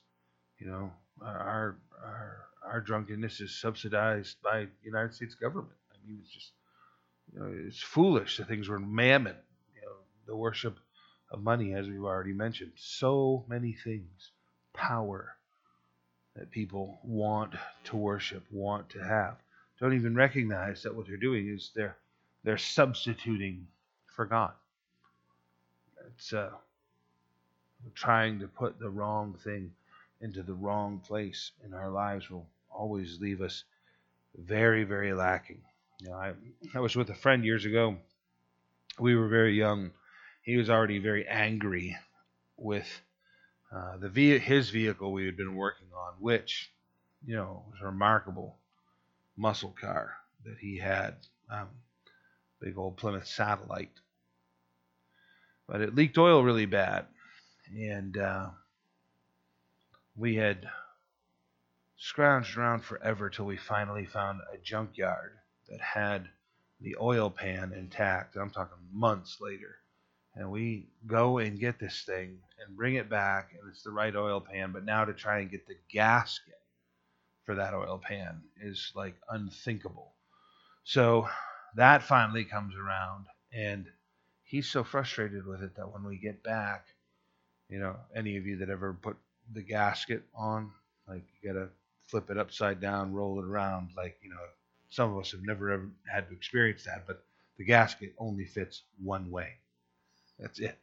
You 0.59 0.67
know, 0.67 0.93
our 1.21 1.77
our 2.03 2.47
our 2.65 2.81
drunkenness 2.81 3.41
is 3.41 3.59
subsidized 3.59 4.37
by 4.43 4.65
the 4.65 4.71
United 4.85 5.13
States 5.15 5.35
government. 5.35 5.77
I 5.93 5.97
mean, 6.07 6.19
it's 6.23 6.31
just 6.33 6.51
you 7.33 7.39
know, 7.39 7.53
it's 7.67 7.81
foolish. 7.81 8.37
The 8.37 8.45
things 8.45 8.69
were 8.69 8.79
mammon 8.79 9.37
you 9.75 9.81
know, 9.83 9.97
the 10.27 10.35
worship 10.35 10.77
of 11.31 11.41
money, 11.43 11.73
as 11.75 11.87
we've 11.87 12.03
already 12.03 12.33
mentioned. 12.33 12.73
So 12.77 13.45
many 13.49 13.73
things, 13.73 14.31
power 14.75 15.35
that 16.35 16.51
people 16.51 16.99
want 17.03 17.53
to 17.85 17.95
worship, 17.95 18.43
want 18.51 18.89
to 18.89 18.99
have. 18.99 19.37
Don't 19.79 19.93
even 19.93 20.15
recognize 20.15 20.83
that 20.83 20.95
what 20.95 21.07
they're 21.07 21.17
doing 21.17 21.47
is 21.49 21.71
they're 21.75 21.97
they're 22.43 22.57
substituting 22.57 23.67
for 24.15 24.25
God. 24.25 24.53
It's 26.07 26.31
uh, 26.31 26.51
trying 27.95 28.39
to 28.39 28.47
put 28.47 28.79
the 28.79 28.89
wrong 28.89 29.35
thing 29.43 29.71
into 30.21 30.43
the 30.43 30.53
wrong 30.53 31.01
place 31.05 31.51
in 31.65 31.73
our 31.73 31.89
lives 31.89 32.29
will 32.29 32.47
always 32.69 33.19
leave 33.19 33.41
us 33.41 33.63
very, 34.37 34.83
very 34.83 35.13
lacking. 35.13 35.61
You 35.99 36.09
know, 36.09 36.15
I, 36.15 36.33
I 36.73 36.79
was 36.79 36.95
with 36.95 37.09
a 37.09 37.15
friend 37.15 37.43
years 37.43 37.65
ago. 37.65 37.97
We 38.99 39.15
were 39.15 39.27
very 39.27 39.57
young. 39.57 39.91
He 40.43 40.57
was 40.57 40.69
already 40.69 40.99
very 40.99 41.27
angry 41.27 41.97
with 42.57 42.87
uh, 43.71 43.97
the 43.97 44.09
ve- 44.09 44.39
his 44.39 44.69
vehicle 44.69 45.11
we 45.11 45.25
had 45.25 45.37
been 45.37 45.55
working 45.55 45.87
on, 45.95 46.13
which, 46.19 46.71
you 47.25 47.35
know, 47.35 47.65
was 47.71 47.81
a 47.81 47.85
remarkable 47.85 48.57
muscle 49.37 49.75
car 49.79 50.15
that 50.43 50.57
he 50.59 50.77
had, 50.77 51.15
um, 51.49 51.67
big 52.61 52.77
old 52.77 52.97
Plymouth 52.97 53.27
Satellite. 53.27 53.91
But 55.67 55.81
it 55.81 55.95
leaked 55.95 56.17
oil 56.17 56.43
really 56.43 56.67
bad, 56.67 57.07
and 57.75 58.17
uh, 58.17 58.49
we 60.15 60.35
had 60.35 60.69
scrounged 61.99 62.57
around 62.57 62.81
forever 62.83 63.29
till 63.29 63.45
we 63.45 63.57
finally 63.57 64.05
found 64.05 64.41
a 64.53 64.57
junkyard 64.57 65.37
that 65.69 65.81
had 65.81 66.29
the 66.81 66.95
oil 66.99 67.29
pan 67.29 67.73
intact. 67.73 68.35
I'm 68.35 68.51
talking 68.51 68.77
months 68.91 69.37
later. 69.41 69.77
And 70.35 70.51
we 70.51 70.87
go 71.07 71.39
and 71.39 71.59
get 71.59 71.79
this 71.79 72.03
thing 72.03 72.39
and 72.65 72.77
bring 72.77 72.95
it 72.95 73.09
back, 73.09 73.51
and 73.53 73.69
it's 73.71 73.83
the 73.83 73.91
right 73.91 74.15
oil 74.15 74.41
pan. 74.41 74.71
But 74.71 74.85
now 74.85 75.05
to 75.05 75.13
try 75.13 75.39
and 75.39 75.51
get 75.51 75.67
the 75.67 75.77
gasket 75.91 76.59
for 77.45 77.55
that 77.55 77.73
oil 77.73 77.99
pan 77.99 78.41
is 78.61 78.91
like 78.95 79.15
unthinkable. 79.29 80.13
So 80.83 81.29
that 81.75 82.03
finally 82.03 82.45
comes 82.45 82.75
around, 82.75 83.27
and 83.53 83.87
he's 84.43 84.67
so 84.69 84.83
frustrated 84.83 85.45
with 85.47 85.63
it 85.63 85.75
that 85.75 85.91
when 85.93 86.03
we 86.05 86.17
get 86.17 86.43
back, 86.43 86.87
you 87.69 87.79
know, 87.79 87.95
any 88.15 88.37
of 88.37 88.45
you 88.45 88.57
that 88.57 88.69
ever 88.69 88.93
put 88.93 89.17
the 89.53 89.61
gasket 89.63 90.23
on, 90.35 90.71
like 91.07 91.23
you 91.41 91.53
gotta 91.53 91.69
flip 92.07 92.29
it 92.29 92.37
upside 92.37 92.81
down, 92.81 93.13
roll 93.13 93.39
it 93.39 93.45
around, 93.45 93.89
like 93.97 94.17
you 94.23 94.29
know, 94.29 94.37
some 94.89 95.13
of 95.13 95.19
us 95.19 95.31
have 95.31 95.43
never 95.43 95.71
ever 95.71 95.89
had 96.11 96.27
to 96.29 96.35
experience 96.35 96.83
that, 96.85 97.05
but 97.07 97.23
the 97.57 97.65
gasket 97.65 98.13
only 98.19 98.45
fits 98.45 98.83
one 99.03 99.31
way. 99.31 99.53
That's 100.39 100.59
it. 100.59 100.77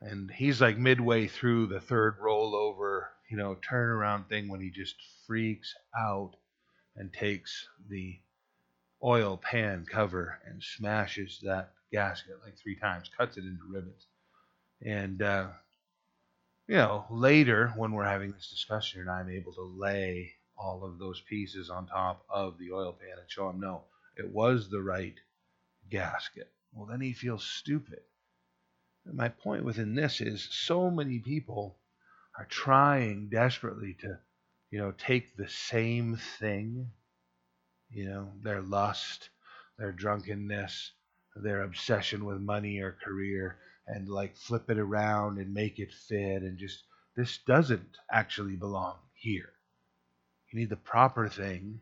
And 0.00 0.30
he's 0.30 0.60
like 0.60 0.78
midway 0.78 1.26
through 1.26 1.66
the 1.66 1.80
third 1.80 2.18
rollover, 2.18 3.06
you 3.30 3.36
know, 3.36 3.56
turnaround 3.56 4.28
thing 4.28 4.48
when 4.48 4.60
he 4.60 4.70
just 4.70 4.96
freaks 5.26 5.74
out 5.96 6.32
and 6.96 7.12
takes 7.12 7.68
the 7.88 8.18
oil 9.02 9.36
pan 9.36 9.84
cover 9.90 10.38
and 10.46 10.62
smashes 10.62 11.40
that 11.42 11.72
gasket 11.92 12.36
like 12.44 12.56
three 12.56 12.76
times, 12.76 13.10
cuts 13.16 13.36
it 13.36 13.44
into 13.44 13.62
ribbons. 13.70 14.06
And, 14.82 15.20
uh, 15.22 15.48
you 16.66 16.76
know, 16.76 17.04
later 17.10 17.72
when 17.76 17.92
we're 17.92 18.04
having 18.04 18.32
this 18.32 18.50
discussion 18.50 19.02
and 19.02 19.10
I'm 19.10 19.28
able 19.28 19.52
to 19.54 19.62
lay 19.62 20.32
all 20.56 20.84
of 20.84 20.98
those 20.98 21.20
pieces 21.22 21.68
on 21.70 21.86
top 21.86 22.24
of 22.30 22.58
the 22.58 22.72
oil 22.72 22.92
pan 22.92 23.18
and 23.18 23.30
show 23.30 23.50
him, 23.50 23.60
no, 23.60 23.84
it 24.16 24.28
was 24.28 24.68
the 24.70 24.80
right 24.80 25.18
gasket. 25.90 26.50
Well, 26.72 26.86
then 26.86 27.00
he 27.00 27.12
feels 27.12 27.44
stupid. 27.44 28.00
And 29.06 29.16
my 29.16 29.28
point 29.28 29.64
within 29.64 29.94
this 29.94 30.20
is 30.20 30.44
so 30.50 30.90
many 30.90 31.18
people 31.18 31.78
are 32.38 32.46
trying 32.46 33.28
desperately 33.28 33.94
to, 34.00 34.20
you 34.70 34.78
know, 34.78 34.92
take 34.92 35.36
the 35.36 35.48
same 35.48 36.16
thing, 36.16 36.92
you 37.90 38.06
know, 38.06 38.32
their 38.42 38.62
lust, 38.62 39.30
their 39.78 39.92
drunkenness, 39.92 40.92
their 41.36 41.62
obsession 41.62 42.24
with 42.24 42.40
money 42.40 42.80
or 42.80 42.92
career, 42.92 43.58
and 43.86 44.08
like 44.08 44.36
flip 44.36 44.70
it 44.70 44.78
around 44.78 45.38
and 45.38 45.52
make 45.54 45.78
it 45.78 45.92
fit 45.92 46.42
and 46.42 46.58
just 46.58 46.84
this 47.16 47.38
doesn't 47.38 47.96
actually 48.12 48.56
belong 48.56 48.98
here. 49.14 49.52
You 50.50 50.60
need 50.60 50.70
the 50.70 50.76
proper 50.76 51.28
thing 51.28 51.80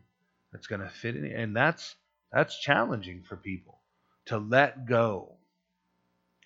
that's 0.51 0.67
going 0.67 0.81
to 0.81 0.89
fit 0.89 1.15
in 1.15 1.25
and 1.25 1.55
that's 1.55 1.95
that's 2.31 2.59
challenging 2.59 3.23
for 3.23 3.37
people 3.37 3.78
to 4.29 4.37
let 4.37 4.85
go 4.85 5.33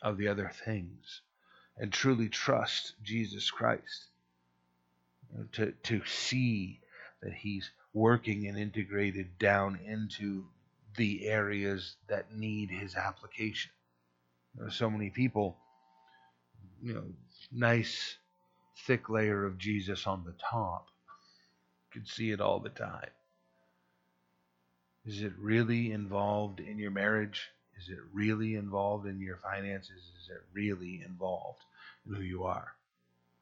of 0.02 0.18
the 0.18 0.30
other 0.30 0.50
things 0.66 1.22
and 1.78 1.92
truly 1.92 2.30
trust 2.30 2.94
Jesus 3.04 3.52
Christ. 3.52 4.06
To 5.54 5.74
to 5.84 6.02
see 6.06 6.80
that 7.22 7.34
he's 7.34 7.70
working 7.94 8.48
and 8.48 8.58
integrated 8.58 9.38
down 9.38 9.80
into 9.86 10.46
the 10.96 11.28
areas 11.28 11.96
that 12.08 12.34
need 12.34 12.70
his 12.70 12.96
application. 12.96 13.72
There's 14.56 14.76
so 14.76 14.90
many 14.90 15.10
people, 15.10 15.58
you 16.82 16.94
know, 16.94 17.04
nice 17.52 18.16
thick 18.86 19.10
layer 19.10 19.46
of 19.46 19.58
Jesus 19.58 20.08
on 20.08 20.24
the 20.24 20.36
top. 20.40 20.88
You 21.94 22.02
can 22.02 22.08
see 22.08 22.32
it 22.32 22.40
all 22.40 22.60
the 22.60 22.70
time. 22.70 23.10
Is 25.06 25.22
it 25.22 25.34
really 25.38 25.92
involved 25.92 26.62
in 26.62 26.78
your 26.78 26.92
marriage? 26.92 27.50
Is 27.84 27.90
it 27.90 28.00
really 28.14 28.56
involved 28.56 29.08
in 29.08 29.20
your 29.20 29.38
finances? 29.44 30.12
Is 30.22 30.30
it 30.30 30.42
really 30.54 31.04
involved 31.06 31.60
in 32.08 32.16
who 32.16 32.22
you 32.22 32.46
are? 32.46 32.74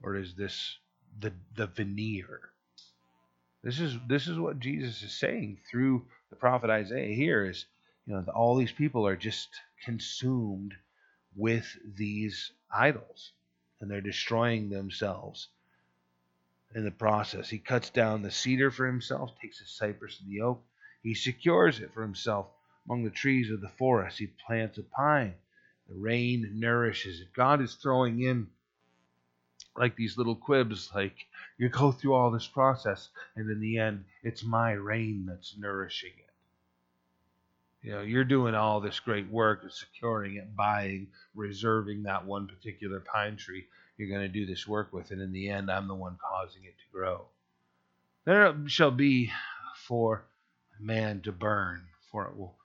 Or 0.01 0.15
is 0.15 0.33
this 0.33 0.77
the 1.19 1.31
the 1.55 1.67
veneer? 1.67 2.39
This 3.63 3.79
is 3.79 3.97
this 4.07 4.27
is 4.27 4.39
what 4.39 4.59
Jesus 4.59 5.03
is 5.03 5.13
saying 5.13 5.59
through 5.69 6.07
the 6.31 6.35
prophet 6.35 6.71
Isaiah 6.71 7.13
here 7.13 7.45
is 7.45 7.65
you 8.07 8.15
know 8.15 8.23
all 8.33 8.55
these 8.55 8.71
people 8.71 9.05
are 9.05 9.15
just 9.15 9.49
consumed 9.85 10.73
with 11.35 11.77
these 11.95 12.51
idols 12.73 13.33
and 13.79 13.91
they're 13.91 14.01
destroying 14.01 14.69
themselves 14.69 15.49
in 16.73 16.83
the 16.83 16.91
process. 16.91 17.47
He 17.47 17.59
cuts 17.59 17.91
down 17.91 18.23
the 18.23 18.31
cedar 18.31 18.71
for 18.71 18.87
himself, 18.87 19.39
takes 19.39 19.59
the 19.59 19.67
cypress 19.67 20.19
and 20.19 20.31
the 20.31 20.41
oak. 20.41 20.63
He 21.03 21.13
secures 21.13 21.79
it 21.79 21.93
for 21.93 22.01
himself 22.01 22.47
among 22.86 23.03
the 23.03 23.09
trees 23.09 23.51
of 23.51 23.61
the 23.61 23.69
forest. 23.69 24.17
He 24.17 24.27
plants 24.27 24.77
a 24.77 24.84
pine. 24.84 25.34
The 25.88 25.95
rain 25.95 26.51
nourishes 26.55 27.19
it. 27.21 27.34
God 27.34 27.61
is 27.61 27.75
throwing 27.75 28.21
in 28.21 28.47
like 29.77 29.95
these 29.95 30.17
little 30.17 30.36
quibs, 30.36 30.89
like 30.93 31.15
you 31.57 31.69
go 31.69 31.91
through 31.91 32.13
all 32.13 32.32
this 32.32 32.47
process, 32.47 33.09
and 33.36 33.49
in 33.49 33.61
the 33.61 33.77
end, 33.77 34.03
it's 34.23 34.43
my 34.43 34.71
rain 34.71 35.25
that's 35.27 35.55
nourishing 35.57 36.11
it. 36.17 37.88
You 37.88 37.91
know, 37.93 38.01
you're 38.01 38.23
doing 38.23 38.53
all 38.53 38.79
this 38.79 38.99
great 38.99 39.29
work 39.29 39.63
of 39.63 39.73
securing 39.73 40.36
it, 40.36 40.55
buying, 40.55 41.07
reserving 41.34 42.03
that 42.03 42.25
one 42.25 42.47
particular 42.47 42.99
pine 42.99 43.38
tree 43.38 43.65
you're 43.97 44.09
going 44.09 44.21
to 44.21 44.27
do 44.27 44.45
this 44.45 44.67
work 44.67 44.91
with, 44.91 45.11
and 45.11 45.21
in 45.21 45.32
the 45.32 45.49
end, 45.49 45.69
I'm 45.69 45.88
the 45.88 45.95
one 45.95 46.17
causing 46.21 46.63
it 46.63 46.75
to 46.77 46.91
grow. 46.91 47.25
There 48.25 48.55
shall 48.67 48.91
be 48.91 49.32
for 49.88 50.25
man 50.79 51.21
to 51.21 51.32
burn, 51.32 51.84
for 52.11 52.25
it 52.25 52.38
will 52.38 52.55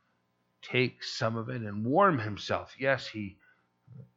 take 0.71 1.03
some 1.05 1.37
of 1.37 1.49
it 1.49 1.63
and 1.63 1.85
warm 1.85 2.19
himself. 2.19 2.75
Yes, 2.79 3.07
he 3.07 3.37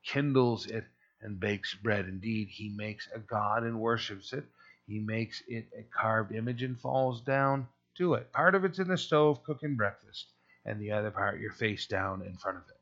kindles 0.03 0.65
it 0.67 0.85
and 1.21 1.39
bakes 1.39 1.75
bread. 1.75 2.05
Indeed, 2.05 2.47
he 2.49 2.69
makes 2.69 3.07
a 3.13 3.19
god 3.19 3.63
and 3.63 3.79
worships 3.79 4.33
it. 4.33 4.45
He 4.87 4.99
makes 4.99 5.43
it 5.47 5.67
a 5.77 5.83
carved 5.83 6.33
image 6.33 6.63
and 6.63 6.79
falls 6.79 7.21
down 7.21 7.67
to 7.95 8.15
it. 8.15 8.31
Part 8.31 8.55
of 8.55 8.65
it's 8.65 8.79
in 8.79 8.87
the 8.87 8.97
stove 8.97 9.43
cooking 9.43 9.75
breakfast 9.75 10.27
and 10.65 10.79
the 10.79 10.91
other 10.91 11.11
part 11.11 11.39
you're 11.39 11.51
face 11.51 11.85
down 11.85 12.21
in 12.23 12.35
front 12.37 12.57
of 12.57 12.63
it. 12.69 12.79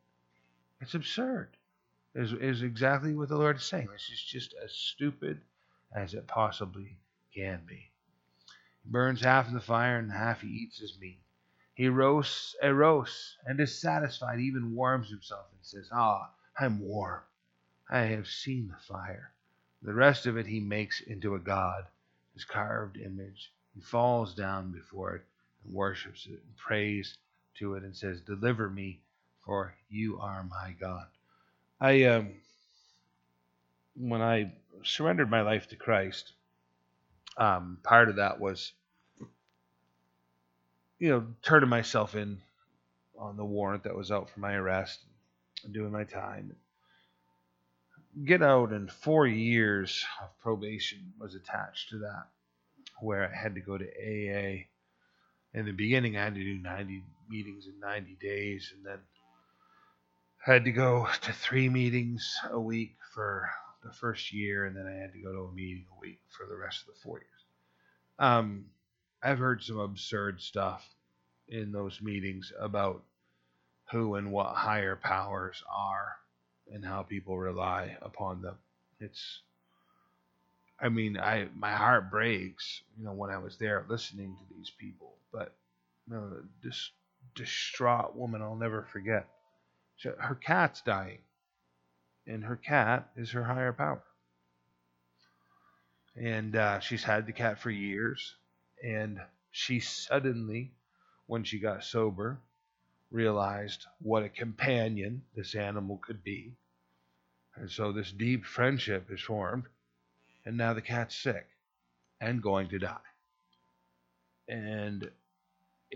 It's 0.82 0.94
absurd. 0.94 1.50
Is 2.16 2.34
is 2.34 2.64
exactly 2.64 3.14
what 3.14 3.30
the 3.30 3.38
Lord 3.38 3.58
is 3.58 3.64
saying. 3.64 3.90
This 3.92 4.10
is 4.12 4.22
just 4.22 4.56
as 4.64 4.72
stupid 4.72 5.42
as 5.94 6.14
it 6.14 6.28
possibly 6.28 6.98
can 7.34 7.62
be. 7.68 7.92
He 8.84 8.90
burns 8.90 9.22
half 9.22 9.48
in 9.48 9.54
the 9.54 9.60
fire 9.60 10.00
and 10.00 10.12
half 10.12 10.42
he 10.42 10.48
eats 10.48 10.80
his 10.80 10.98
meat. 11.00 11.20
He 11.78 11.90
roasts 11.90 12.56
a 12.64 12.74
roast 12.74 13.38
and 13.46 13.60
is 13.60 13.80
satisfied, 13.80 14.40
even 14.40 14.74
warms 14.74 15.12
himself 15.12 15.46
and 15.52 15.64
says, 15.64 15.88
Ah, 15.92 16.32
I'm 16.60 16.80
warm. 16.80 17.22
I 17.88 18.00
have 18.00 18.28
seen 18.28 18.70
the 18.70 18.84
fire. 18.92 19.32
The 19.84 19.94
rest 19.94 20.26
of 20.26 20.38
it 20.38 20.48
he 20.48 20.60
makes 20.60 21.02
into 21.02 21.36
a 21.36 21.40
god, 21.40 21.86
his 22.34 22.46
carved 22.46 22.98
image. 22.98 23.54
He 23.76 23.82
falls 23.82 24.34
down 24.34 24.72
before 24.72 25.18
it 25.18 25.26
and 25.64 25.72
worships 25.72 26.26
it 26.26 26.42
and 26.44 26.58
prays 26.58 27.16
to 27.60 27.76
it 27.76 27.84
and 27.84 27.96
says, 27.96 28.22
Deliver 28.22 28.72
me, 28.72 29.00
for 29.46 29.76
you 29.88 30.20
are 30.20 30.44
my 30.46 30.76
God. 30.80 31.06
I, 31.80 32.06
um, 32.06 32.42
when 33.96 34.24
I 34.24 34.52
surrendered 34.82 35.30
my 35.30 35.42
life 35.42 35.68
to 35.68 35.76
Christ, 35.76 36.34
um, 37.38 37.78
part 37.84 38.10
of 38.10 38.16
that 38.16 38.40
was, 38.40 38.74
you 41.00 41.10
know, 41.10 41.28
turning 41.42 41.70
myself 41.70 42.16
in 42.16 42.42
on 43.18 43.38
the 43.38 43.46
warrant 43.46 43.84
that 43.84 43.96
was 43.96 44.12
out 44.12 44.30
for 44.30 44.40
my 44.40 44.54
arrest. 44.54 45.00
doing 45.72 45.92
my 45.92 46.04
time. 46.04 46.56
Get 48.24 48.42
out, 48.42 48.72
and 48.72 48.92
four 48.92 49.28
years 49.28 50.06
of 50.22 50.30
probation 50.40 51.14
was 51.20 51.36
attached 51.36 51.90
to 51.90 52.00
that, 52.00 52.28
where 53.00 53.30
I 53.30 53.36
had 53.36 53.56
to 53.56 53.62
go 53.62 53.78
to 53.78 53.86
AA. 53.86 54.66
In 55.54 55.66
the 55.66 55.72
beginning, 55.72 56.18
I 56.18 56.24
had 56.24 56.36
to 56.36 56.44
do 56.44 56.58
90 56.58 57.04
meetings 57.30 57.68
in 57.68 57.80
90 57.80 58.18
days, 58.20 58.74
and 58.76 58.86
then 58.86 59.00
had 60.40 60.66
to 60.66 60.72
go 60.72 61.08
to 61.22 61.34
three 61.34 61.70
meetings 61.70 62.38
a 62.50 62.60
week 62.60 62.96
for 63.14 63.50
the 63.84 63.92
first 63.92 64.34
year, 64.34 64.66
and 64.66 64.76
then 64.76 64.88
I 64.88 64.94
had 64.94 65.14
to 65.14 65.20
go 65.20 65.32
to 65.32 65.42
a 65.42 65.52
meeting 65.52 65.86
a 65.96 66.00
week 66.00 66.20
for 66.30 66.46
the 66.48 66.56
rest 66.56 66.82
of 66.82 66.94
the 66.94 67.00
four 67.02 67.20
years. 67.20 67.28
Um, 68.20 68.66
I've 69.22 69.40
heard 69.40 69.64
some 69.64 69.80
absurd 69.80 70.42
stuff 70.42 70.88
in 71.48 71.72
those 71.72 72.02
meetings 72.02 72.52
about 72.60 73.04
who 73.92 74.16
and 74.16 74.32
what 74.32 74.56
higher 74.56 74.96
powers 74.96 75.64
are 75.74 76.18
and 76.72 76.86
how 76.86 77.04
people 77.04 77.38
rely 77.38 77.98
upon 78.02 78.42
them. 78.42 78.58
It's 79.00 79.42
I 80.80 80.90
mean, 80.90 81.18
I 81.18 81.48
my 81.56 81.72
heart 81.72 82.12
breaks, 82.12 82.82
you 82.98 83.06
know, 83.06 83.14
when 83.14 83.32
I 83.32 83.40
was 83.40 83.58
there 83.58 83.86
listening 83.88 84.36
to 84.38 84.56
these 84.56 84.70
people. 84.70 85.16
But 85.32 85.56
you 86.08 86.14
know, 86.14 86.44
this 86.64 86.92
distraught 87.36 88.16
woman 88.16 88.42
I'll 88.42 88.56
never 88.56 88.84
forget. 88.84 89.28
She, 89.96 90.10
her 90.10 90.36
cat's 90.36 90.82
dying, 90.82 91.20
and 92.28 92.44
her 92.44 92.56
cat 92.56 93.10
is 93.16 93.32
her 93.32 93.44
higher 93.44 93.74
power. 93.74 94.04
And 96.16 96.56
uh, 96.56 96.80
she's 96.80 97.04
had 97.04 97.26
the 97.26 97.34
cat 97.34 97.60
for 97.60 97.70
years, 97.70 98.36
and 98.84 99.20
she 99.52 99.80
suddenly, 99.80 100.72
when 101.26 101.44
she 101.44 101.60
got 101.60 101.84
sober, 101.84 102.40
realized 103.12 103.86
what 104.02 104.24
a 104.24 104.30
companion 104.30 105.24
this 105.36 105.56
animal 105.56 105.98
could 105.98 106.24
be. 106.24 106.54
And 107.56 107.72
so 107.72 107.92
this 107.92 108.12
deep 108.12 108.46
friendship 108.46 109.08
is 109.10 109.22
formed, 109.22 109.64
and 110.46 110.58
now 110.58 110.74
the 110.74 110.82
cat's 110.82 111.16
sick 111.16 111.48
and 112.22 112.42
going 112.42 112.70
to 112.70 112.80
die. 112.80 112.98
And 114.48 115.10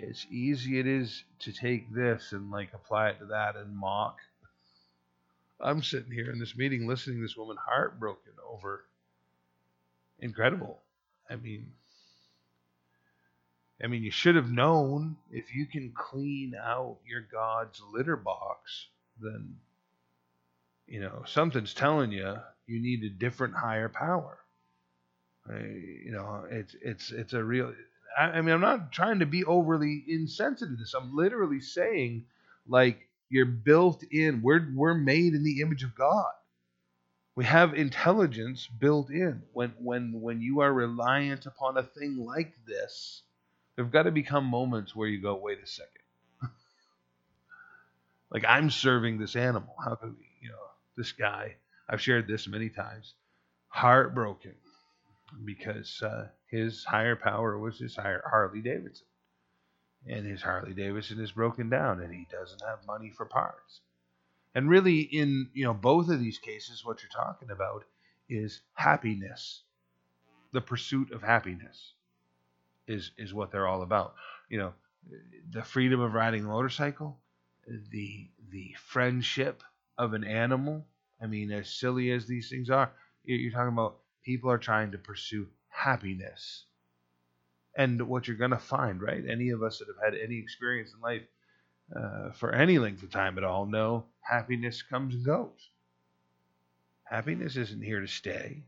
as 0.02 0.26
easy 0.30 0.80
it 0.80 0.88
is 0.88 1.24
to 1.40 1.52
take 1.52 1.94
this 1.94 2.32
and 2.32 2.50
like 2.52 2.74
apply 2.74 3.10
it 3.10 3.20
to 3.20 3.26
that 3.28 3.56
and 3.56 3.76
mock. 3.76 4.18
I'm 5.60 5.84
sitting 5.84 6.12
here 6.12 6.32
in 6.32 6.40
this 6.40 6.58
meeting 6.58 6.88
listening 6.88 7.18
to 7.18 7.22
this 7.22 7.38
woman 7.38 7.58
heartbroken 7.64 8.34
over 8.50 8.86
incredible. 10.20 10.80
I 11.30 11.36
mean, 11.36 11.72
I 13.84 13.88
mean, 13.88 14.04
you 14.04 14.12
should 14.12 14.36
have 14.36 14.52
known 14.52 15.18
if 15.32 15.56
you 15.56 15.66
can 15.66 15.92
clean 15.96 16.54
out 16.62 16.98
your 17.08 17.22
God's 17.22 17.82
litter 17.92 18.16
box, 18.16 18.88
then, 19.20 19.56
you 20.88 21.00
know, 21.00 21.24
something's 21.26 21.74
telling 21.74 22.12
you 22.12 22.38
you 22.68 22.80
need 22.80 23.04
a 23.04 23.10
different 23.10 23.56
higher 23.56 23.90
power. 23.90 24.38
I, 25.50 25.58
you 26.06 26.12
know, 26.12 26.46
it's 26.50 26.76
it's 26.82 27.12
it's 27.12 27.34
a 27.34 27.44
real. 27.44 27.74
I, 28.18 28.26
I 28.26 28.42
mean, 28.42 28.54
I'm 28.54 28.62
not 28.62 28.92
trying 28.92 29.20
to 29.20 29.26
be 29.26 29.44
overly 29.46 30.04
insensitive 30.08 30.76
to 30.78 30.84
this. 30.84 30.94
I'm 30.94 31.16
literally 31.16 31.62
saying, 31.62 32.26
like, 32.68 33.08
you're 33.30 33.46
built 33.46 34.04
in. 34.12 34.42
We're 34.44 34.68
we're 34.76 34.94
made 34.94 35.34
in 35.34 35.44
the 35.44 35.62
image 35.62 35.84
of 35.84 35.96
God. 35.96 36.32
We 37.36 37.46
have 37.46 37.74
intelligence 37.74 38.68
built 38.68 39.10
in. 39.10 39.42
When 39.54 39.74
when 39.80 40.22
when 40.22 40.42
you 40.42 40.60
are 40.60 40.72
reliant 40.72 41.48
upon 41.48 41.78
a 41.78 41.84
thing 41.84 42.18
like 42.18 42.54
this 42.68 43.24
There've 43.82 43.92
got 43.92 44.04
to 44.04 44.12
become 44.12 44.46
moments 44.46 44.96
where 44.96 45.08
you 45.08 45.20
go, 45.20 45.34
wait 45.34 45.58
a 45.58 45.66
second. 45.66 46.04
like 48.32 48.46
I'm 48.48 48.70
serving 48.70 49.18
this 49.18 49.36
animal. 49.36 49.74
How 49.84 49.96
could 49.96 50.16
we, 50.20 50.26
you 50.40 50.50
know, 50.50 50.68
this 50.96 51.14
guy, 51.14 51.56
I've 51.90 52.00
shared 52.00 52.28
this 52.28 52.48
many 52.48 52.70
times, 52.70 53.16
heartbroken 53.70 54.54
because 55.44 56.00
uh, 56.04 56.28
his 56.46 56.86
higher 56.86 57.16
power 57.16 57.58
was 57.58 57.80
his 57.80 57.96
higher 57.96 58.22
Harley 58.30 58.62
Davidson. 58.62 59.08
And 60.08 60.28
his 60.28 60.44
Harley 60.44 60.76
Davidson 60.76 61.20
is 61.20 61.32
broken 61.32 61.68
down 61.68 62.02
and 62.02 62.14
he 62.14 62.28
doesn't 62.32 62.62
have 62.62 62.86
money 62.86 63.10
for 63.10 63.26
parts. 63.26 63.82
And 64.54 64.70
really, 64.70 65.00
in 65.00 65.50
you 65.56 65.64
know 65.64 65.74
both 65.74 66.08
of 66.10 66.20
these 66.20 66.38
cases, 66.38 66.86
what 66.86 67.02
you're 67.02 67.10
talking 67.10 67.50
about 67.50 67.86
is 68.30 68.62
happiness, 68.76 69.64
the 70.52 70.62
pursuit 70.62 71.12
of 71.12 71.24
happiness 71.24 71.94
is 72.88 73.12
is 73.18 73.34
what 73.34 73.52
they're 73.52 73.68
all 73.68 73.84
about. 73.84 74.16
You 74.50 74.60
know, 74.60 74.74
the 75.50 75.64
freedom 75.64 76.00
of 76.00 76.14
riding 76.14 76.46
a 76.46 76.48
motorcycle, 76.48 77.20
the 77.92 78.30
the 78.50 78.76
friendship 78.78 79.64
of 79.98 80.14
an 80.14 80.24
animal. 80.24 80.86
I 81.22 81.28
mean, 81.28 81.52
as 81.52 81.70
silly 81.70 82.12
as 82.12 82.26
these 82.26 82.50
things 82.50 82.70
are, 82.70 82.92
you're 83.24 83.52
talking 83.52 83.74
about 83.74 84.00
people 84.24 84.50
are 84.50 84.58
trying 84.58 84.92
to 84.92 84.98
pursue 84.98 85.48
happiness. 85.70 86.66
And 87.76 88.02
what 88.08 88.28
you're 88.28 88.38
going 88.38 88.52
to 88.52 88.58
find, 88.58 89.02
right? 89.02 89.24
Any 89.26 89.52
of 89.52 89.64
us 89.64 89.80
that 89.80 89.88
have 89.88 90.14
had 90.14 90.20
any 90.20 90.40
experience 90.40 90.94
in 90.94 91.00
life 91.00 91.22
uh, 91.96 92.32
for 92.32 92.52
any 92.54 92.80
length 92.80 93.04
of 93.04 93.12
time 93.12 93.38
at 93.38 93.44
all 93.44 93.66
know 93.66 94.06
happiness 94.22 94.82
comes 94.82 95.16
and 95.16 95.26
goes. 95.26 95.70
Happiness 97.04 97.58
isn't 97.58 97.84
here 97.84 98.00
to 98.00 98.08
stay. 98.08 98.64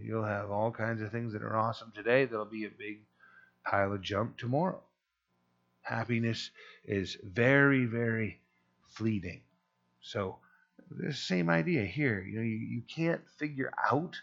You'll 0.00 0.24
have 0.24 0.50
all 0.50 0.70
kinds 0.70 1.02
of 1.02 1.10
things 1.10 1.32
that 1.32 1.42
are 1.42 1.56
awesome 1.56 1.92
today 1.94 2.24
that'll 2.24 2.44
be 2.44 2.64
a 2.64 2.70
big 2.70 3.00
pile 3.64 3.92
of 3.92 4.02
junk 4.02 4.36
tomorrow. 4.36 4.82
Happiness 5.82 6.50
is 6.84 7.16
very, 7.22 7.86
very 7.86 8.40
fleeting. 8.88 9.42
So, 10.00 10.38
the 10.90 11.12
same 11.12 11.48
idea 11.48 11.84
here. 11.84 12.20
You 12.20 12.36
know, 12.36 12.42
you, 12.42 12.58
you 12.58 12.82
can't 12.82 13.22
figure 13.38 13.72
out 13.90 14.20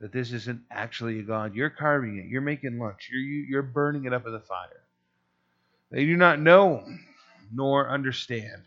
that 0.00 0.12
this 0.12 0.32
isn't 0.32 0.60
actually 0.70 1.18
a 1.18 1.22
God. 1.22 1.54
You're 1.54 1.70
carving 1.70 2.18
it. 2.18 2.26
You're 2.26 2.40
making 2.40 2.78
lunch. 2.78 3.08
You're 3.10 3.20
you, 3.20 3.42
are 3.42 3.46
you 3.46 3.58
are 3.58 3.62
burning 3.62 4.04
it 4.04 4.12
up 4.12 4.26
in 4.26 4.32
the 4.32 4.40
fire. 4.40 4.82
They 5.90 6.04
do 6.04 6.16
not 6.16 6.40
know 6.40 6.84
nor 7.52 7.88
understand, 7.88 8.62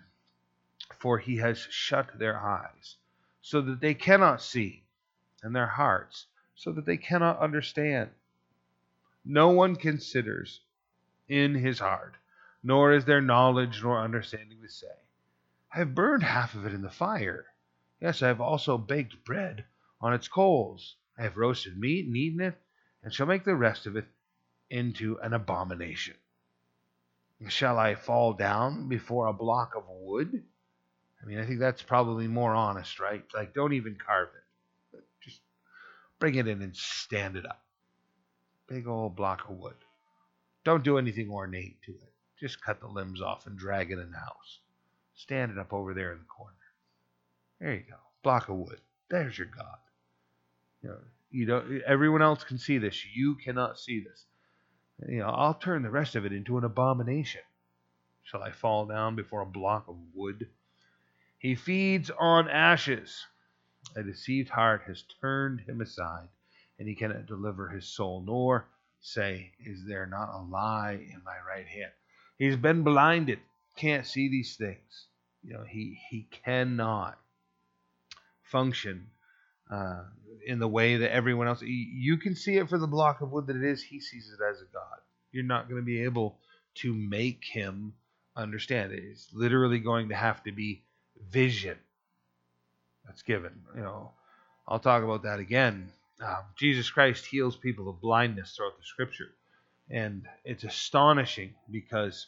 for 1.00 1.18
He 1.18 1.38
has 1.38 1.58
shut 1.70 2.18
their 2.18 2.40
eyes, 2.40 2.96
so 3.42 3.62
that 3.62 3.82
they 3.82 3.94
cannot 3.94 4.42
see 4.42 4.84
and 5.44 5.56
their 5.56 5.68
hearts 5.68 6.26
so 6.56 6.72
that 6.72 6.86
they 6.86 6.98
cannot 6.98 7.40
understand. 7.40 8.10
No 9.24 9.50
one 9.50 9.76
considers 9.76 10.62
in 11.28 11.56
his 11.56 11.80
heart, 11.80 12.16
nor 12.64 12.94
is 12.94 13.06
there 13.06 13.22
knowledge 13.22 13.82
nor 13.84 14.00
understanding 14.00 14.62
to 14.62 14.70
say, 14.70 14.88
I 15.74 15.78
have 15.80 15.96
burned 15.96 16.24
half 16.24 16.56
of 16.56 16.66
it 16.66 16.74
in 16.74 16.82
the 16.82 16.90
fire. 16.90 17.46
Yes, 18.02 18.22
I 18.22 18.28
have 18.28 18.42
also 18.42 18.78
baked 18.78 19.24
bread 19.24 19.66
on 20.02 20.14
its 20.14 20.28
coals. 20.28 20.96
I 21.18 21.24
have 21.24 21.38
roasted 21.38 21.78
meat 21.78 22.06
and 22.08 22.18
eaten 22.18 22.42
it, 22.42 22.58
and 23.04 23.14
shall 23.14 23.28
make 23.28 23.44
the 23.44 23.56
rest 23.56 23.86
of 23.86 23.96
it 23.96 24.06
into 24.70 25.20
an 25.22 25.34
abomination. 25.34 26.16
Shall 27.48 27.78
I 27.78 27.96
fall 27.96 28.34
down 28.34 28.90
before 28.90 29.28
a 29.28 29.34
block 29.34 29.76
of 29.76 29.84
wood? 29.88 30.44
I 31.22 31.26
mean, 31.26 31.40
I 31.40 31.46
think 31.46 31.60
that's 31.60 31.82
probably 31.82 32.28
more 32.28 32.54
honest, 32.54 33.00
right? 33.00 33.24
Like, 33.34 33.54
don't 33.54 33.74
even 33.74 33.96
carve 33.96 34.30
it. 34.36 34.44
Bring 36.20 36.36
it 36.36 36.48
in 36.48 36.62
and 36.62 36.76
stand 36.76 37.36
it 37.36 37.46
up. 37.46 37.64
Big 38.68 38.88
old 38.88 39.16
block 39.16 39.50
of 39.50 39.58
wood. 39.58 39.76
Don't 40.64 40.84
do 40.84 40.98
anything 40.98 41.32
ornate 41.32 41.82
to 41.84 41.92
it. 41.92 42.14
Just 42.40 42.62
cut 42.62 42.80
the 42.80 42.88
limbs 42.88 43.22
off 43.22 43.48
and 43.48 43.58
drag 43.58 43.92
it 43.92 44.00
in 44.00 44.12
the 44.12 44.18
house. 44.18 44.60
Stand 45.16 45.52
it 45.52 45.58
up 45.58 45.74
over 45.74 45.94
there 45.94 46.12
in 46.12 46.20
the 46.20 46.26
corner. 46.26 46.54
There 47.60 47.74
you 47.74 47.84
go. 47.90 47.98
Block 48.24 48.50
of 48.50 48.56
wood. 48.56 48.80
There's 49.10 49.38
your 49.38 49.48
God. 49.48 49.78
You 50.82 50.90
know, 50.90 50.98
you 51.32 51.46
don't 51.46 51.82
everyone 51.86 52.22
else 52.22 52.44
can 52.44 52.58
see 52.58 52.78
this. 52.78 53.06
You 53.14 53.36
cannot 53.36 53.80
see 53.80 54.02
this. 54.02 54.26
You 55.08 55.20
know, 55.20 55.30
I'll 55.30 55.54
turn 55.54 55.84
the 55.84 55.90
rest 55.90 56.16
of 56.16 56.26
it 56.26 56.34
into 56.34 56.58
an 56.58 56.64
abomination. 56.64 57.42
Shall 58.24 58.44
I 58.44 58.52
fall 58.52 58.86
down 58.86 59.16
before 59.16 59.42
a 59.42 59.46
block 59.46 59.88
of 59.88 59.96
wood? 60.14 60.48
He 61.38 61.56
feeds 61.56 62.12
on 62.20 62.50
ashes. 62.50 63.26
A 63.96 64.04
deceived 64.04 64.50
heart 64.50 64.84
has 64.88 65.04
turned 65.22 65.62
him 65.62 65.82
aside, 65.82 66.30
and 66.78 66.88
he 66.88 66.96
cannot 66.96 67.26
deliver 67.26 67.70
his 67.70 67.88
soul, 67.88 68.22
nor 68.22 68.68
say, 69.00 69.54
Is 69.60 69.86
there 69.86 70.06
not 70.06 70.30
a 70.30 70.42
lie 70.42 70.94
in 70.94 71.24
my 71.24 71.38
right 71.48 71.68
hand? 71.68 71.92
He's 72.38 72.56
been 72.56 72.84
blinded, 72.84 73.40
can't 73.76 74.06
see 74.06 74.30
these 74.30 74.56
things. 74.56 75.08
You 75.44 75.54
know, 75.54 75.64
he, 75.64 76.00
he 76.10 76.28
cannot 76.44 77.18
function 78.44 79.10
uh, 79.72 80.04
in 80.46 80.60
the 80.60 80.68
way 80.68 80.98
that 80.98 81.14
everyone 81.14 81.48
else. 81.48 81.62
You 81.62 82.18
can 82.18 82.36
see 82.36 82.58
it 82.58 82.70
for 82.70 82.78
the 82.78 82.88
block 82.88 83.22
of 83.22 83.32
wood 83.32 83.48
that 83.48 83.56
it 83.56 83.64
is. 83.64 83.82
He 83.82 84.00
sees 84.00 84.32
it 84.32 84.44
as 84.44 84.62
a 84.62 84.74
god. 84.74 85.00
You're 85.32 85.44
not 85.44 85.70
going 85.70 85.82
to 85.82 85.86
be 85.86 86.04
able 86.04 86.40
to 86.76 86.94
make 86.94 87.46
him 87.46 87.94
understand. 88.36 88.92
It's 88.92 89.30
literally 89.34 89.80
going 89.80 90.10
to 90.10 90.16
have 90.16 90.44
to 90.44 90.52
be 90.52 90.84
vision 91.30 91.78
that's 93.10 93.24
given. 93.24 93.52
You 93.76 93.82
know, 93.82 94.12
I'll 94.68 94.80
talk 94.80 95.04
about 95.04 95.24
that 95.24 95.40
again. 95.40 95.92
Um, 96.22 96.44
Jesus 96.56 96.92
Christ 96.92 97.26
heals 97.26 97.56
people 97.56 97.90
of 97.90 98.00
blindness 98.00 98.56
throughout 98.56 98.78
the 98.78 98.84
Scripture, 98.84 99.34
and 99.90 100.28
it's 100.46 100.64
astonishing 100.64 101.56
because 101.72 102.28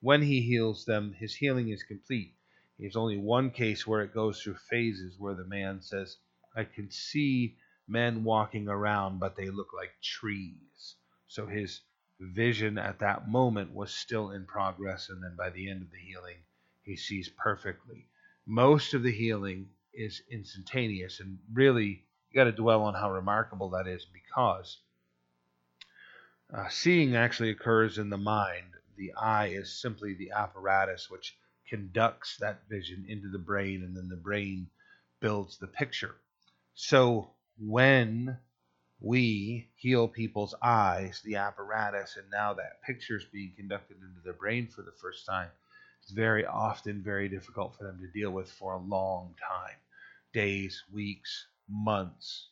when 0.00 0.22
He 0.22 0.40
heals 0.40 0.86
them, 0.86 1.12
His 1.12 1.34
healing 1.34 1.68
is 1.68 1.82
complete. 1.82 2.32
There's 2.78 2.96
only 2.96 3.18
one 3.18 3.50
case 3.50 3.86
where 3.86 4.00
it 4.00 4.14
goes 4.14 4.40
through 4.40 4.56
phases 4.70 5.18
where 5.18 5.34
the 5.34 5.44
man 5.44 5.82
says, 5.82 6.16
I 6.56 6.64
can 6.64 6.90
see 6.90 7.56
men 7.86 8.24
walking 8.24 8.68
around, 8.68 9.18
but 9.18 9.36
they 9.36 9.50
look 9.50 9.74
like 9.76 9.90
trees. 10.02 10.94
So 11.28 11.46
his 11.46 11.82
vision 12.18 12.78
at 12.78 13.00
that 13.00 13.28
moment 13.28 13.74
was 13.74 13.92
still 13.92 14.30
in 14.30 14.46
progress, 14.46 15.10
and 15.10 15.22
then 15.22 15.34
by 15.36 15.50
the 15.50 15.68
end 15.68 15.82
of 15.82 15.90
the 15.90 15.98
healing, 15.98 16.38
he 16.82 16.96
sees 16.96 17.28
perfectly. 17.28 18.06
Most 18.46 18.94
of 18.94 19.02
the 19.02 19.12
healing 19.12 19.68
is 19.92 20.22
instantaneous, 20.30 21.20
and 21.20 21.38
really, 21.52 22.04
you 22.30 22.34
got 22.34 22.44
to 22.44 22.52
dwell 22.52 22.82
on 22.82 22.94
how 22.94 23.10
remarkable 23.10 23.70
that 23.70 23.86
is 23.86 24.06
because 24.06 24.78
uh, 26.54 26.68
seeing 26.68 27.16
actually 27.16 27.50
occurs 27.50 27.98
in 27.98 28.10
the 28.10 28.18
mind. 28.18 28.66
The 28.96 29.12
eye 29.14 29.48
is 29.48 29.80
simply 29.80 30.14
the 30.14 30.32
apparatus 30.32 31.08
which 31.10 31.36
conducts 31.68 32.36
that 32.38 32.62
vision 32.68 33.06
into 33.08 33.28
the 33.28 33.38
brain, 33.38 33.82
and 33.82 33.96
then 33.96 34.08
the 34.08 34.16
brain 34.16 34.68
builds 35.20 35.58
the 35.58 35.68
picture. 35.68 36.16
So 36.74 37.30
when 37.58 38.38
we 39.00 39.68
heal 39.76 40.08
people's 40.08 40.54
eyes, 40.62 41.20
the 41.24 41.36
apparatus, 41.36 42.16
and 42.16 42.26
now 42.30 42.54
that 42.54 42.82
picture 42.82 43.16
is 43.16 43.24
being 43.24 43.52
conducted 43.56 43.96
into 43.98 44.20
their 44.24 44.34
brain 44.34 44.68
for 44.68 44.82
the 44.82 44.92
first 45.00 45.24
time, 45.24 45.48
it's 46.02 46.12
very 46.12 46.44
often 46.46 47.02
very 47.02 47.28
difficult 47.28 47.76
for 47.76 47.84
them 47.84 48.00
to 48.00 48.08
deal 48.08 48.30
with 48.30 48.50
for 48.52 48.74
a 48.74 48.78
long 48.78 49.34
time. 49.46 49.76
Days, 50.32 50.84
weeks, 50.92 51.46
months 51.68 52.48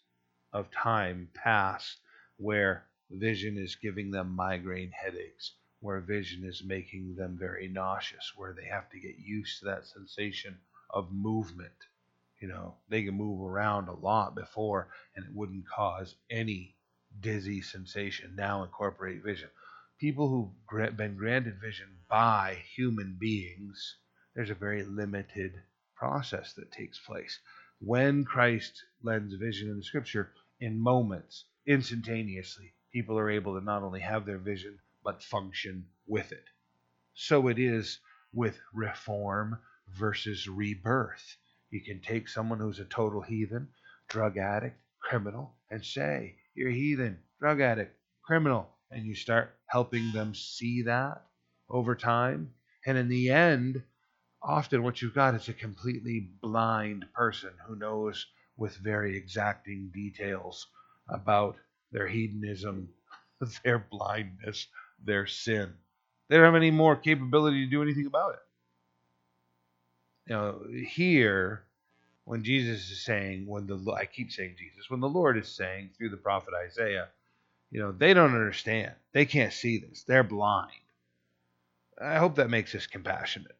of 0.52 0.70
time 0.70 1.30
pass 1.34 1.98
where 2.36 2.86
vision 3.10 3.56
is 3.58 3.76
giving 3.76 4.10
them 4.10 4.30
migraine 4.34 4.90
headaches, 4.92 5.54
where 5.80 6.00
vision 6.00 6.44
is 6.44 6.62
making 6.64 7.14
them 7.16 7.36
very 7.38 7.68
nauseous, 7.68 8.32
where 8.36 8.52
they 8.52 8.66
have 8.66 8.90
to 8.90 9.00
get 9.00 9.18
used 9.18 9.58
to 9.60 9.66
that 9.66 9.86
sensation 9.86 10.58
of 10.90 11.12
movement 11.12 11.86
you 12.40 12.48
know, 12.48 12.76
they 12.88 13.02
can 13.04 13.14
move 13.14 13.40
around 13.42 13.88
a 13.88 13.94
lot 13.94 14.34
before 14.34 14.88
and 15.16 15.24
it 15.24 15.32
wouldn't 15.34 15.68
cause 15.68 16.14
any 16.30 16.76
dizzy 17.20 17.60
sensation. 17.62 18.34
Now 18.36 18.62
incorporate 18.62 19.22
vision. 19.24 19.50
People 20.00 20.28
who've 20.28 20.96
been 20.96 21.16
granted 21.16 21.60
vision 21.60 21.98
by 22.08 22.62
human 22.76 23.16
beings, 23.18 23.96
there's 24.32 24.50
a 24.50 24.54
very 24.54 24.84
limited 24.84 25.60
process 25.96 26.52
that 26.52 26.70
takes 26.70 27.00
place. 27.00 27.40
When 27.80 28.24
Christ 28.24 28.84
lends 29.02 29.34
vision 29.34 29.68
in 29.68 29.78
the 29.78 29.82
scripture, 29.82 30.32
in 30.60 30.78
moments, 30.78 31.46
instantaneously, 31.66 32.74
people 32.92 33.18
are 33.18 33.28
able 33.28 33.58
to 33.58 33.64
not 33.64 33.82
only 33.82 33.98
have 33.98 34.24
their 34.24 34.38
vision, 34.38 34.78
but 35.02 35.24
function 35.24 35.88
with 36.06 36.30
it. 36.30 36.44
So 37.14 37.48
it 37.48 37.58
is 37.58 37.98
with 38.32 38.60
reform 38.72 39.58
versus 39.88 40.46
rebirth. 40.46 41.36
You 41.70 41.80
can 41.80 42.00
take 42.00 42.28
someone 42.28 42.60
who's 42.60 42.78
a 42.78 42.84
total 42.84 43.22
heathen, 43.22 43.70
drug 44.08 44.36
addict, 44.36 44.78
criminal, 45.00 45.56
and 45.70 45.84
say, 45.84 46.36
You're 46.54 46.70
a 46.70 46.72
heathen, 46.72 47.18
drug 47.40 47.60
addict, 47.60 47.98
criminal. 48.22 48.77
And 48.90 49.04
you 49.04 49.14
start 49.14 49.54
helping 49.66 50.12
them 50.12 50.34
see 50.34 50.82
that 50.82 51.22
over 51.68 51.94
time. 51.94 52.50
And 52.86 52.96
in 52.96 53.08
the 53.08 53.30
end, 53.30 53.82
often 54.42 54.82
what 54.82 55.02
you've 55.02 55.14
got 55.14 55.34
is 55.34 55.48
a 55.48 55.52
completely 55.52 56.28
blind 56.40 57.06
person 57.14 57.50
who 57.66 57.76
knows 57.76 58.26
with 58.56 58.76
very 58.76 59.16
exacting 59.16 59.90
details 59.94 60.66
about 61.08 61.56
their 61.92 62.08
hedonism, 62.08 62.88
their 63.64 63.78
blindness, 63.78 64.66
their 65.04 65.26
sin. 65.26 65.72
They 66.28 66.36
don't 66.36 66.44
have 66.46 66.54
any 66.54 66.70
more 66.70 66.96
capability 66.96 67.64
to 67.64 67.70
do 67.70 67.82
anything 67.82 68.06
about 68.06 68.34
it. 68.34 68.40
Know, 70.32 70.60
here, 70.86 71.64
when 72.24 72.44
Jesus 72.44 72.90
is 72.90 73.02
saying, 73.02 73.46
when 73.46 73.66
the 73.66 73.78
I 73.92 74.04
keep 74.04 74.30
saying 74.30 74.56
Jesus, 74.58 74.90
when 74.90 75.00
the 75.00 75.08
Lord 75.08 75.38
is 75.38 75.48
saying 75.48 75.90
through 75.96 76.10
the 76.10 76.18
prophet 76.18 76.52
Isaiah, 76.54 77.08
you 77.70 77.80
know, 77.80 77.92
they 77.92 78.14
don't 78.14 78.34
understand. 78.34 78.92
They 79.12 79.26
can't 79.26 79.52
see 79.52 79.78
this. 79.78 80.04
They're 80.04 80.24
blind. 80.24 80.72
I 82.00 82.16
hope 82.16 82.36
that 82.36 82.50
makes 82.50 82.74
us 82.74 82.86
compassionate. 82.86 83.56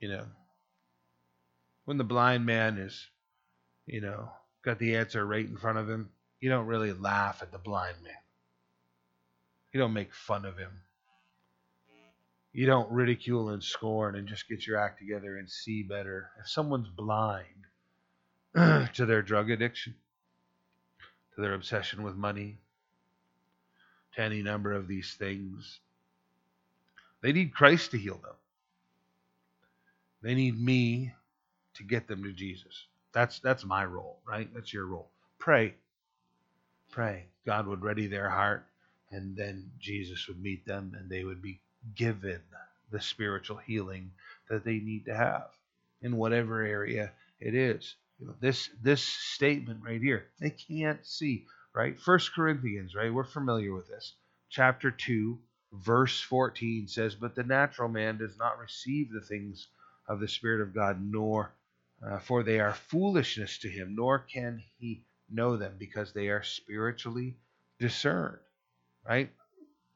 You 0.00 0.08
know, 0.08 0.24
when 1.84 1.96
the 1.96 2.04
blind 2.04 2.44
man 2.44 2.78
is, 2.78 3.08
you 3.86 4.00
know, 4.00 4.30
got 4.64 4.78
the 4.78 4.96
answer 4.96 5.24
right 5.24 5.46
in 5.46 5.56
front 5.56 5.78
of 5.78 5.88
him, 5.88 6.10
you 6.40 6.50
don't 6.50 6.66
really 6.66 6.92
laugh 6.92 7.40
at 7.42 7.52
the 7.52 7.58
blind 7.58 7.96
man. 8.02 8.12
You 9.72 9.80
don't 9.80 9.92
make 9.92 10.12
fun 10.12 10.44
of 10.44 10.58
him 10.58 10.82
you 12.52 12.66
don't 12.66 12.90
ridicule 12.90 13.50
and 13.50 13.62
scorn 13.62 14.16
and 14.16 14.28
just 14.28 14.48
get 14.48 14.66
your 14.66 14.78
act 14.78 14.98
together 14.98 15.38
and 15.38 15.48
see 15.48 15.82
better. 15.82 16.30
If 16.38 16.48
someone's 16.48 16.88
blind 16.88 17.46
to 18.54 19.06
their 19.06 19.22
drug 19.22 19.50
addiction, 19.50 19.94
to 21.34 21.40
their 21.40 21.54
obsession 21.54 22.02
with 22.02 22.14
money, 22.16 22.58
to 24.14 24.22
any 24.22 24.42
number 24.42 24.72
of 24.72 24.88
these 24.88 25.14
things, 25.14 25.80
they 27.22 27.32
need 27.32 27.54
Christ 27.54 27.92
to 27.92 27.98
heal 27.98 28.18
them. 28.22 28.34
They 30.22 30.34
need 30.34 30.60
me 30.60 31.12
to 31.74 31.82
get 31.84 32.06
them 32.06 32.22
to 32.24 32.32
Jesus. 32.32 32.86
That's 33.12 33.40
that's 33.40 33.64
my 33.64 33.84
role, 33.84 34.18
right? 34.26 34.48
That's 34.54 34.72
your 34.72 34.86
role. 34.86 35.10
Pray. 35.38 35.74
Pray. 36.90 37.26
God 37.46 37.66
would 37.66 37.82
ready 37.82 38.06
their 38.06 38.30
heart 38.30 38.66
and 39.10 39.36
then 39.36 39.70
Jesus 39.78 40.26
would 40.28 40.42
meet 40.42 40.64
them 40.66 40.96
and 40.98 41.08
they 41.10 41.24
would 41.24 41.42
be 41.42 41.60
given 41.94 42.40
the 42.90 43.00
spiritual 43.00 43.56
healing 43.56 44.10
that 44.48 44.64
they 44.64 44.78
need 44.78 45.04
to 45.06 45.14
have 45.14 45.48
in 46.02 46.16
whatever 46.16 46.62
area 46.62 47.12
it 47.40 47.54
is. 47.54 47.96
You 48.22 48.28
know, 48.28 48.34
this 48.38 48.70
this 48.80 49.02
statement 49.02 49.80
right 49.84 50.00
here, 50.00 50.28
they 50.38 50.50
can't 50.50 51.04
see, 51.04 51.44
right? 51.74 51.98
First 51.98 52.32
Corinthians, 52.32 52.94
right? 52.94 53.12
We're 53.12 53.24
familiar 53.24 53.74
with 53.74 53.88
this. 53.88 54.14
Chapter 54.48 54.92
2, 54.92 55.40
verse 55.72 56.20
14 56.20 56.86
says, 56.86 57.16
But 57.16 57.34
the 57.34 57.42
natural 57.42 57.88
man 57.88 58.18
does 58.18 58.38
not 58.38 58.60
receive 58.60 59.10
the 59.10 59.22
things 59.22 59.66
of 60.06 60.20
the 60.20 60.28
Spirit 60.28 60.60
of 60.60 60.72
God, 60.72 61.04
nor 61.04 61.52
uh, 62.06 62.20
for 62.20 62.44
they 62.44 62.60
are 62.60 62.74
foolishness 62.74 63.58
to 63.58 63.68
him, 63.68 63.96
nor 63.96 64.20
can 64.20 64.62
he 64.78 65.02
know 65.28 65.56
them 65.56 65.74
because 65.76 66.12
they 66.12 66.28
are 66.28 66.44
spiritually 66.44 67.34
discerned. 67.80 68.38
Right? 69.04 69.32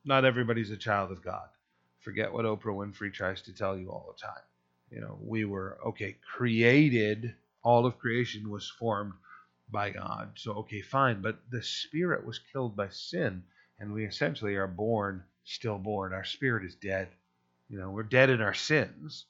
Not 0.05 0.25
everybody's 0.25 0.73
a 0.73 0.77
child 0.77 1.13
of 1.13 1.23
God. 1.23 1.49
Forget 2.01 2.33
what 2.33 2.45
Oprah 2.45 2.75
Winfrey 2.75 3.13
tries 3.13 3.43
to 3.43 3.53
tell 3.53 3.79
you 3.79 3.91
all 3.93 4.13
the 4.13 4.21
time. 4.21 4.43
You 4.91 5.01
know, 5.01 5.17
we 5.23 5.45
were, 5.45 5.79
okay, 5.87 6.17
created, 6.35 7.37
all 7.67 7.85
of 7.85 7.99
creation 7.99 8.49
was 8.49 8.71
formed 8.79 9.13
by 9.69 9.91
God. 9.91 10.31
So, 10.37 10.53
okay, 10.53 10.83
fine. 10.83 11.21
But 11.21 11.41
the 11.51 11.65
spirit 11.65 12.25
was 12.25 12.39
killed 12.53 12.77
by 12.77 12.91
sin, 12.91 13.43
and 13.81 13.93
we 13.93 14.05
essentially 14.05 14.55
are 14.55 14.69
born, 14.69 15.25
stillborn. 15.45 16.13
Our 16.13 16.25
spirit 16.25 16.65
is 16.65 16.77
dead. 16.77 17.09
You 17.69 17.81
know, 17.81 17.91
we're 17.91 18.05
dead 18.05 18.31
in 18.31 18.41
our 18.41 18.55
sins. 18.55 19.25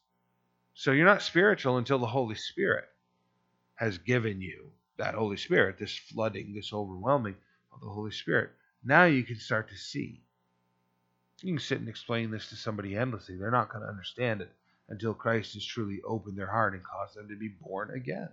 So 0.74 0.92
you're 0.92 1.06
not 1.06 1.22
spiritual 1.22 1.78
until 1.78 1.98
the 1.98 2.06
Holy 2.06 2.34
Spirit 2.34 2.84
has 3.76 3.96
given 3.96 4.42
you 4.42 4.70
that 4.98 5.14
Holy 5.14 5.38
Spirit, 5.38 5.78
this 5.78 5.96
flooding, 5.96 6.52
this 6.52 6.74
overwhelming 6.74 7.36
of 7.72 7.80
the 7.80 7.88
Holy 7.88 8.10
Spirit. 8.10 8.50
Now 8.84 9.04
you 9.04 9.22
can 9.22 9.36
start 9.36 9.70
to 9.70 9.76
see. 9.78 10.20
You 11.40 11.54
can 11.54 11.58
sit 11.58 11.80
and 11.80 11.88
explain 11.88 12.30
this 12.30 12.50
to 12.50 12.56
somebody 12.56 12.96
endlessly. 12.96 13.38
They're 13.38 13.50
not 13.50 13.70
going 13.72 13.82
to 13.82 13.90
understand 13.90 14.42
it 14.42 14.52
until 14.88 15.14
Christ 15.14 15.54
has 15.54 15.64
truly 15.64 16.00
opened 16.06 16.38
their 16.38 16.50
heart 16.50 16.74
and 16.74 16.84
caused 16.84 17.16
them 17.16 17.28
to 17.28 17.36
be 17.36 17.48
born 17.48 17.90
again. 17.94 18.28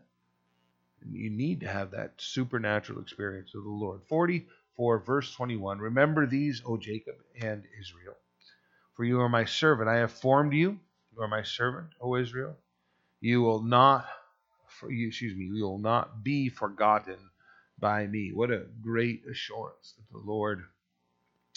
And 1.01 1.14
you 1.14 1.30
need 1.30 1.62
to 1.62 1.68
have 1.68 1.91
that 1.91 2.14
supernatural 2.18 3.01
experience 3.01 3.54
of 3.56 3.64
the 3.64 3.70
Lord. 3.70 4.01
44, 4.08 4.99
verse 4.99 5.34
21 5.34 5.80
Remember 5.80 6.26
these, 6.26 6.62
O 6.66 6.78
Jacob 6.78 7.16
and 7.41 7.64
Israel, 7.80 8.16
for 8.95 9.04
you 9.04 9.20
are 9.22 9.30
my 9.30 9.45
servant. 9.45 9.89
I 9.89 9.97
have 9.97 10.12
formed 10.12 10.54
you. 10.54 10.80
You 11.14 11.22
are 11.22 11.28
my 11.28 11.43
servant, 11.43 11.89
O 12.01 12.16
Israel. 12.16 12.56
You 13.20 13.41
will 13.41 13.62
not, 13.62 14.06
for 14.68 14.91
you, 14.91 15.08
excuse 15.08 15.36
me, 15.36 15.45
you 15.45 15.64
will 15.64 15.80
not 15.80 16.24
be 16.24 16.49
forgotten 16.49 17.18
by 17.80 18.08
me. 18.08 18.32
What 18.34 18.51
a 18.51 18.66
great 18.82 19.24
assurance 19.30 19.93
that 19.97 20.12
the 20.12 20.24
Lord 20.24 20.64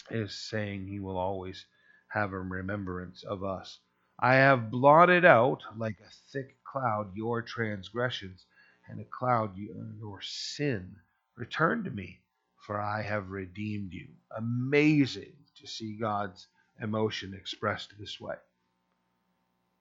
is 0.09 0.33
saying 0.33 0.87
he 0.87 0.99
will 0.99 1.17
always 1.17 1.65
have 2.09 2.33
a 2.33 2.39
remembrance 2.39 3.23
of 3.23 3.43
us. 3.43 3.79
I 4.19 4.35
have 4.35 4.71
blotted 4.71 5.25
out 5.25 5.63
like 5.77 5.99
a 5.99 6.09
thick 6.31 6.57
cloud 6.63 7.15
your 7.15 7.41
transgressions, 7.41 8.45
and 8.87 8.99
a 8.99 9.05
cloud 9.05 9.51
uh, 9.51 9.97
your 9.99 10.21
sin. 10.21 10.95
Return 11.35 11.83
to 11.83 11.91
me, 11.91 12.19
for 12.65 12.81
I 12.81 13.01
have 13.01 13.29
redeemed 13.29 13.93
you. 13.93 14.07
Amazing 14.35 15.33
to 15.59 15.67
see 15.67 15.97
God's 15.97 16.47
emotion 16.81 17.33
expressed 17.33 17.93
this 17.99 18.19
way. 18.19 18.35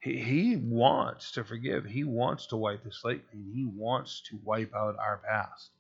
He, 0.01 0.19
he 0.19 0.57
wants 0.57 1.33
to 1.33 1.45
forgive. 1.45 1.85
He 1.85 2.05
wants 2.05 2.47
to 2.49 2.57
wipe 2.57 2.85
the 2.85 2.93
slate 2.93 3.29
clean. 3.31 3.51
He 3.55 3.65
wants 3.65 4.21
to 4.29 4.39
wipe 4.45 4.75
out 4.75 4.99
our 4.99 5.21
past. 5.27 5.71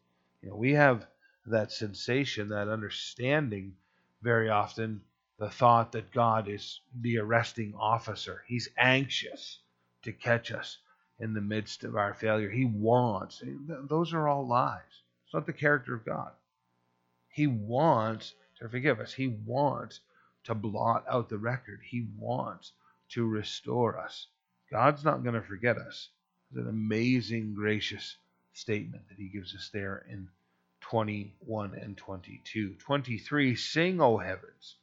You 0.42 0.50
know, 0.50 0.56
we 0.56 0.72
have 0.72 1.06
that 1.46 1.72
sensation, 1.72 2.48
that 2.48 2.68
understanding 2.68 3.74
very 4.22 4.48
often 4.48 5.02
the 5.38 5.50
thought 5.50 5.92
that 5.92 6.12
God 6.12 6.48
is 6.48 6.80
the 7.00 7.18
arresting 7.18 7.74
officer. 7.78 8.42
He's 8.46 8.68
anxious 8.78 9.58
to 10.02 10.12
catch 10.12 10.50
us 10.50 10.78
in 11.18 11.34
the 11.34 11.40
midst 11.40 11.84
of 11.84 11.96
our 11.96 12.14
failure. 12.14 12.50
He 12.50 12.64
wants. 12.64 13.42
Those 13.44 14.14
are 14.14 14.28
all 14.28 14.46
lies. 14.46 15.02
It's 15.24 15.34
not 15.34 15.46
the 15.46 15.52
character 15.52 15.94
of 15.94 16.04
God. 16.04 16.32
He 17.28 17.46
wants 17.46 18.34
to 18.58 18.68
forgive 18.68 19.00
us. 19.00 19.12
He 19.12 19.28
wants 19.28 20.00
to 20.44 20.54
blot 20.54 21.04
out 21.08 21.28
the 21.28 21.38
record. 21.38 21.80
He 21.84 22.06
wants 22.18 22.72
to 23.10 23.26
restore 23.26 23.98
us. 23.98 24.28
God's 24.70 25.04
not 25.04 25.22
going 25.22 25.34
to 25.34 25.42
forget 25.42 25.76
us. 25.76 26.08
It's 26.50 26.58
an 26.58 26.68
amazing, 26.68 27.54
gracious 27.54 28.16
statement 28.52 29.08
that 29.08 29.18
he 29.18 29.28
gives 29.28 29.54
us 29.54 29.68
there 29.72 30.06
in 30.08 30.28
21 30.80 31.74
and 31.74 31.96
22. 31.96 32.74
23 32.74 33.56
Sing, 33.56 34.00
O 34.00 34.16
heavens, 34.16 34.76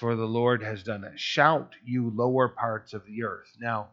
for 0.00 0.16
the 0.16 0.24
Lord 0.24 0.62
has 0.62 0.82
done 0.82 1.04
it. 1.04 1.20
Shout, 1.20 1.74
you 1.84 2.10
lower 2.10 2.48
parts 2.48 2.94
of 2.94 3.04
the 3.04 3.22
earth. 3.22 3.54
Now, 3.60 3.90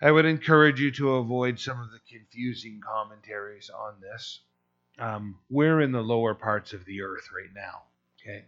I 0.00 0.12
would 0.12 0.26
encourage 0.26 0.80
you 0.80 0.92
to 0.92 1.16
avoid 1.16 1.58
some 1.58 1.80
of 1.80 1.90
the 1.90 1.98
confusing 2.08 2.80
commentaries 2.80 3.68
on 3.68 4.00
this. 4.00 4.42
Um, 4.96 5.40
we're 5.50 5.80
in 5.80 5.90
the 5.90 6.02
lower 6.02 6.34
parts 6.34 6.72
of 6.72 6.84
the 6.84 7.02
earth 7.02 7.28
right 7.34 7.50
now. 7.52 7.82
Okay. 8.22 8.44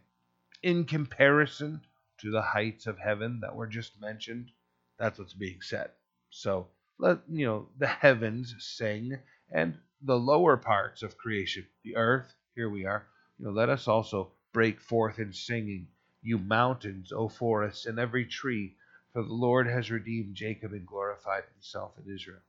In 0.63 0.85
comparison 0.85 1.81
to 2.19 2.31
the 2.31 2.43
heights 2.43 2.87
of 2.87 2.99
heaven 2.99 3.41
that 3.41 3.57
were 3.57 3.67
just 3.67 4.01
mentioned, 4.01 4.53
that's 4.97 5.19
what's 5.19 5.35
being 5.35 5.61
said. 5.61 5.91
So 6.31 6.69
let 6.99 7.19
you 7.29 7.47
know 7.47 7.69
the 7.79 7.89
heavens 7.89 8.55
sing 8.61 9.19
and 9.51 9.77
the 10.03 10.19
lower 10.19 10.57
parts 10.57 11.03
of 11.03 11.19
creation, 11.19 11.67
the 11.83 11.97
earth, 11.97 12.33
here 12.55 12.71
we 12.71 12.87
are. 12.87 13.09
You 13.41 13.47
know, 13.47 13.51
let 13.51 13.69
us 13.69 13.89
also 13.89 14.31
break 14.53 14.81
forth 14.81 15.19
in 15.19 15.33
singing, 15.33 15.89
you 16.23 16.39
mountains, 16.39 17.13
O 17.13 17.29
forests, 17.29 17.87
and 17.87 17.99
every 17.99 18.27
tree, 18.27 18.75
for 19.13 19.23
the 19.23 19.33
Lord 19.33 19.67
has 19.67 19.91
redeemed 19.91 20.35
Jacob 20.35 20.73
and 20.73 20.87
glorified 20.87 21.45
himself 21.55 21.93
in 21.99 22.13
Israel. 22.13 22.41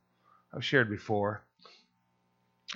I've 0.52 0.64
shared 0.64 0.90
before. 0.90 1.42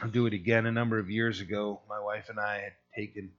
I'll 0.01 0.11
do 0.11 0.27
it 0.27 0.33
again. 0.33 0.67
A 0.67 0.73
number 0.73 0.99
of 0.99 1.11
years 1.11 1.41
ago, 1.41 1.81
my 1.89 2.01
wife 2.01 2.29
and 2.29 2.41
I 2.41 2.59
had 2.61 2.73
taken 2.97 3.33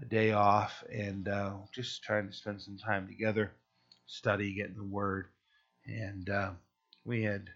a 0.00 0.04
day 0.04 0.32
off 0.32 0.82
and 0.90 1.28
uh, 1.28 1.52
just 1.72 2.02
trying 2.02 2.28
to 2.28 2.32
spend 2.34 2.62
some 2.62 2.78
time 2.78 3.06
together, 3.06 3.52
study, 4.06 4.54
getting 4.54 4.76
the 4.76 4.84
Word. 4.84 5.26
And 5.86 6.28
uh, 6.28 6.50
we 7.04 7.22
had 7.22 7.50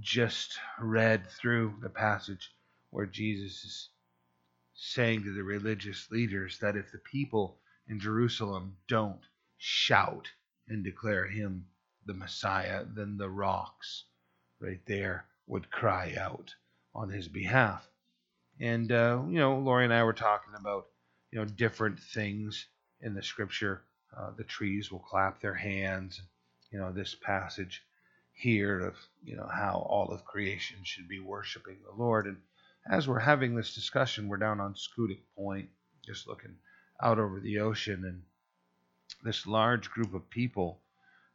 just 0.00 0.58
read 0.78 1.28
through 1.30 1.74
the 1.82 1.88
passage 1.88 2.52
where 2.90 3.06
Jesus 3.06 3.64
is 3.64 3.88
saying 4.74 5.24
to 5.24 5.34
the 5.34 5.42
religious 5.42 6.10
leaders 6.10 6.58
that 6.60 6.76
if 6.76 6.92
the 6.92 6.98
people 6.98 7.58
in 7.88 8.00
Jerusalem 8.00 8.76
don't 8.86 9.20
shout 9.56 10.28
and 10.68 10.84
declare 10.84 11.26
him 11.26 11.66
the 12.06 12.14
Messiah, 12.14 12.84
then 12.86 13.16
the 13.16 13.28
rocks 13.28 14.04
right 14.60 14.80
there 14.86 15.26
would 15.46 15.70
cry 15.70 16.14
out 16.18 16.54
on 16.94 17.08
his 17.08 17.28
behalf. 17.28 17.88
And, 18.60 18.90
uh, 18.90 19.22
you 19.28 19.38
know, 19.38 19.58
Lori 19.58 19.84
and 19.84 19.94
I 19.94 20.02
were 20.04 20.12
talking 20.12 20.54
about, 20.58 20.86
you 21.30 21.38
know, 21.38 21.44
different 21.44 22.00
things 22.00 22.66
in 23.00 23.14
the 23.14 23.22
scripture. 23.22 23.82
Uh, 24.16 24.30
the 24.36 24.44
trees 24.44 24.90
will 24.90 24.98
clap 25.00 25.40
their 25.40 25.54
hands. 25.54 26.20
You 26.70 26.78
know, 26.78 26.92
this 26.92 27.14
passage 27.14 27.82
here 28.38 28.78
of 28.78 28.94
you 29.24 29.36
know 29.36 29.48
how 29.52 29.84
all 29.88 30.12
of 30.12 30.24
creation 30.24 30.78
should 30.84 31.08
be 31.08 31.20
worshiping 31.20 31.76
the 31.84 32.02
Lord. 32.02 32.26
And 32.26 32.36
as 32.90 33.08
we're 33.08 33.18
having 33.18 33.54
this 33.54 33.74
discussion, 33.74 34.28
we're 34.28 34.36
down 34.36 34.60
on 34.60 34.74
Schoodic 34.74 35.20
Point, 35.36 35.68
just 36.04 36.26
looking 36.26 36.54
out 37.02 37.18
over 37.18 37.40
the 37.40 37.58
ocean, 37.60 38.04
and 38.04 38.22
this 39.22 39.46
large 39.46 39.90
group 39.90 40.14
of 40.14 40.28
people 40.30 40.80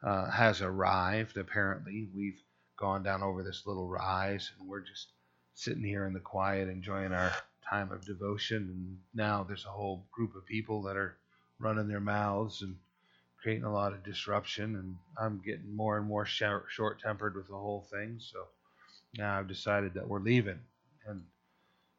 uh, 0.04 0.30
has 0.30 0.62
arrived. 0.62 1.38
Apparently, 1.38 2.08
we've 2.16 2.42
gone 2.78 3.04
down 3.04 3.24
over 3.24 3.44
this 3.44 3.64
little 3.66 3.88
rise, 3.88 4.52
and 4.60 4.68
we're 4.68 4.82
just 4.82 5.08
sitting 5.54 5.84
here 5.84 6.06
in 6.06 6.14
the 6.14 6.20
quiet, 6.20 6.68
enjoying 6.70 7.14
our 7.14 7.32
time 7.70 7.92
of 7.92 8.06
devotion. 8.06 8.58
And 8.58 8.98
now 9.14 9.44
there's 9.44 9.66
a 9.66 9.70
whole 9.70 10.06
group 10.12 10.36
of 10.36 10.46
people 10.46 10.82
that 10.84 10.98
are 10.98 11.18
running 11.60 11.88
their 11.88 12.00
mouths 12.00 12.62
and 12.62 12.76
creating 13.42 13.66
a 13.66 13.74
lot 13.74 13.94
of 13.94 14.04
disruption, 14.04 14.76
and 14.76 14.96
I'm 15.18 15.42
getting 15.46 15.76
more 15.76 15.98
and 15.98 16.08
more 16.08 16.26
short 16.26 17.02
tempered 17.02 17.36
with 17.36 17.48
the 17.48 17.58
whole 17.58 17.88
thing. 17.92 18.18
So 18.20 18.46
now 19.18 19.38
I've 19.38 19.48
decided 19.48 19.94
that 19.94 20.08
we're 20.08 20.20
leaving, 20.20 20.60
and 21.06 21.24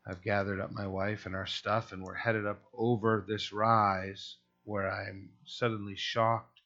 I've 0.06 0.22
gathered 0.22 0.60
up 0.60 0.70
my 0.70 0.86
wife 0.86 1.24
and 1.24 1.34
our 1.34 1.46
stuff, 1.46 1.92
and 1.92 2.02
we're 2.02 2.14
headed 2.14 2.46
up 2.46 2.62
over 2.74 3.24
this 3.26 3.52
rise 3.54 4.36
where 4.64 4.90
I'm 4.90 5.30
suddenly 5.46 5.96
shocked 5.96 6.60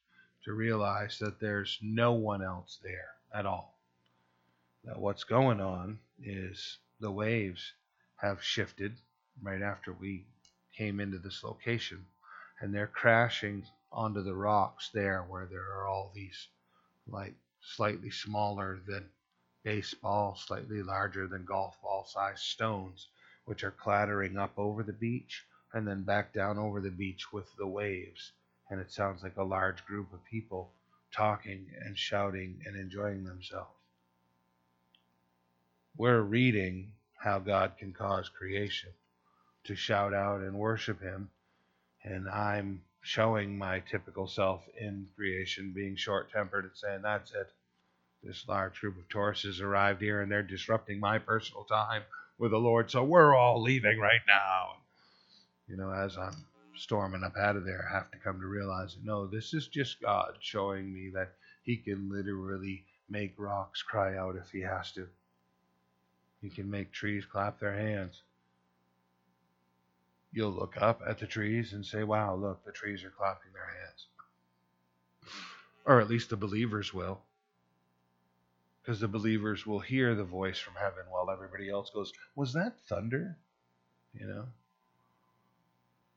to 0.45 0.53
realize 0.53 1.18
that 1.20 1.39
there's 1.39 1.78
no 1.80 2.14
one 2.14 2.43
else 2.43 2.80
there 2.82 3.11
at 3.32 3.47
all. 3.47 3.78
That 4.84 4.99
what's 4.99 5.22
going 5.22 5.61
on 5.61 6.01
is 6.20 6.78
the 6.99 7.12
waves 7.12 7.72
have 8.16 8.43
shifted 8.43 8.97
right 9.41 9.62
after 9.62 9.93
we 9.93 10.26
came 10.76 10.99
into 10.99 11.18
this 11.18 11.45
location, 11.45 12.05
and 12.61 12.74
they're 12.74 12.89
crashing 12.89 13.64
onto 13.93 14.22
the 14.22 14.34
rocks 14.34 14.91
there 14.93 15.22
where 15.22 15.47
there 15.47 15.72
are 15.74 15.86
all 15.86 16.11
these 16.12 16.49
like 17.07 17.34
slightly 17.61 18.11
smaller 18.11 18.80
than 18.86 19.09
baseball, 19.62 20.34
slightly 20.34 20.82
larger 20.82 21.28
than 21.28 21.45
golf 21.45 21.80
ball 21.82 22.05
sized 22.05 22.43
stones, 22.43 23.09
which 23.49 23.64
are 23.64 23.70
clattering 23.70 24.36
up 24.36 24.53
over 24.59 24.82
the 24.82 24.92
beach 24.92 25.46
and 25.72 25.88
then 25.88 26.03
back 26.03 26.34
down 26.34 26.59
over 26.59 26.82
the 26.82 26.90
beach 26.90 27.32
with 27.32 27.46
the 27.57 27.66
waves. 27.66 28.32
And 28.68 28.78
it 28.78 28.92
sounds 28.92 29.22
like 29.22 29.38
a 29.38 29.42
large 29.42 29.86
group 29.86 30.12
of 30.12 30.22
people 30.26 30.70
talking 31.11 31.66
and 31.82 31.99
shouting 31.99 32.61
and 32.66 32.76
enjoying 32.76 33.24
themselves. 33.24 33.70
We're 35.96 36.20
reading 36.20 36.92
how 37.16 37.38
God 37.38 37.72
can 37.78 37.94
cause 37.94 38.28
creation 38.28 38.90
to 39.64 39.74
shout 39.74 40.12
out 40.12 40.42
and 40.42 40.55
worship 40.55 41.01
Him. 41.01 41.30
And 42.05 42.28
I'm 42.28 42.82
showing 43.01 43.57
my 43.57 43.80
typical 43.80 44.28
self 44.28 44.62
in 44.78 45.09
creation, 45.16 45.72
being 45.74 45.96
short 45.96 46.30
tempered 46.30 46.64
and 46.66 46.76
saying, 46.76 47.01
That's 47.03 47.32
it. 47.32 47.51
This 48.22 48.46
large 48.46 48.78
group 48.78 48.99
of 48.99 49.09
tourists 49.09 49.46
has 49.46 49.62
arrived 49.62 50.03
here 50.03 50.20
and 50.20 50.30
they're 50.30 50.42
disrupting 50.42 51.01
my 51.01 51.18
personal 51.18 51.64
time 51.64 52.03
with 52.39 52.53
the 52.53 52.59
Lord, 52.59 52.91
so 52.91 53.05
we're 53.05 53.34
all 53.34 53.62
leaving 53.62 53.99
right 53.99 54.20
now. 54.26 54.76
You 55.68 55.76
know, 55.76 55.93
as 55.93 56.16
I'm 56.16 56.47
storming 56.76 57.24
up 57.24 57.36
out 57.36 57.57
of 57.57 57.64
there, 57.64 57.89
I 57.91 57.95
have 57.95 58.11
to 58.12 58.18
come 58.18 58.41
to 58.41 58.47
realize 58.47 58.95
that 58.95 59.05
no, 59.05 59.26
this 59.26 59.53
is 59.55 59.68
just 59.68 60.01
God 60.01 60.39
showing 60.41 60.93
me 60.93 61.11
that 61.14 61.32
He 61.62 61.76
can 61.76 62.11
literally 62.11 62.84
make 63.11 63.34
rocks 63.36 63.82
cry 63.82 64.16
out 64.16 64.36
if 64.36 64.51
He 64.51 64.61
has 64.61 64.93
to. 64.93 65.07
He 66.41 66.49
can 66.49 66.70
make 66.70 66.93
trees 66.93 67.24
clap 67.24 67.59
their 67.59 67.76
hands 67.76 68.22
you'll 70.32 70.51
look 70.51 70.76
up 70.80 71.01
at 71.07 71.18
the 71.18 71.26
trees 71.26 71.72
and 71.72 71.84
say, 71.84 72.05
wow, 72.05 72.34
look, 72.34 72.64
the 72.64 72.72
trees 72.72 73.05
are 73.05 73.11
clapping 73.11 73.53
their 73.53 73.64
hands. 73.64 74.07
Or 75.84 76.01
at 76.01 76.09
least 76.09 76.30
the 76.30 76.36
believers 76.36 76.93
will. 76.93 77.20
Because 78.89 79.01
the 79.01 79.09
believers 79.09 79.66
will 79.66 79.80
hear 79.80 80.14
the 80.14 80.24
voice 80.24 80.59
from 80.59 80.72
heaven 80.72 81.03
while 81.11 81.30
everybody 81.30 81.68
else 81.68 81.91
goes, 81.91 82.11
Was 82.34 82.55
that 82.55 82.80
thunder? 82.89 83.36
You 84.18 84.26
know? 84.26 84.45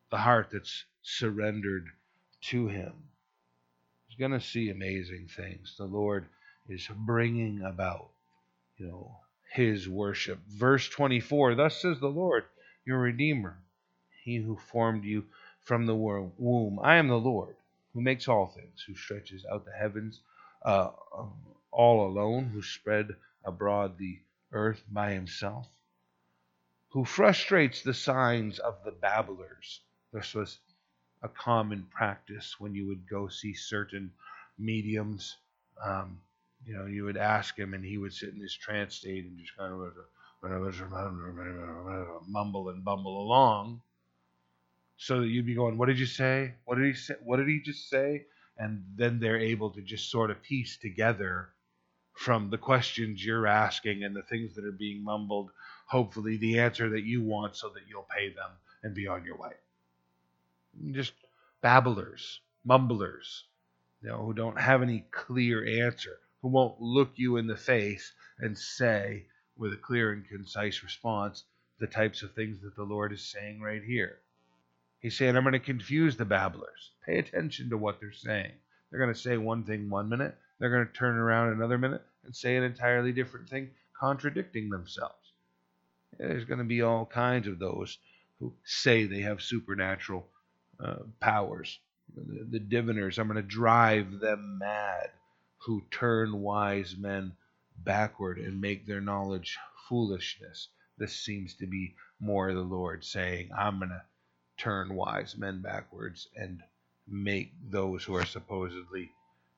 The 0.09 0.19
heart 0.19 0.51
that's 0.53 0.86
surrendered 1.01 1.88
to 2.43 2.69
Him 2.69 2.93
is 4.09 4.15
going 4.17 4.32
to 4.32 4.39
see 4.39 4.69
amazing 4.69 5.28
things. 5.36 5.76
The 5.78 5.84
Lord 5.84 6.28
is 6.69 6.88
bringing 6.95 7.61
about, 7.61 8.07
you 8.78 8.88
know, 8.88 9.17
His 9.51 9.89
worship. 9.89 10.39
Verse 10.47 10.88
24 10.88 11.55
Thus 11.55 11.82
says 11.82 11.99
the 11.99 12.07
Lord, 12.07 12.45
your 12.86 12.99
Redeemer 12.99 13.57
he 14.24 14.38
who 14.38 14.55
formed 14.55 15.03
you 15.03 15.26
from 15.59 15.88
the 15.88 15.95
womb. 15.95 16.80
I 16.82 16.95
am 16.95 17.09
the 17.09 17.19
Lord, 17.19 17.57
who 17.93 17.99
makes 17.99 18.30
all 18.30 18.47
things, 18.47 18.82
who 18.88 18.95
stretches 18.95 19.43
out 19.51 19.65
the 19.65 19.74
heavens 19.74 20.22
uh, 20.63 20.91
all 21.72 22.07
alone, 22.07 22.45
who 22.45 22.61
spread 22.61 23.15
abroad 23.43 23.97
the 23.97 24.19
earth 24.51 24.84
by 24.91 25.11
himself, 25.13 25.67
who 26.89 27.05
frustrates 27.05 27.82
the 27.82 27.93
signs 27.93 28.59
of 28.59 28.84
the 28.84 28.91
babblers. 28.91 29.82
This 30.11 30.34
was 30.34 30.59
a 31.24 31.30
common 31.30 31.84
practice 31.89 32.59
when 32.59 32.76
you 32.76 32.88
would 32.88 33.07
go 33.09 33.28
see 33.28 33.53
certain 33.53 34.11
mediums. 34.57 35.38
Um, 35.84 36.19
you 36.65 36.76
know, 36.76 36.86
you 36.86 37.05
would 37.05 37.17
ask 37.17 37.57
him, 37.57 37.74
and 37.74 37.84
he 37.84 37.97
would 37.97 38.13
sit 38.13 38.30
in 38.30 38.39
this 38.39 38.53
trance 38.53 38.95
state 38.95 39.26
and 39.26 39.38
just 39.39 39.55
kind 39.57 39.74
of 39.74 39.93
mumble 42.28 42.69
and 42.69 42.84
bumble 42.84 43.22
along 43.22 43.82
so 44.97 45.22
that 45.22 45.28
you'd 45.28 45.45
be 45.45 45.55
going, 45.55 45.78
"What 45.78 45.88
did 45.88 45.99
you 45.99 46.05
say? 46.05 46.53
What 46.65 46.76
did 46.76 46.86
he 46.86 46.93
say? 46.93 47.15
What 47.24 47.38
did 47.38 47.47
he 47.47 47.59
just 47.61 47.89
say?" 47.89 48.26
And 48.57 48.84
then 48.95 49.19
they're 49.19 49.39
able 49.39 49.72
to 49.72 49.82
just 49.82 50.11
sort 50.11 50.30
of 50.30 50.41
piece 50.43 50.78
together 50.78 51.49
from 52.22 52.51
the 52.51 52.57
questions 52.57 53.26
you're 53.26 53.47
asking 53.47 54.03
and 54.03 54.15
the 54.15 54.22
things 54.22 54.53
that 54.53 54.63
are 54.63 54.72
being 54.72 55.03
mumbled, 55.03 55.49
hopefully 55.88 56.38
the 56.38 56.59
answer 56.59 56.88
that 56.91 57.03
you 57.03 57.24
want, 57.24 57.55
so 57.55 57.69
that 57.69 57.82
you'll 57.89 58.05
pay 58.15 58.30
them 58.30 58.51
and 58.84 58.93
be 58.93 59.07
on 59.07 59.26
your 59.26 59.36
way. 59.38 59.53
Just 60.91 61.13
babblers, 61.61 62.39
mumblers, 62.63 63.45
you 64.03 64.09
know, 64.09 64.24
who 64.24 64.34
don't 64.34 64.59
have 64.59 64.84
any 64.84 65.03
clear 65.09 65.88
answer, 65.88 66.19
who 66.43 66.49
won't 66.49 66.80
look 66.80 67.09
you 67.15 67.38
in 67.38 67.47
the 67.47 67.57
face 67.57 68.13
and 68.38 68.55
say, 68.55 69.26
with 69.57 69.74
a 69.74 69.78
clear 69.78 70.11
and 70.11 70.28
concise 70.28 70.84
response, 70.84 71.43
the 71.80 71.88
types 71.88 72.22
of 72.22 72.34
things 72.34 72.61
that 72.61 72.76
the 72.76 72.84
Lord 72.84 73.11
is 73.11 73.32
saying 73.32 73.61
right 73.61 73.84
here. 73.84 74.19
He's 74.99 75.17
saying, 75.17 75.36
I'm 75.36 75.43
going 75.43 75.53
to 75.53 75.59
confuse 75.59 76.17
the 76.17 76.26
babblers. 76.26 76.91
Pay 77.03 77.17
attention 77.17 77.72
to 77.72 77.78
what 77.78 77.99
they're 77.99 78.11
saying. 78.11 78.51
They're 78.91 79.01
going 79.01 79.13
to 79.13 79.19
say 79.19 79.38
one 79.38 79.63
thing 79.63 79.89
one 79.89 80.07
minute, 80.07 80.38
they're 80.59 80.69
going 80.69 80.86
to 80.86 80.93
turn 80.93 81.15
around 81.15 81.53
another 81.53 81.80
minute 81.80 82.03
and 82.24 82.36
say 82.36 82.55
an 82.55 82.63
entirely 82.63 83.11
different 83.11 83.49
thing, 83.49 83.69
contradicting 83.99 84.69
themselves. 84.69 85.34
There's 86.17 86.45
going 86.45 86.59
to 86.59 86.65
be 86.65 86.82
all 86.82 87.05
kinds 87.05 87.47
of 87.47 87.59
those 87.59 87.97
who 88.39 88.53
say 88.63 89.05
they 89.05 89.22
have 89.22 89.41
supernatural 89.41 90.28
uh, 90.84 91.03
powers. 91.19 91.80
The, 92.15 92.45
the 92.49 92.59
diviners, 92.59 93.17
I'm 93.17 93.28
going 93.28 93.38
to 93.38 93.41
drive 93.41 94.19
them 94.19 94.57
mad 94.59 95.09
who 95.59 95.84
turn 95.91 96.41
wise 96.41 96.95
men 96.97 97.34
backward 97.84 98.39
and 98.39 98.59
make 98.59 98.86
their 98.86 99.01
knowledge 99.01 99.57
foolishness. 99.88 100.69
This 100.97 101.15
seems 101.15 101.55
to 101.55 101.67
be 101.67 101.95
more 102.19 102.53
the 102.53 102.61
Lord 102.61 103.03
saying, 103.03 103.49
I'm 103.57 103.80
going 103.80 103.89
to 103.89 104.01
turn 104.57 104.93
wise 104.93 105.38
men 105.38 105.61
backwards 105.61 106.28
and 106.36 106.61
make 107.07 107.53
those 107.69 108.03
who 108.03 108.15
are 108.15 108.26
supposedly 108.26 109.11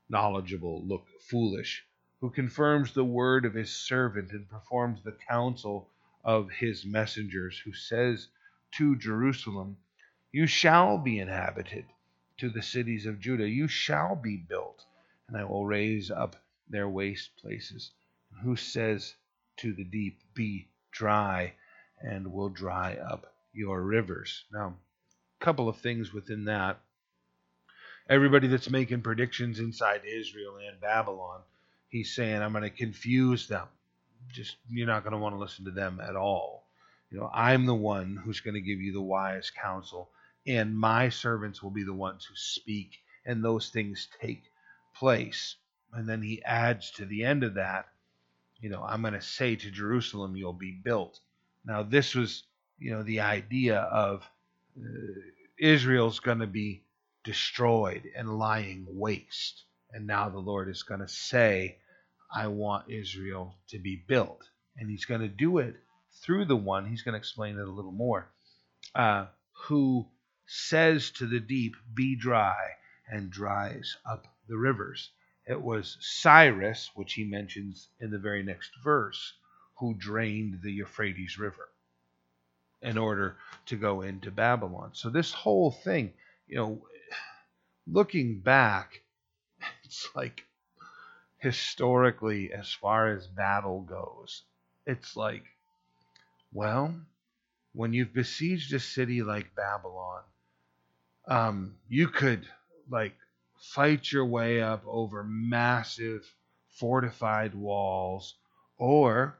knowledgeable 0.09 0.83
look 0.85 1.05
foolish, 1.29 1.83
who 2.23 2.29
confirms 2.29 2.93
the 2.93 3.03
word 3.03 3.43
of 3.43 3.53
his 3.53 3.69
servant 3.69 4.31
and 4.31 4.49
performs 4.49 5.03
the 5.03 5.17
counsel 5.27 5.89
of 6.23 6.49
his 6.49 6.85
messengers, 6.85 7.59
who 7.65 7.73
says 7.73 8.29
to 8.71 8.95
Jerusalem, 8.95 9.75
You 10.31 10.47
shall 10.47 10.97
be 10.97 11.19
inhabited, 11.19 11.83
to 12.37 12.49
the 12.49 12.61
cities 12.61 13.05
of 13.05 13.19
Judah, 13.19 13.49
You 13.49 13.67
shall 13.67 14.15
be 14.15 14.37
built, 14.37 14.85
and 15.27 15.35
I 15.35 15.43
will 15.43 15.65
raise 15.65 16.09
up 16.09 16.37
their 16.69 16.87
waste 16.87 17.35
places. 17.41 17.91
Who 18.41 18.55
says 18.55 19.15
to 19.57 19.73
the 19.73 19.83
deep, 19.83 20.21
Be 20.33 20.69
dry, 20.93 21.55
and 21.99 22.31
will 22.31 22.47
dry 22.47 22.95
up 22.95 23.33
your 23.51 23.81
rivers. 23.83 24.45
Now, 24.49 24.77
a 25.41 25.43
couple 25.43 25.67
of 25.67 25.79
things 25.79 26.13
within 26.13 26.45
that. 26.45 26.79
Everybody 28.07 28.47
that's 28.47 28.69
making 28.69 29.01
predictions 29.01 29.59
inside 29.59 30.03
Israel 30.05 30.55
and 30.65 30.79
Babylon, 30.79 31.41
he's 31.93 32.13
saying, 32.13 32.41
I'm 32.41 32.51
going 32.51 32.63
to 32.63 32.69
confuse 32.69 33.47
them 33.47 33.67
just 34.31 34.57
you're 34.69 34.87
not 34.87 35.03
going 35.03 35.13
to 35.13 35.19
want 35.19 35.35
to 35.35 35.39
listen 35.39 35.65
to 35.65 35.71
them 35.71 36.01
at 36.05 36.15
all. 36.15 36.65
You 37.11 37.19
know, 37.19 37.29
I'm 37.33 37.65
the 37.65 37.75
one 37.75 38.19
who's 38.23 38.39
going 38.39 38.55
to 38.55 38.61
give 38.61 38.79
you 38.79 38.93
the 38.93 39.01
wise 39.01 39.51
counsel, 39.51 40.09
and 40.47 40.77
my 40.77 41.09
servants 41.09 41.61
will 41.61 41.71
be 41.71 41.83
the 41.83 41.93
ones 41.93 42.25
who 42.25 42.35
speak, 42.35 42.97
and 43.25 43.43
those 43.43 43.69
things 43.69 44.07
take 44.21 44.43
place. 44.95 45.55
And 45.93 46.09
then 46.09 46.21
he 46.21 46.43
adds 46.43 46.91
to 46.91 47.05
the 47.05 47.23
end 47.23 47.43
of 47.43 47.53
that, 47.55 47.85
you 48.59 48.69
know, 48.69 48.83
I'm 48.83 49.01
going 49.01 49.13
to 49.13 49.21
say 49.21 49.55
to 49.55 49.71
Jerusalem, 49.71 50.35
you'll 50.35 50.53
be 50.53 50.71
built. 50.71 51.19
Now, 51.65 51.83
this 51.83 52.15
was, 52.15 52.43
you 52.79 52.91
know, 52.91 53.03
the 53.03 53.19
idea 53.19 53.77
of 53.77 54.23
uh, 54.77 54.89
Israel's 55.59 56.19
going 56.19 56.39
to 56.39 56.47
be 56.47 56.83
destroyed 57.23 58.03
and 58.15 58.39
lying 58.39 58.87
waste. 58.89 59.63
And 59.91 60.07
now 60.07 60.29
the 60.29 60.39
Lord 60.39 60.69
is 60.69 60.81
going 60.81 61.01
to 61.01 61.07
say, 61.07 61.77
I 62.33 62.47
want 62.47 62.89
Israel 62.89 63.55
to 63.69 63.79
be 63.79 63.95
built. 64.07 64.49
And 64.77 64.89
he's 64.89 65.05
going 65.05 65.21
to 65.21 65.27
do 65.27 65.59
it 65.59 65.75
through 66.23 66.45
the 66.45 66.55
one, 66.55 66.87
he's 66.87 67.01
going 67.01 67.13
to 67.13 67.19
explain 67.19 67.57
it 67.57 67.67
a 67.67 67.71
little 67.71 67.91
more, 67.91 68.27
uh, 68.95 69.27
who 69.67 70.07
says 70.45 71.11
to 71.11 71.27
the 71.27 71.39
deep, 71.39 71.75
Be 71.93 72.15
dry, 72.15 72.55
and 73.07 73.29
dries 73.29 73.97
up 74.05 74.27
the 74.47 74.57
rivers. 74.57 75.11
It 75.45 75.61
was 75.61 75.97
Cyrus, 75.99 76.89
which 76.95 77.13
he 77.13 77.23
mentions 77.23 77.89
in 77.99 78.11
the 78.11 78.19
very 78.19 78.43
next 78.43 78.71
verse, 78.83 79.33
who 79.79 79.93
drained 79.93 80.61
the 80.61 80.71
Euphrates 80.71 81.37
River 81.37 81.69
in 82.81 82.97
order 82.97 83.37
to 83.65 83.75
go 83.75 84.01
into 84.01 84.31
Babylon. 84.31 84.91
So, 84.93 85.09
this 85.09 85.31
whole 85.31 85.71
thing, 85.71 86.13
you 86.47 86.57
know, 86.57 86.87
looking 87.87 88.39
back, 88.39 89.01
it's 89.83 90.07
like 90.15 90.45
historically, 91.43 92.53
as 92.53 92.71
far 92.71 93.09
as 93.09 93.27
battle 93.27 93.81
goes, 93.81 94.43
it's 94.85 95.17
like, 95.17 95.43
well, 96.53 96.95
when 97.73 97.91
you've 97.91 98.13
besieged 98.13 98.71
a 98.71 98.79
city 98.79 99.21
like 99.21 99.53
Babylon, 99.53 100.21
um, 101.27 101.75
you 101.89 102.07
could 102.07 102.47
like 102.89 103.17
fight 103.59 104.09
your 104.09 104.25
way 104.25 104.61
up 104.61 104.83
over 104.87 105.21
massive 105.21 106.33
fortified 106.69 107.53
walls, 107.53 108.35
or 108.77 109.37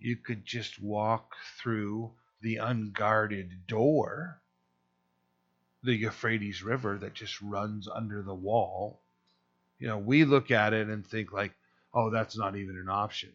you 0.00 0.16
could 0.16 0.44
just 0.44 0.82
walk 0.82 1.36
through 1.62 2.10
the 2.40 2.56
unguarded 2.56 3.64
door, 3.68 4.42
the 5.84 5.94
Euphrates 5.94 6.64
River 6.64 6.98
that 6.98 7.14
just 7.14 7.40
runs 7.40 7.86
under 7.86 8.22
the 8.22 8.34
wall 8.34 9.00
you 9.78 9.86
know, 9.86 9.98
we 9.98 10.24
look 10.24 10.50
at 10.50 10.72
it 10.72 10.88
and 10.88 11.06
think 11.06 11.32
like, 11.32 11.52
oh, 11.94 12.10
that's 12.10 12.36
not 12.36 12.56
even 12.56 12.76
an 12.76 12.88
option. 12.88 13.30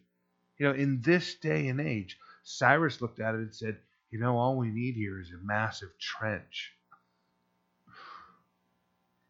You 0.58 0.68
know, 0.68 0.74
in 0.74 1.02
this 1.02 1.36
day 1.36 1.68
and 1.68 1.80
age, 1.82 2.18
Cyrus 2.44 3.02
looked 3.02 3.20
at 3.20 3.36
it 3.36 3.40
and 3.40 3.56
said, 3.56 3.78
you 4.12 4.20
know, 4.20 4.38
all 4.38 4.58
we 4.58 4.70
need 4.70 4.96
here 4.96 5.20
is 5.20 5.32
a 5.32 5.46
massive 5.46 5.90
trench 6.00 6.74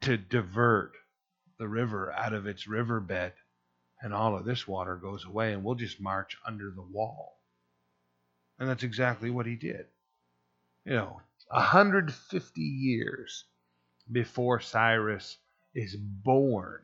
to 0.01 0.17
divert 0.17 0.91
the 1.57 1.67
river 1.67 2.11
out 2.11 2.33
of 2.33 2.47
its 2.47 2.67
riverbed, 2.67 3.31
and 4.01 4.13
all 4.13 4.35
of 4.35 4.43
this 4.43 4.67
water 4.67 4.97
goes 4.97 5.23
away, 5.23 5.53
and 5.53 5.63
we'll 5.63 5.75
just 5.75 6.01
march 6.01 6.37
under 6.45 6.71
the 6.71 6.81
wall. 6.81 7.39
And 8.59 8.67
that's 8.67 8.83
exactly 8.83 9.29
what 9.29 9.45
he 9.45 9.55
did. 9.55 9.85
You 10.83 10.93
know, 10.93 11.21
150 11.47 12.61
years 12.61 13.45
before 14.11 14.59
Cyrus 14.59 15.37
is 15.73 15.95
born, 15.95 16.81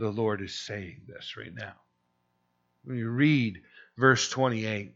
the 0.00 0.10
Lord 0.10 0.40
is 0.40 0.54
saying 0.54 1.02
this 1.06 1.36
right 1.36 1.54
now. 1.54 1.74
When 2.84 2.96
you 2.96 3.10
read 3.10 3.60
verse 3.98 4.30
28, 4.30 4.94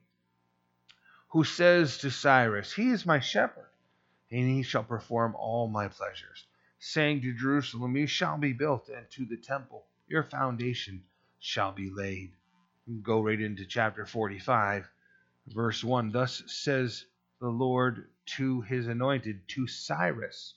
who 1.29 1.45
says 1.45 1.99
to 1.99 2.11
Cyrus, 2.11 2.73
He 2.73 2.89
is 2.89 3.05
my 3.05 3.21
shepherd, 3.21 3.69
and 4.31 4.49
he 4.49 4.63
shall 4.63 4.83
perform 4.83 5.35
all 5.37 5.69
my 5.69 5.89
pleasures, 5.89 6.47
saying 6.79 7.21
to 7.21 7.35
Jerusalem, 7.35 7.95
You 7.95 8.07
shall 8.07 8.39
be 8.39 8.55
built, 8.55 8.89
and 8.89 9.05
to 9.11 9.27
the 9.27 9.37
temple 9.37 9.85
your 10.09 10.23
foundation 10.23 11.05
shall 11.39 11.73
be 11.73 11.91
laid. 11.91 12.33
Go 13.03 13.21
right 13.21 13.39
into 13.39 13.67
chapter 13.67 14.07
45, 14.07 14.89
verse 15.49 15.85
1. 15.85 16.13
Thus 16.13 16.43
says 16.47 17.05
the 17.43 17.49
Lord 17.49 18.09
to 18.39 18.63
his 18.63 18.87
anointed, 18.89 19.47
to 19.49 19.67
Cyrus, 19.67 20.55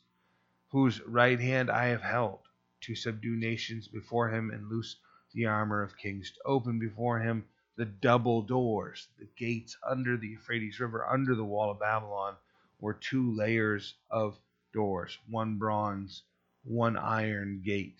whose 0.69 1.01
right 1.01 1.39
hand 1.39 1.69
I 1.69 1.87
have 1.87 2.01
held 2.01 2.46
to 2.87 2.95
subdue 2.95 3.35
nations 3.35 3.87
before 3.87 4.29
him 4.29 4.49
and 4.49 4.69
loose 4.69 4.95
the 5.33 5.45
armor 5.45 5.83
of 5.83 5.97
kings, 5.97 6.31
to 6.31 6.39
open 6.45 6.79
before 6.79 7.19
him 7.19 7.45
the 7.75 7.85
double 7.85 8.41
doors, 8.41 9.07
the 9.19 9.27
gates 9.37 9.77
under 9.87 10.17
the 10.17 10.27
Euphrates 10.29 10.79
River, 10.79 11.05
under 11.05 11.35
the 11.35 11.45
wall 11.45 11.69
of 11.69 11.79
Babylon, 11.79 12.35
were 12.79 12.93
two 12.93 13.35
layers 13.35 13.93
of 14.09 14.39
doors, 14.73 15.17
one 15.29 15.57
bronze, 15.57 16.23
one 16.63 16.97
iron 16.97 17.61
gate. 17.63 17.97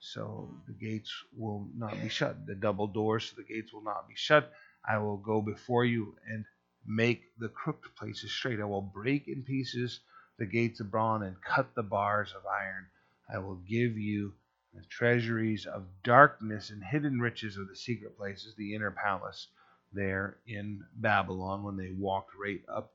So 0.00 0.54
the 0.66 0.72
gates 0.72 1.12
will 1.36 1.68
not 1.76 2.00
be 2.00 2.08
shut. 2.08 2.46
The 2.46 2.54
double 2.54 2.86
doors, 2.86 3.26
so 3.26 3.36
the 3.36 3.44
gates 3.54 3.72
will 3.72 3.84
not 3.84 4.08
be 4.08 4.14
shut. 4.16 4.50
I 4.88 4.98
will 4.98 5.18
go 5.18 5.42
before 5.42 5.84
you 5.84 6.16
and 6.26 6.44
make 6.86 7.22
the 7.38 7.48
crooked 7.48 7.94
places 7.94 8.32
straight. 8.32 8.60
I 8.60 8.64
will 8.64 8.80
break 8.80 9.28
in 9.28 9.42
pieces 9.42 10.00
the 10.38 10.46
gates 10.46 10.80
of 10.80 10.90
bronze 10.90 11.24
and 11.24 11.36
cut 11.42 11.74
the 11.74 11.82
bars 11.82 12.32
of 12.34 12.46
iron. 12.46 12.86
I 13.32 13.38
will 13.38 13.56
give 13.56 13.98
you 13.98 14.34
the 14.74 14.82
treasuries 14.88 15.66
of 15.66 15.86
darkness 16.04 16.70
and 16.70 16.82
hidden 16.84 17.20
riches 17.20 17.56
of 17.56 17.68
the 17.68 17.76
secret 17.76 18.16
places, 18.16 18.54
the 18.56 18.74
inner 18.74 18.90
palace 18.90 19.48
there 19.92 20.38
in 20.46 20.84
Babylon 20.96 21.64
when 21.64 21.76
they 21.76 21.92
walked 21.92 22.34
right 22.36 22.62
up 22.68 22.92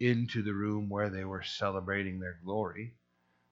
into 0.00 0.42
the 0.42 0.54
room 0.54 0.88
where 0.88 1.10
they 1.10 1.24
were 1.24 1.42
celebrating 1.42 2.20
their 2.20 2.38
glory, 2.44 2.94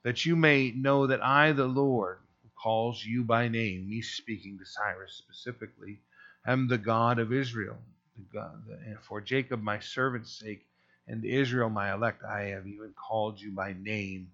that 0.04 0.26
you 0.26 0.36
may 0.36 0.72
know 0.72 1.06
that 1.08 1.24
I, 1.24 1.52
the 1.52 1.66
Lord, 1.66 2.18
who 2.42 2.50
calls 2.62 3.04
you 3.04 3.24
by 3.24 3.48
name, 3.48 3.88
me 3.88 4.02
speaking 4.02 4.58
to 4.58 4.66
Cyrus 4.66 5.14
specifically, 5.14 6.00
am 6.46 6.68
the 6.68 6.78
God 6.78 7.18
of 7.18 7.32
Israel. 7.32 7.78
The 8.16 8.38
God, 8.38 8.62
for 9.02 9.20
Jacob 9.20 9.62
my 9.62 9.80
servant's 9.80 10.32
sake, 10.38 10.66
and 11.08 11.24
Israel 11.24 11.70
my 11.70 11.92
elect, 11.92 12.24
I 12.24 12.44
have 12.46 12.66
even 12.66 12.94
called 12.94 13.40
you 13.40 13.52
by 13.52 13.74
name 13.74 14.28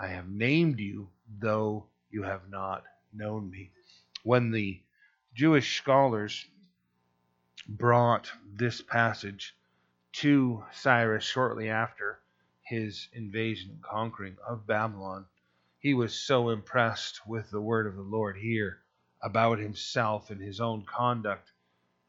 I 0.00 0.08
have 0.08 0.28
named 0.28 0.80
you, 0.80 1.10
though 1.40 1.86
you 2.10 2.22
have 2.22 2.48
not 2.48 2.84
known 3.12 3.50
me. 3.50 3.70
When 4.24 4.50
the 4.50 4.80
Jewish 5.34 5.78
scholars 5.78 6.46
brought 7.68 8.30
this 8.54 8.80
passage 8.80 9.54
to 10.14 10.64
Cyrus 10.72 11.24
shortly 11.24 11.68
after 11.68 12.20
his 12.62 13.08
invasion 13.12 13.70
and 13.70 13.82
conquering 13.82 14.36
of 14.46 14.66
Babylon, 14.66 15.26
he 15.78 15.94
was 15.94 16.14
so 16.14 16.50
impressed 16.50 17.26
with 17.26 17.50
the 17.50 17.60
word 17.60 17.86
of 17.86 17.96
the 17.96 18.02
Lord 18.02 18.36
here 18.36 18.80
about 19.22 19.58
himself 19.58 20.30
and 20.30 20.40
his 20.40 20.60
own 20.60 20.84
conduct 20.84 21.52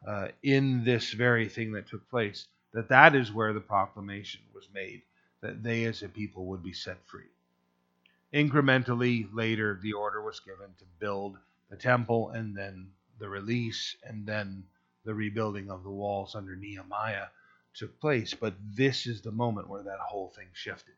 uh, 0.07 0.29
in 0.43 0.83
this 0.83 1.11
very 1.13 1.47
thing 1.49 1.73
that 1.73 1.87
took 1.87 2.09
place, 2.09 2.47
that 2.73 2.89
that 2.89 3.15
is 3.15 3.31
where 3.31 3.53
the 3.53 3.59
proclamation 3.59 4.41
was 4.53 4.67
made, 4.73 5.01
that 5.41 5.61
they 5.63 5.85
as 5.85 6.03
a 6.03 6.09
people 6.09 6.45
would 6.47 6.63
be 6.63 6.73
set 6.73 6.97
free. 7.05 7.29
Incrementally, 8.33 9.27
later, 9.33 9.79
the 9.81 9.93
order 9.93 10.21
was 10.21 10.39
given 10.39 10.73
to 10.77 10.85
build 10.99 11.37
the 11.69 11.77
temple 11.77 12.29
and 12.31 12.55
then 12.55 12.89
the 13.19 13.27
release 13.29 13.95
and 14.03 14.25
then 14.25 14.63
the 15.03 15.13
rebuilding 15.13 15.69
of 15.69 15.83
the 15.83 15.89
walls 15.89 16.35
under 16.35 16.55
Nehemiah 16.55 17.27
took 17.73 17.99
place. 17.99 18.33
But 18.33 18.53
this 18.75 19.07
is 19.07 19.21
the 19.21 19.31
moment 19.31 19.69
where 19.69 19.83
that 19.83 19.99
whole 19.99 20.29
thing 20.29 20.47
shifted. 20.53 20.95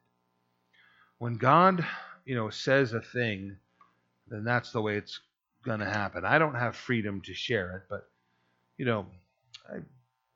When 1.19 1.35
God, 1.35 1.85
you 2.25 2.35
know, 2.35 2.49
says 2.49 2.93
a 2.93 3.01
thing, 3.01 3.57
then 4.27 4.43
that's 4.43 4.71
the 4.71 4.81
way 4.81 4.97
it's 4.97 5.19
going 5.63 5.79
to 5.79 5.89
happen. 5.89 6.25
I 6.25 6.39
don't 6.39 6.55
have 6.55 6.75
freedom 6.75 7.21
to 7.21 7.33
share 7.33 7.77
it, 7.77 7.83
but 7.89 8.09
you 8.77 8.85
know, 8.85 9.05
I 9.69 9.77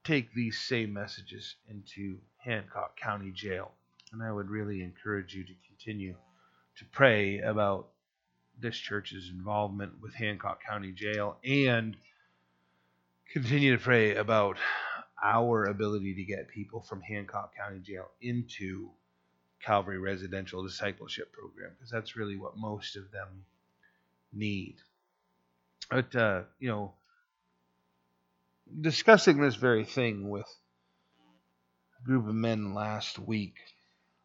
take 0.03 0.33
these 0.33 0.59
same 0.59 0.93
messages 0.93 1.55
into 1.67 2.19
Hancock 2.37 2.95
County 2.95 3.31
Jail, 3.31 3.71
and 4.11 4.21
I 4.21 4.31
would 4.31 4.49
really 4.49 4.83
encourage 4.83 5.33
you 5.33 5.43
to 5.43 5.53
continue 5.67 6.15
to 6.77 6.85
pray 6.91 7.39
about 7.39 7.87
this 8.59 8.77
church's 8.77 9.29
involvement 9.29 9.93
with 10.01 10.13
Hancock 10.13 10.61
County 10.63 10.91
Jail 10.91 11.37
and 11.43 11.95
continue 13.31 13.75
to 13.75 13.83
pray 13.83 14.15
about 14.15 14.57
our 15.23 15.65
ability 15.65 16.15
to 16.15 16.23
get 16.23 16.49
people 16.49 16.81
from 16.81 17.01
Hancock 17.01 17.53
County 17.55 17.79
Jail 17.79 18.09
into 18.21 18.89
Calvary 19.61 19.97
Residential 19.97 20.63
Discipleship 20.63 21.31
Program 21.31 21.71
because 21.75 21.89
that's 21.89 22.15
really 22.15 22.37
what 22.37 22.57
most 22.57 22.95
of 22.95 23.11
them 23.11 23.45
need. 24.33 24.75
But, 25.89 26.15
uh, 26.15 26.43
you 26.59 26.69
know, 26.69 26.93
discussing 28.81 29.39
this 29.39 29.55
very 29.55 29.85
thing 29.85 30.29
with 30.29 30.47
a 31.99 32.05
group 32.05 32.27
of 32.27 32.35
men 32.35 32.73
last 32.73 33.19
week, 33.19 33.55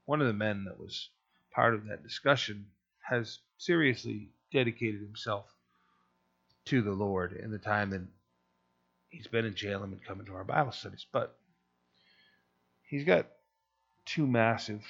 one 0.04 0.20
of 0.20 0.26
the 0.26 0.32
men 0.32 0.64
that 0.64 0.78
was 0.78 1.10
part 1.52 1.74
of 1.74 1.86
that 1.86 2.02
discussion 2.02 2.66
has 3.00 3.38
seriously 3.58 4.28
dedicated 4.52 5.00
himself 5.00 5.46
to 6.66 6.82
the 6.82 6.92
Lord 6.92 7.32
in 7.32 7.50
the 7.50 7.58
time 7.58 7.90
that 7.90 8.02
he's 9.08 9.26
been 9.26 9.44
in 9.44 9.54
jail 9.54 9.82
and 9.82 9.90
been 9.90 10.06
coming 10.06 10.26
to 10.26 10.34
our 10.34 10.44
Bible 10.44 10.72
studies. 10.72 11.06
But 11.12 11.36
he's 12.82 13.04
got 13.04 13.26
two 14.04 14.26
massive 14.26 14.82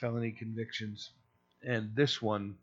felony 0.00 0.32
convictions, 0.32 1.10
and 1.66 1.94
this 1.94 2.20
one 2.20 2.56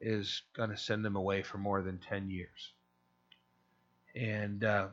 is 0.00 0.42
going 0.54 0.70
to 0.70 0.76
send 0.76 1.04
him 1.04 1.16
away 1.16 1.42
for 1.42 1.58
more 1.58 1.82
than 1.82 1.98
10 1.98 2.30
years. 2.30 2.72
And 4.14 4.62
uh, 4.62 4.88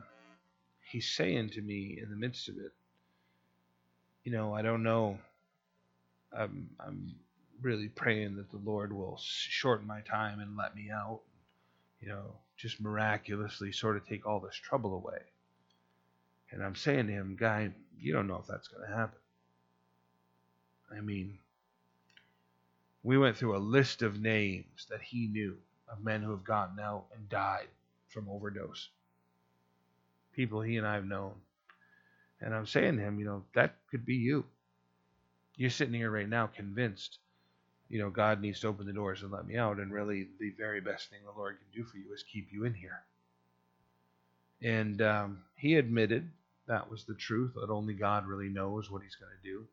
he's 0.90 1.08
saying 1.08 1.50
to 1.50 1.60
me 1.60 1.98
in 2.02 2.10
the 2.10 2.16
midst 2.16 2.48
of 2.48 2.56
it, 2.56 2.72
you 4.24 4.32
know, 4.32 4.54
I 4.54 4.62
don't 4.62 4.82
know. 4.82 5.18
I'm, 6.36 6.70
I'm 6.80 7.14
really 7.62 7.88
praying 7.88 8.36
that 8.36 8.50
the 8.50 8.60
Lord 8.64 8.92
will 8.92 9.18
shorten 9.20 9.86
my 9.86 10.00
time 10.00 10.40
and 10.40 10.56
let 10.56 10.74
me 10.74 10.90
out. 10.92 11.20
You 12.00 12.08
know, 12.08 12.34
just 12.56 12.80
miraculously 12.80 13.72
sort 13.72 13.96
of 13.96 14.06
take 14.06 14.26
all 14.26 14.40
this 14.40 14.56
trouble 14.56 14.94
away. 14.94 15.20
And 16.50 16.62
I'm 16.62 16.74
saying 16.74 17.06
to 17.06 17.12
him, 17.12 17.36
Guy, 17.38 17.70
you 17.98 18.12
don't 18.12 18.26
know 18.26 18.36
if 18.36 18.46
that's 18.46 18.68
going 18.68 18.88
to 18.88 18.94
happen. 18.94 19.18
I 20.96 21.00
mean, 21.00 21.38
we 23.02 23.18
went 23.18 23.36
through 23.36 23.56
a 23.56 23.58
list 23.58 24.02
of 24.02 24.20
names 24.20 24.86
that 24.90 25.02
he 25.02 25.26
knew 25.28 25.56
of 25.88 26.04
men 26.04 26.22
who 26.22 26.30
have 26.30 26.44
gotten 26.44 26.78
out 26.78 27.06
and 27.14 27.28
died 27.28 27.68
from 28.08 28.28
overdose. 28.28 28.88
People 30.34 30.60
he 30.60 30.76
and 30.76 30.86
I 30.86 30.94
have 30.94 31.04
known. 31.04 31.32
And 32.40 32.54
I'm 32.54 32.66
saying 32.66 32.96
to 32.96 33.02
him, 33.02 33.18
you 33.18 33.24
know, 33.24 33.44
that 33.54 33.76
could 33.90 34.04
be 34.04 34.16
you. 34.16 34.44
You're 35.56 35.70
sitting 35.70 35.94
here 35.94 36.10
right 36.10 36.28
now 36.28 36.46
convinced, 36.46 37.18
you 37.92 37.98
know, 37.98 38.08
God 38.08 38.40
needs 38.40 38.58
to 38.60 38.68
open 38.68 38.86
the 38.86 38.92
doors 38.94 39.22
and 39.22 39.30
let 39.30 39.46
me 39.46 39.58
out. 39.58 39.76
And 39.76 39.92
really, 39.92 40.26
the 40.40 40.54
very 40.56 40.80
best 40.80 41.10
thing 41.10 41.18
the 41.26 41.38
Lord 41.38 41.58
can 41.58 41.82
do 41.82 41.86
for 41.86 41.98
you 41.98 42.14
is 42.14 42.22
keep 42.22 42.48
you 42.50 42.64
in 42.64 42.72
here. 42.72 43.02
And 44.62 45.02
um, 45.02 45.42
he 45.56 45.74
admitted 45.74 46.30
that 46.66 46.90
was 46.90 47.04
the 47.04 47.14
truth, 47.14 47.52
that 47.54 47.68
only 47.68 47.92
God 47.92 48.26
really 48.26 48.48
knows 48.48 48.90
what 48.90 49.02
he's 49.02 49.16
going 49.16 49.32
to 49.42 49.46
do. 49.46 49.66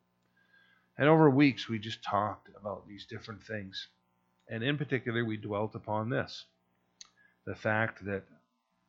And 0.98 1.08
over 1.08 1.30
weeks, 1.30 1.66
we 1.66 1.78
just 1.78 2.04
talked 2.04 2.50
about 2.60 2.86
these 2.86 3.06
different 3.06 3.42
things. 3.42 3.88
And 4.50 4.62
in 4.62 4.76
particular, 4.76 5.24
we 5.24 5.38
dwelt 5.38 5.74
upon 5.74 6.10
this 6.10 6.44
the 7.46 7.54
fact 7.54 8.04
that 8.04 8.24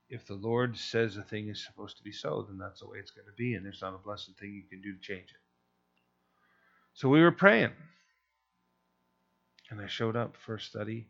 if 0.10 0.28
the 0.28 0.34
Lord 0.34 0.78
says 0.78 1.16
a 1.16 1.24
thing 1.24 1.48
is 1.48 1.66
supposed 1.66 1.96
to 1.96 2.04
be 2.04 2.12
so, 2.12 2.46
then 2.50 2.58
that's 2.58 2.82
the 2.82 2.88
way 2.88 2.98
it's 2.98 3.12
going 3.12 3.28
to 3.28 3.38
be, 3.38 3.54
and 3.54 3.66
there's 3.66 3.82
not 3.82 3.96
a 3.96 4.06
blessed 4.06 4.32
thing 4.38 4.54
you 4.54 4.70
can 4.70 4.82
do 4.82 4.94
to 4.94 5.02
change 5.02 5.30
it. 5.30 5.40
So 6.96 7.08
we 7.08 7.22
were 7.22 7.32
praying. 7.32 7.72
And 9.72 9.80
I 9.80 9.88
showed 9.88 10.18
up 10.18 10.36
for 10.36 10.56
a 10.56 10.60
study 10.60 11.08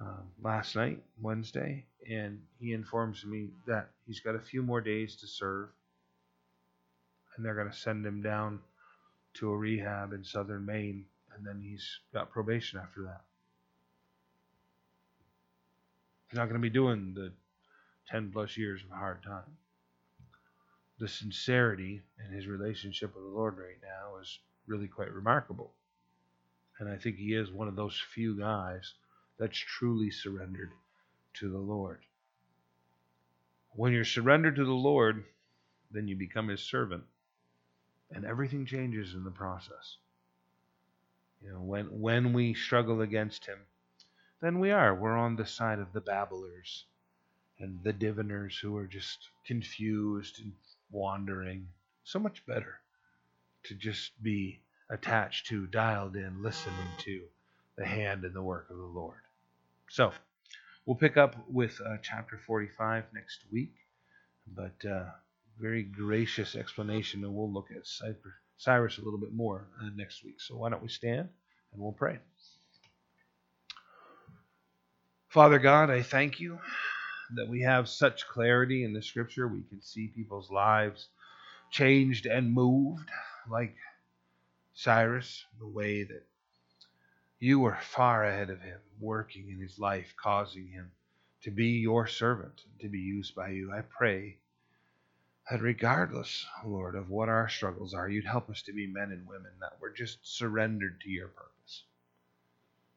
uh, 0.00 0.22
last 0.40 0.76
night, 0.76 1.02
Wednesday, 1.20 1.84
and 2.08 2.40
he 2.60 2.72
informs 2.72 3.24
me 3.24 3.50
that 3.66 3.90
he's 4.06 4.20
got 4.20 4.36
a 4.36 4.40
few 4.40 4.62
more 4.62 4.80
days 4.80 5.16
to 5.16 5.26
serve, 5.26 5.70
and 7.36 7.44
they're 7.44 7.56
going 7.56 7.70
to 7.70 7.76
send 7.76 8.06
him 8.06 8.22
down 8.22 8.60
to 9.34 9.50
a 9.50 9.56
rehab 9.56 10.12
in 10.12 10.24
southern 10.24 10.64
Maine, 10.64 11.04
and 11.36 11.44
then 11.44 11.60
he's 11.60 11.98
got 12.12 12.30
probation 12.30 12.78
after 12.78 13.02
that. 13.02 13.22
He's 16.30 16.38
not 16.38 16.44
going 16.44 16.60
to 16.60 16.68
be 16.68 16.70
doing 16.70 17.12
the 17.14 17.32
10 18.08 18.30
plus 18.32 18.56
years 18.56 18.82
of 18.84 18.96
hard 18.96 19.22
time. 19.24 19.56
The 21.00 21.08
sincerity 21.08 22.02
in 22.24 22.32
his 22.32 22.46
relationship 22.46 23.16
with 23.16 23.24
the 23.24 23.30
Lord 23.36 23.58
right 23.58 23.80
now 23.82 24.20
is 24.20 24.38
really 24.68 24.86
quite 24.86 25.12
remarkable. 25.12 25.72
And 26.78 26.88
I 26.88 26.96
think 26.96 27.16
he 27.16 27.34
is 27.34 27.50
one 27.50 27.68
of 27.68 27.76
those 27.76 28.02
few 28.14 28.38
guys 28.38 28.94
that's 29.38 29.58
truly 29.58 30.10
surrendered 30.10 30.72
to 31.34 31.50
the 31.50 31.58
Lord. 31.58 32.00
When 33.70 33.92
you're 33.92 34.04
surrendered 34.04 34.56
to 34.56 34.64
the 34.64 34.72
Lord, 34.72 35.24
then 35.90 36.08
you 36.08 36.16
become 36.16 36.48
his 36.48 36.60
servant 36.62 37.04
and 38.10 38.24
everything 38.24 38.66
changes 38.66 39.14
in 39.14 39.24
the 39.24 39.30
process. 39.30 39.96
You 41.42 41.52
know, 41.52 41.60
when 41.60 42.00
when 42.00 42.32
we 42.32 42.54
struggle 42.54 43.00
against 43.02 43.46
him, 43.46 43.58
then 44.40 44.58
we 44.60 44.70
are. 44.70 44.94
We're 44.94 45.16
on 45.16 45.36
the 45.36 45.46
side 45.46 45.78
of 45.78 45.92
the 45.92 46.00
babblers 46.00 46.86
and 47.58 47.82
the 47.82 47.92
diviners 47.92 48.58
who 48.58 48.76
are 48.76 48.86
just 48.86 49.18
confused 49.46 50.40
and 50.40 50.52
wandering. 50.90 51.68
So 52.04 52.18
much 52.18 52.46
better 52.46 52.80
to 53.64 53.74
just 53.74 54.22
be 54.22 54.60
attached 54.94 55.48
to, 55.48 55.66
dialed 55.66 56.16
in, 56.16 56.42
listening 56.42 56.88
to 57.00 57.22
the 57.76 57.84
hand 57.84 58.24
and 58.24 58.34
the 58.34 58.42
work 58.42 58.70
of 58.70 58.76
the 58.76 58.82
Lord. 58.82 59.18
So, 59.90 60.12
we'll 60.86 60.96
pick 60.96 61.16
up 61.16 61.36
with 61.50 61.80
uh, 61.84 61.96
chapter 62.02 62.38
45 62.46 63.04
next 63.12 63.40
week. 63.50 63.74
But 64.46 64.84
uh, 64.88 65.04
very 65.58 65.82
gracious 65.82 66.54
explanation, 66.54 67.24
and 67.24 67.34
we'll 67.34 67.50
look 67.50 67.68
at 67.70 67.86
Cyrus 68.58 68.98
a 68.98 69.02
little 69.02 69.18
bit 69.18 69.32
more 69.32 69.66
uh, 69.80 69.90
next 69.94 70.24
week. 70.24 70.40
So 70.40 70.56
why 70.56 70.70
don't 70.70 70.82
we 70.82 70.88
stand 70.88 71.28
and 71.72 71.82
we'll 71.82 71.92
pray. 71.92 72.18
Father 75.28 75.58
God, 75.58 75.90
I 75.90 76.02
thank 76.02 76.38
you 76.38 76.58
that 77.36 77.48
we 77.48 77.62
have 77.62 77.88
such 77.88 78.28
clarity 78.28 78.84
in 78.84 78.92
the 78.92 79.02
scripture. 79.02 79.48
We 79.48 79.62
can 79.62 79.82
see 79.82 80.06
people's 80.06 80.50
lives 80.50 81.08
changed 81.70 82.26
and 82.26 82.52
moved 82.52 83.08
like 83.50 83.74
Cyrus, 84.76 85.44
the 85.60 85.68
way 85.68 86.02
that 86.02 86.26
you 87.38 87.60
were 87.60 87.78
far 87.80 88.24
ahead 88.24 88.50
of 88.50 88.60
him, 88.60 88.80
working 88.98 89.48
in 89.48 89.60
his 89.60 89.78
life, 89.78 90.14
causing 90.16 90.66
him 90.66 90.90
to 91.42 91.52
be 91.52 91.78
your 91.78 92.08
servant, 92.08 92.60
and 92.64 92.80
to 92.80 92.88
be 92.88 92.98
used 92.98 93.36
by 93.36 93.50
you. 93.50 93.72
I 93.72 93.82
pray 93.82 94.38
that 95.48 95.62
regardless, 95.62 96.44
Lord, 96.66 96.96
of 96.96 97.08
what 97.08 97.28
our 97.28 97.48
struggles 97.48 97.94
are, 97.94 98.08
you'd 98.08 98.24
help 98.24 98.50
us 98.50 98.62
to 98.62 98.72
be 98.72 98.86
men 98.86 99.12
and 99.12 99.28
women 99.28 99.52
that 99.60 99.78
were 99.80 99.90
just 99.90 100.18
surrendered 100.22 101.00
to 101.02 101.10
your 101.10 101.28
purpose. 101.28 101.84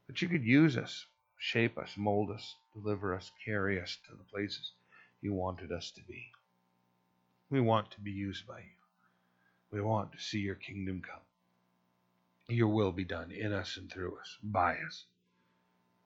That 0.07 0.21
you 0.21 0.29
could 0.29 0.45
use 0.45 0.77
us, 0.77 1.05
shape 1.37 1.77
us, 1.77 1.91
mold 1.95 2.31
us, 2.31 2.55
deliver 2.73 3.13
us, 3.13 3.31
carry 3.45 3.79
us 3.79 3.97
to 4.07 4.15
the 4.17 4.23
places 4.23 4.71
you 5.21 5.33
wanted 5.33 5.71
us 5.71 5.91
to 5.91 6.01
be. 6.07 6.31
We 7.51 7.61
want 7.61 7.91
to 7.91 8.01
be 8.01 8.11
used 8.11 8.47
by 8.47 8.59
you. 8.59 8.77
We 9.71 9.81
want 9.81 10.13
to 10.13 10.19
see 10.19 10.39
your 10.39 10.55
kingdom 10.55 11.03
come. 11.07 11.21
Your 12.49 12.69
will 12.69 12.91
be 12.91 13.05
done 13.05 13.31
in 13.31 13.53
us 13.53 13.77
and 13.77 13.91
through 13.91 14.17
us, 14.19 14.37
by 14.41 14.77
us. 14.77 15.05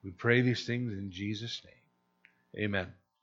We 0.04 0.12
pray 0.12 0.42
these 0.42 0.66
things 0.66 0.94
in 0.94 1.12
Jesus' 1.12 1.62
name. 1.66 2.66
Amen. 2.66 2.94